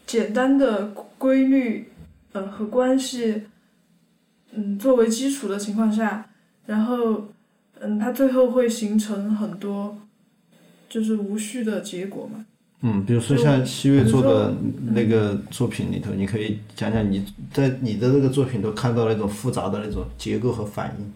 [0.07, 0.87] 简单的
[1.17, 1.91] 规律
[2.31, 3.43] 呃和关系
[4.53, 6.29] 嗯作为基础的情况下，
[6.65, 7.27] 然后
[7.79, 9.99] 嗯，他最后会形成很多
[10.89, 12.45] 就是无序的结果嘛。
[12.87, 14.53] 嗯，比如说像西月做的
[14.91, 21.11] 那个作品里头，你可以讲讲你在你的那个作品都看到那种复杂的那种结构和反应。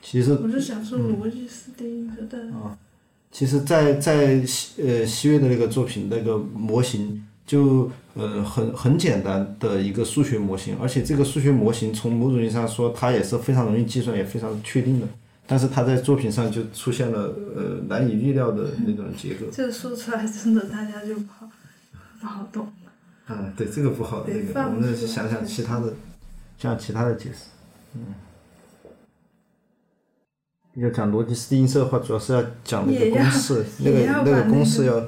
[0.00, 2.78] 其实我是想说逻辑是定的，啊
[3.30, 15.06] 其实在，在西呃西月的那个作品那个模型就呃很很简单的一个数学模型，而且这个数学模型从某种意义上说，它也是非常容易计算，也非常确定的。
[15.46, 19.46] 但是他在作品上就出现了呃难以预料的那种结构。
[19.52, 21.48] 这个说出来真的大家就不好
[22.20, 22.68] 不好懂。
[23.28, 25.86] 嗯，对，这个不好，那个我们出来想想其他的，
[26.58, 27.46] 想想其他的解释。
[27.94, 28.14] 嗯，
[30.74, 35.02] 要讲逻辑式映射的话，主要是要讲那个公式，那个那个把那个公式要，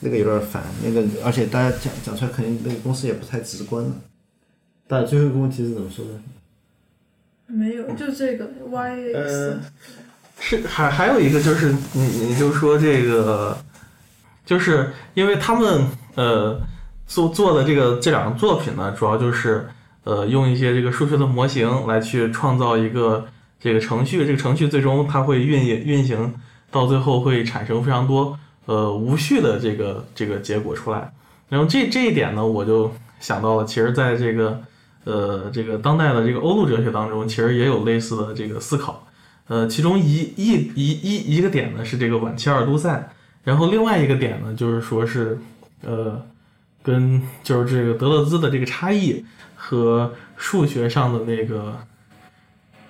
[0.00, 3.92] 那个有点烦，那个而且大家讲讲出来肯定那个公式也不太直观了。
[4.88, 6.10] 但最后一个问题是怎么说的？
[7.52, 9.60] 没有，就这个 y 呃 x，
[10.38, 13.56] 是还还有一个就是你你就说这个，
[14.46, 16.60] 就是因为他们呃
[17.06, 19.68] 做做的这个这两个作品呢，主要就是
[20.04, 23.26] 呃用一些这个数学的模型来去创造一个
[23.58, 26.34] 这个程序，这个程序最终它会运运行
[26.70, 31.12] 到最后会产生非常多呃无序的这个这个结果出来。
[31.48, 34.62] 然后这这一点呢，我就想到了，其实在这个
[35.04, 39.06] 呃这个当代的这个欧陆哲学当中，其实也有类似的这个思考。
[39.48, 43.10] 呃，其中一一一一一个点呢是这个晚期阿尔都塞，
[43.42, 45.38] 然后另外一个点呢就是说是
[45.82, 46.20] 呃
[46.82, 49.24] 跟就是这个德勒兹的这个差异
[49.56, 51.76] 和数学上的那个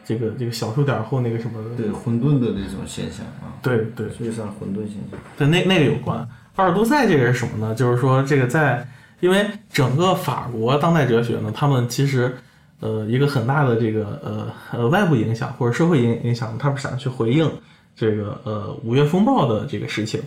[0.04, 5.18] 这个这个小数点后那个什么对混沌的那种现象啊，对对数学上混沌现象。
[5.38, 6.18] 对，那那个有关。
[6.56, 7.74] 阿尔都塞这个是什么呢？
[7.74, 8.86] 就是说这个在
[9.20, 12.36] 因为整个法国当代哲学呢，他们其实
[12.80, 17.50] 呃一个很大的这个呃呃外部影响或者社会影影响，他们想去回应
[17.94, 20.20] 这个呃五月风暴的这个事情，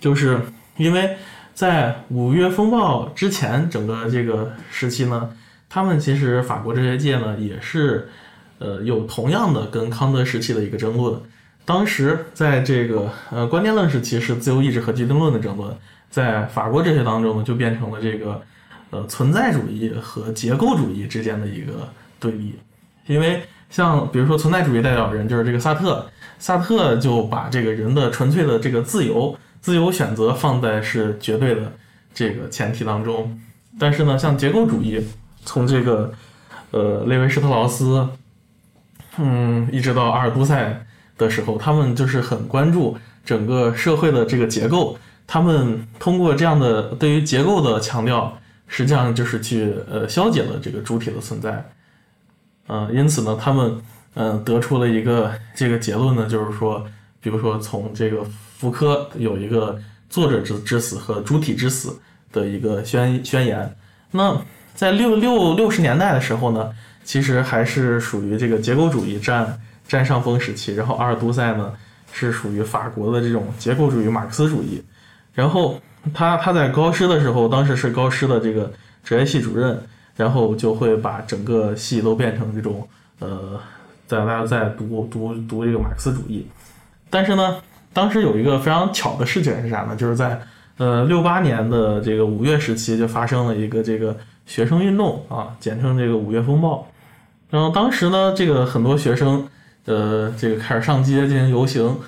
[0.00, 0.40] 就是
[0.76, 1.16] 因为
[1.54, 5.30] 在五月风暴之前整个这个时期呢，
[5.68, 8.08] 他们其实法国哲学界呢也是
[8.58, 11.20] 呃有同样的跟康德时期的一个争论。
[11.66, 15.76] 当时在这个呃观念论时期是自由意志和决定论的争论，
[16.10, 18.42] 在法国哲学当中呢就变成了这个
[18.90, 21.88] 呃存在主义和结构主义之间的一个
[22.18, 22.58] 对立，
[23.06, 31.72] 因为像比如说存在主义代表人就是这个萨特，萨特就把这个人的纯粹的这个自由自由选择放在是绝对的
[32.12, 33.40] 这个前提当中，
[33.78, 35.06] 但是呢像结构主义
[35.44, 36.12] 从这个
[36.72, 38.08] 呃列维施特劳斯，
[39.16, 40.84] 嗯一直到阿尔都塞。
[41.20, 42.96] 的时候，他们就是很关注
[43.26, 44.98] 整个社会的这个结构。
[45.32, 48.36] 他们通过这样的对于结构的强调，
[48.66, 51.64] 实际上就是去呃消解了这个主体的存在。
[52.66, 53.80] 呃，因此呢，他们
[54.14, 56.84] 嗯、得出了一个这个结论呢，就是说，
[57.20, 58.26] 比如说从这个
[58.58, 59.78] 福柯有一个
[60.08, 61.96] 作者之之死和主体之死
[62.32, 63.72] 的一个宣宣言。
[64.10, 64.36] 那
[64.74, 66.72] 在六六六十年代的时候呢，
[67.04, 69.60] 其实还是属于这个结构主义占。
[69.90, 71.72] 占上风时期，然后阿尔都塞呢
[72.12, 74.80] 是属于法国的这种结构主义马克思主义，
[75.32, 75.80] 然后
[76.12, 78.72] 他他在高师的时候，当时是高师的这个
[79.04, 79.80] 职业系主任，
[80.16, 82.86] 然后就会把整个系都变成这种
[83.18, 83.60] 呃，
[84.06, 86.46] 在大家在读读读这个马克思主义，
[87.08, 87.56] 但是呢，
[87.92, 89.94] 当时有一个非常巧的事情是啥呢？
[89.96, 90.40] 就是在
[90.78, 94.16] 呃六八年的这个五月时期就发生了一个这个
[94.46, 96.86] 学生运动啊，简称这个五月风暴，
[97.50, 99.48] 然后当时呢，这个很多学生。
[99.86, 101.98] 呃，这个开始上街进行游行，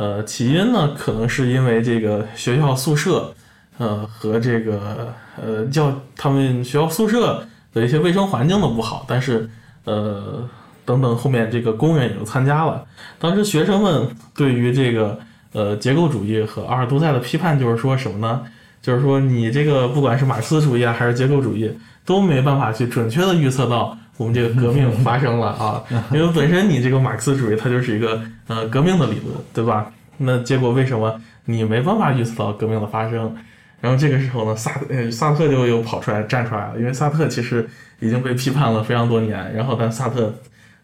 [0.00, 3.34] 呃，起因呢，可能是因为这个学校宿舍，
[3.76, 9.50] 呃，和这个呃教他们学校宿舍的一些卫生环境的不好，但是
[9.84, 10.48] 呃
[10.86, 12.82] 等等后面这个工人也都参加了。
[13.18, 15.20] 当时学生们对于这个
[15.52, 18.40] 呃结构主义和阿尔都塞的批判就是说什么呢？
[18.80, 21.70] 就是说你这个不管是马克思主义啊还是结构主义，
[22.06, 25.82] 都没办法去准确的预测到我们这个革命发生了 啊，
[26.12, 29.90] 因为本身你这个马克思主义它就是一个呃革命的理论，对吧？
[30.18, 33.34] 那结果为什么你没办法预测到革命的发生？
[33.80, 37.66] 然后这个时候呢，萨呃萨特就又跑出来站出来了，因为萨特其实
[37.98, 40.30] 已经被批判了非常多年，然后但萨特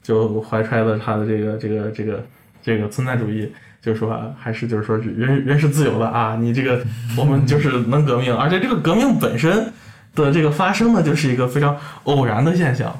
[0.03, 2.27] 就怀揣了他的这个这个这个
[2.63, 3.53] 这个存在主义，
[3.83, 6.83] 就是说还是就是说人人是自由的啊，你这个
[7.19, 9.71] 我们就是能革命，而且这个革命本身
[10.15, 12.99] 的这个发生呢，就是一个非常偶然的现象，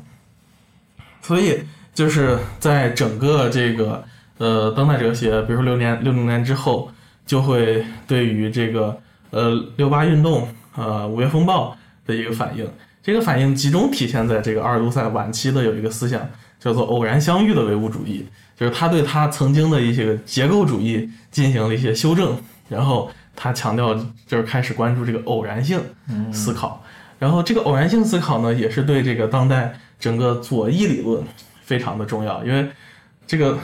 [1.27, 1.61] 所以
[1.95, 4.05] 就是在整个这个
[4.39, 6.91] 呃当代哲学，比如说六年六零年之后，
[7.27, 9.01] 就会对于这个。
[9.31, 11.77] 呃，六八运动，呃，五月风暴
[12.07, 12.67] 的一个反应，
[13.03, 16.27] 这个反应集中体现在这个阿尔都塞晚期的有一个思想，
[16.61, 18.25] 叫做偶然相遇的唯物主义，
[18.57, 22.39] 就是他对他曾经的一些结构主义进行了一些修正，
[22.69, 23.93] 然后他强调
[24.27, 25.81] 就是开始关注这个偶然性
[26.33, 26.83] 思考，
[27.19, 31.23] 然后这个偶然性思考呢，也是对这个当代整个左翼理论
[31.65, 32.69] 非常的重要，因为
[33.27, 33.59] 这个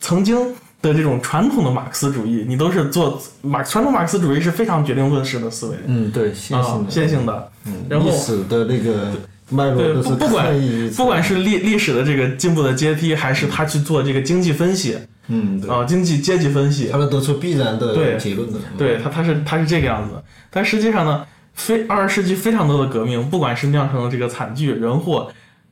[0.00, 0.54] 曾经。
[0.80, 9.10] 的这种传统的马克思主义，你都是做马传统马克思主义是非常决定论式的思维，嗯，对，线性的，线性的，嗯，然后历史的那个
[9.48, 10.56] 脉络都是不管
[10.96, 14.96] 不管是历历史的这个进步的阶梯，还是他去做这个经济分析，
[15.26, 20.14] 嗯，啊，经济阶级分析，他们得出必然的结论的，对他他是他是这个样子，
[20.48, 25.28] 但实际上呢，非二十世纪非常多的革命，不管是酿成了这个惨剧人祸，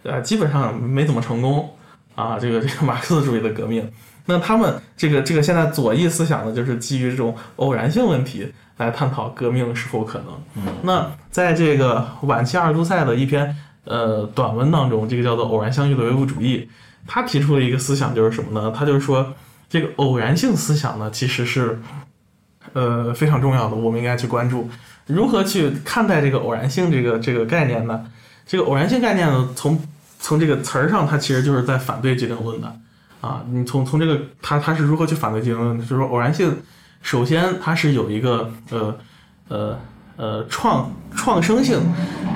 [0.06, 1.68] 呃，基本上没怎么成功
[2.14, 3.90] 啊，这个这个马克思主义的革命。
[4.24, 10.28] 那他们这个这个现在左翼思想呢，就是基于这种偶然性问题来探讨革命是否可能。
[10.56, 16.68] 嗯，那在这个晚期阿尔都塞的一篇呃短文当中，这个叫做偶然相遇的唯物主义，
[17.06, 18.72] 他提出了一个思想，就是什么呢？
[18.76, 19.32] 他就是说，
[19.68, 21.80] 这个偶然性思想呢，其实是
[22.72, 24.68] 呃非常重要的，我们应该去关注
[25.06, 28.04] 如何去看待这个偶然性这个这个概念呢？
[28.44, 29.80] 这个偶然性概念呢，从
[30.18, 32.76] 从这个词儿上，它其实就是在反对决定论的。
[33.20, 35.82] 啊，你从从这个他他是如何去反对决定论的？
[35.84, 36.54] 就是说偶然性，
[37.02, 38.96] 首先它是有一个呃
[39.48, 39.78] 呃
[40.16, 41.80] 呃创创生性，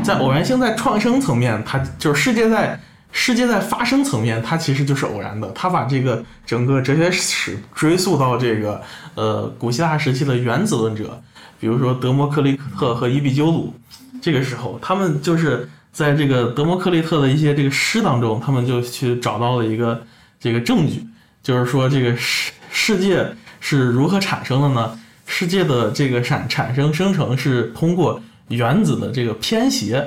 [0.03, 2.81] 在偶然性在创生层面，它就是世界在
[3.13, 5.49] 世界在发生层面，它其实就是偶然的。
[5.53, 8.81] 他把这个整个哲学史追溯到这个
[9.15, 11.23] 呃古希腊时期的原子论者，
[11.61, 13.75] 比如说德谟克利特和伊壁鸠鲁，
[14.23, 20.01] 这个时候他们就是在这个德谟克利特的一些这个诗当中，他们就去找到了一个。
[20.43, 21.05] 这个证据
[21.43, 23.27] 就是说，这个世世界
[23.61, 24.99] 是如何产生的呢？
[25.27, 28.19] 世界的这个产产生生成是通过
[28.49, 30.03] 原子的这个偏斜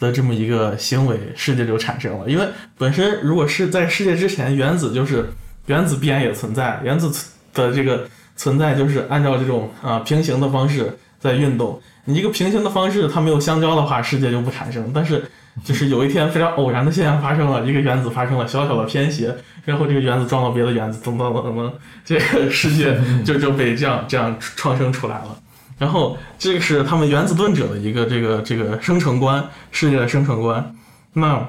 [0.00, 2.28] 的这么一个行为，世界就产生了。
[2.28, 5.30] 因为本身如果是在世界之前，原子就是
[5.66, 7.08] 原子必然也存在，原子
[7.54, 11.80] 的这个存在就是按照这种啊平行的方式在运动。
[12.04, 14.90] 你一个平行的方式它没有相交的话，世界就不产生。
[14.92, 15.24] 但是
[15.62, 19.32] 就是有一天非常偶然的现象发生了，一个原子发生了小小的偏斜。
[19.64, 21.72] 然后这个原子撞到别的原子，噔噔噔噔，
[22.04, 25.38] 这个世界就就被这样这样创生出来了。
[25.78, 30.74] 然后这个是他们原子论者的一个这个这个生成观，世界的生成观。
[31.12, 31.48] 那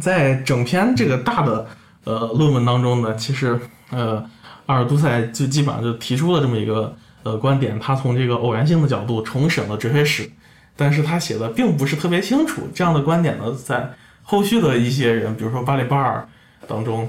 [0.00, 1.66] 在整篇这个大的
[2.04, 3.58] 呃论文当中呢，其实
[3.90, 4.22] 呃
[4.66, 6.94] 阿尔都塞就基本上就提出了这么一个
[7.26, 10.30] 呃观点，他从这个偶然性的角度重审了哲学史，
[10.76, 12.62] 但是他写的并不是特别清楚。
[12.72, 13.92] 这样的观点呢，在
[14.22, 16.26] 后续的一些人，比如说巴里巴尔。
[16.68, 17.08] 当中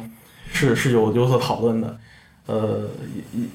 [0.54, 1.98] 是是有有所讨论的，
[2.46, 2.88] 呃，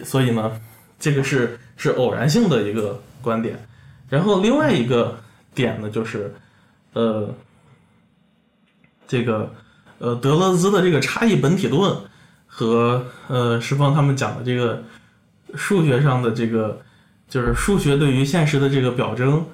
[0.03, 0.61] 所以呢，
[0.99, 3.57] 这个是是偶然性的一个观点。
[4.09, 5.17] 然后另外一个
[5.55, 6.35] 点呢，就是
[6.95, 7.33] 呃，
[9.07, 9.55] 这个
[9.99, 11.97] 呃德勒兹的这个差异本体论
[12.49, 14.83] 和呃石方他们讲的这个
[15.55, 16.81] 数学上的这个，
[17.29, 19.45] 就是数学对于现实的这个表征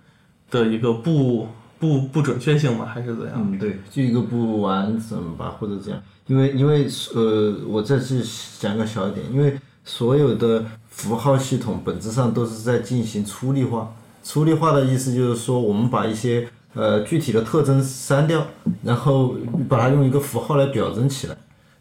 [0.50, 1.48] 的一个不
[1.78, 3.34] 不不准确性嘛，还是怎样？
[3.36, 6.00] 嗯，对，就一个不完整吧，或者这样。
[6.26, 8.22] 因为因为呃，我再去
[8.58, 13.94] 讲个小一点，因为所有的符号系统本质上都是在进行粗粒化。
[14.22, 18.46] 粗粒化的意思就是说，我们把一些呃具体的特征删掉，
[18.82, 19.34] 然后
[19.68, 21.36] 把它用一个符号来表征起来。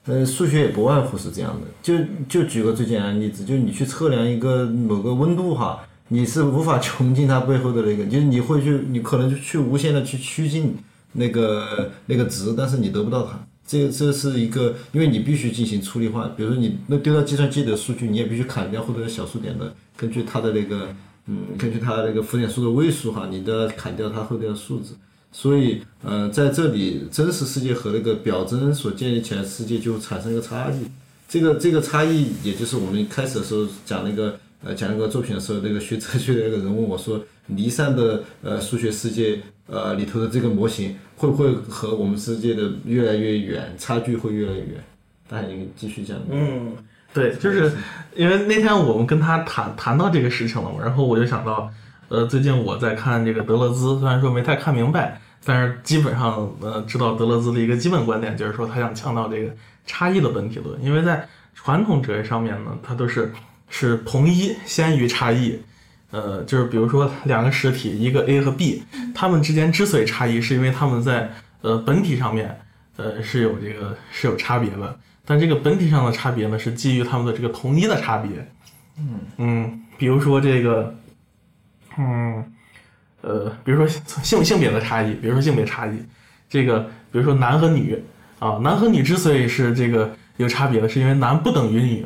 [0.08, 1.68] 呃，数学也不外乎是这样的。
[1.82, 1.94] 就
[2.30, 10.76] 就举个最简单的例子，就你去测量一个某个温度哈，你是无法穷尽它背后的那个，就是你会去，你可能就去无限的去趋近
[11.12, 13.38] 那个那个值，但是你得不到它。
[13.66, 20.88] 这这是一个，因为你必须进行粗粒化，比如说你那丢到计算机的数据，你也必须砍掉后头的小数点的，根据它的那个，
[21.26, 24.96] 嗯，根据它那个浮点数的位数哈，你都要砍掉它后边的数字。
[25.40, 30.88] 所以，呃，在这里真实世界和那个表征所建立起来的世界就产生一个差异。
[31.30, 34.36] 这个这个差异，也就是我们开始的时候讲那个
[34.66, 44.84] 呃讲那个作品的时候，那个学哲学的那个人问我说，离散的呃数学世界呃里头的这个模型会不会和我们世界的越来越远，差距会越来越远？
[45.30, 46.18] 大家继续讲。
[46.32, 46.72] 嗯，
[47.14, 47.72] 对，就是
[48.16, 51.72] 因为那天我们跟他谈谈到这个事情了嘛，然后我就想到，
[52.10, 59.56] 呃，最近我在看这个德勒兹，虽然说没太看明白，但是基本上呃知道德勒兹的一个基本观点，就是说他想强调这个
[59.86, 63.34] 差异的本体论，因为在传统哲学上面呢，它都是
[63.70, 65.60] 是同一先于差异。
[66.10, 68.84] 呃，就是比如说两个实体，一个 A 和 B，
[69.14, 71.30] 它们之间之所以差异，是因为它们在
[71.62, 72.58] 呃本体上面
[72.96, 74.98] 呃是有这个是有差别的。
[75.26, 78.32] 但这个本体上的差别呢，是基于它们的这个同一的差别。
[78.98, 80.96] 嗯嗯，比如说这个，
[81.98, 82.54] 嗯
[83.22, 83.88] 呃，比如说
[84.24, 85.92] 性性别的差异，比如说性别差异，
[86.50, 86.80] 这个
[87.12, 88.02] 比如说男和女
[88.40, 92.06] 啊，男和女之所以是这个有差别的，是因为男不等于女，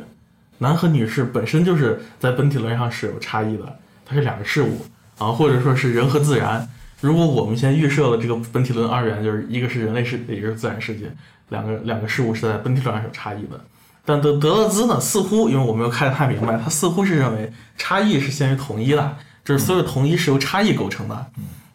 [0.58, 3.76] 男和女是本身就是在本体论上是有差异的，
[4.06, 4.86] 它是两个事物
[5.18, 6.68] 啊，或者说是人和自然。
[7.00, 11.10] 如果我们先预设了这个本体论二元，就是一个是人类世界，一个是自然世界，
[11.48, 13.60] 两个两个事物是在本体论上有差异的。
[14.04, 21.26] 但德德勒兹呢，似乎因为我没有看得太明白，他似乎是认为差异是先于统一的，就是所有同一是由差异构成的。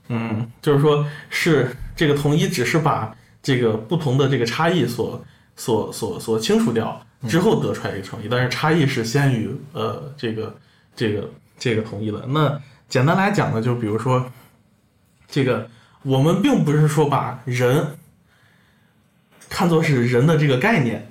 [0.10, 5.24] 嗯，就是说是这个同一只是把这个不同的这个差异所
[5.56, 10.56] 所所所清除掉之后得出来一个统一，但是差异是先于呃这个
[10.96, 12.26] 这个这个同一的。
[12.28, 14.32] 那简单来讲呢，就比如说。
[15.30, 15.70] 这个
[16.04, 17.98] 我们并不是说把人
[19.50, 21.06] 看作是人的这个概念。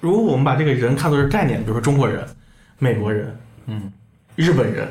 [0.00, 2.26] 如果我们把这个人看作是概念，比如说中国人、
[2.78, 3.92] 美国人、嗯、
[4.34, 4.88] 日本人，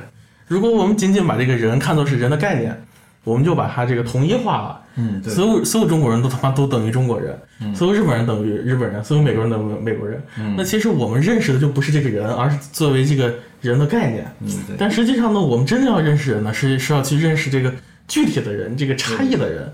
[0.48, 2.80] 如果我们仅仅把这个人看作是人的概念，
[3.24, 4.82] 我们就把它这个统一化了。
[4.98, 7.38] 嗯，对，所有所有中国人都他妈都等于中国人，
[7.76, 10.22] 所有日本人等于日本人，所有美国人等于美国人。
[10.56, 14.26] 那其实我们认识的就不是这个人，而是作为这个人的概念。
[14.40, 17.74] 嗯，对，但实际上呢，我们真正要认识人呢，是是要去认识这个
[18.08, 19.74] 具体的人，这个差异的人。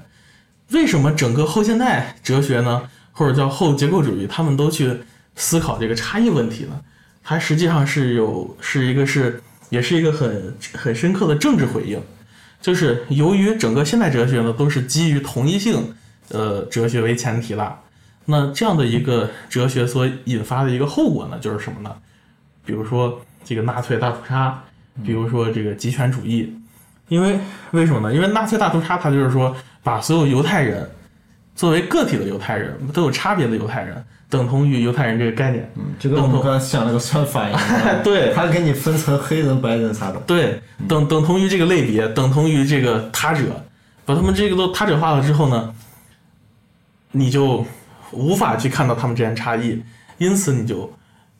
[0.71, 2.81] 为什么整个后现代哲学呢，
[3.11, 4.91] 或者叫后结构主义，他们都去
[5.35, 6.79] 思考这个差异问题呢？
[7.23, 9.39] 它实际上是有是一个是
[9.71, 11.99] 也是一个很很深刻的政治回应，
[12.61, 15.95] 就是由于整个现代哲学呢都是基于同一性
[16.29, 17.79] 呃哲学为前提的，
[18.25, 21.95] 那这样的一个哲学所引发的一个后果呢，就是什么呢？
[22.65, 24.61] 比如说这个纳粹大屠杀，
[25.05, 26.53] 比如说这个极权主义，
[27.07, 27.39] 因为
[27.71, 28.13] 为什么呢？
[28.13, 30.87] 因为纳粹大屠杀，它就是说把所有犹太人
[31.55, 35.71] 作为个体的犹太人，都有差别的犹太人，等同于犹太人这个概念。
[35.75, 37.61] 嗯，就跟我们刚才讲那个算法一样，
[38.01, 38.33] 对。
[38.33, 40.19] 他给你分成黑人、白人啥的。
[40.21, 43.43] 对，等等同于这个类别，等同于这个他者，
[44.05, 45.75] 把他们这个都他者化了之后呢，
[47.11, 47.65] 你就
[48.11, 49.79] 无法去看到他们之间差异，
[50.17, 50.91] 因此你就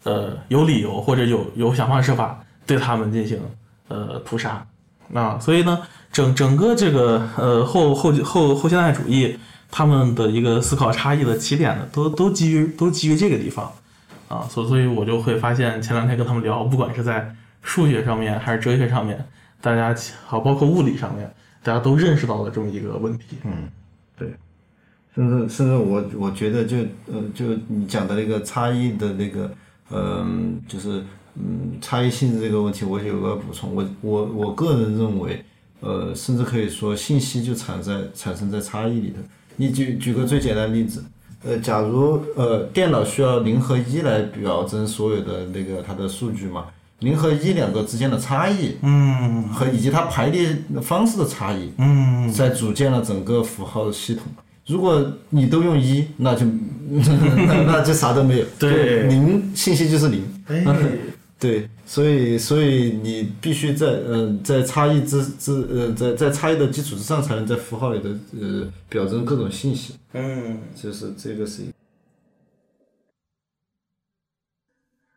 [0.04, 3.40] 呃有理由或者有有想方设法对他们进行
[3.88, 4.64] 呃屠杀。
[5.14, 5.78] 啊，所以呢，
[6.10, 9.38] 整整个这个呃后后后后现代主义
[9.72, 13.72] 他们的一个思考差异的起点呢，都都基于都基于这个地方
[14.28, 19.26] 啊，所所以我就会发现前两天跟他们聊，不管是在数学上面还是哲学上面，
[19.62, 19.96] 大家
[20.26, 21.34] 好包括物理上面，
[21.64, 23.38] 大家都认识到了这么一个问题。
[23.46, 23.70] 嗯，
[24.18, 24.34] 对，
[25.16, 26.78] 甚至甚至我我觉得就
[27.08, 29.50] 呃就你讲的那个差异的那个
[29.90, 31.04] 嗯、就是
[31.36, 35.44] 嗯差异性质这个问题，我有个补充，我我我个人认为，
[35.80, 39.18] 呃，甚至可以说信息就产在产生在差异里头。
[39.62, 41.04] 你举举个最简单的例子，
[41.46, 46.66] 呃，假如呃电脑需要零和一来表征所有的那个它的数据嘛，
[47.02, 54.24] 零和一两个之间的差异，嗯和以及它排列方式的差异，嗯，在组建了整个符号系统。
[54.66, 56.44] 如果你都用一，那就
[56.90, 58.46] 那那就啥都没有。
[58.58, 60.24] 对零信息就是零。
[60.48, 60.64] 哎，
[61.42, 69.96] 对，所以所以你必须在呃在差异之之呃在在差异的基础之上，才能在符号里的呃表征各种信息。
[70.14, 71.64] 嗯，就是这个是。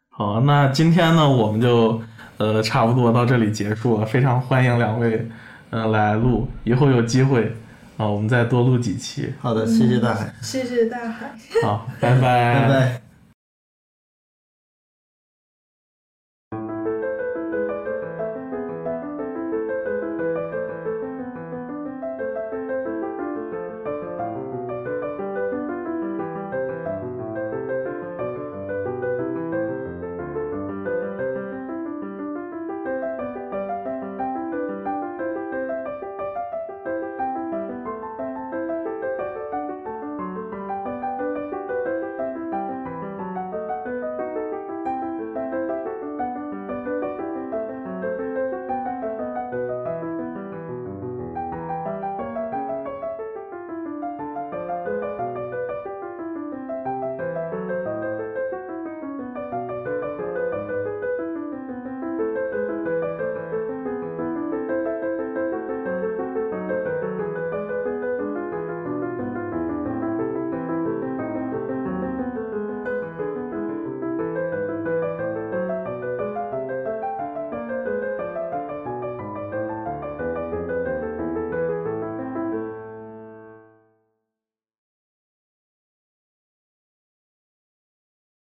[0.09, 2.01] 好，那今天呢，我们就
[2.39, 4.07] 呃差不多到这里结束了。
[4.07, 5.29] 非常欢迎两位
[5.69, 7.55] 呃来录，以后有机会
[7.99, 9.31] 啊、我们再多录几期。
[9.41, 11.37] 好的，谢谢大海，谢谢大海。
[11.63, 13.04] 好，拜拜，拜拜。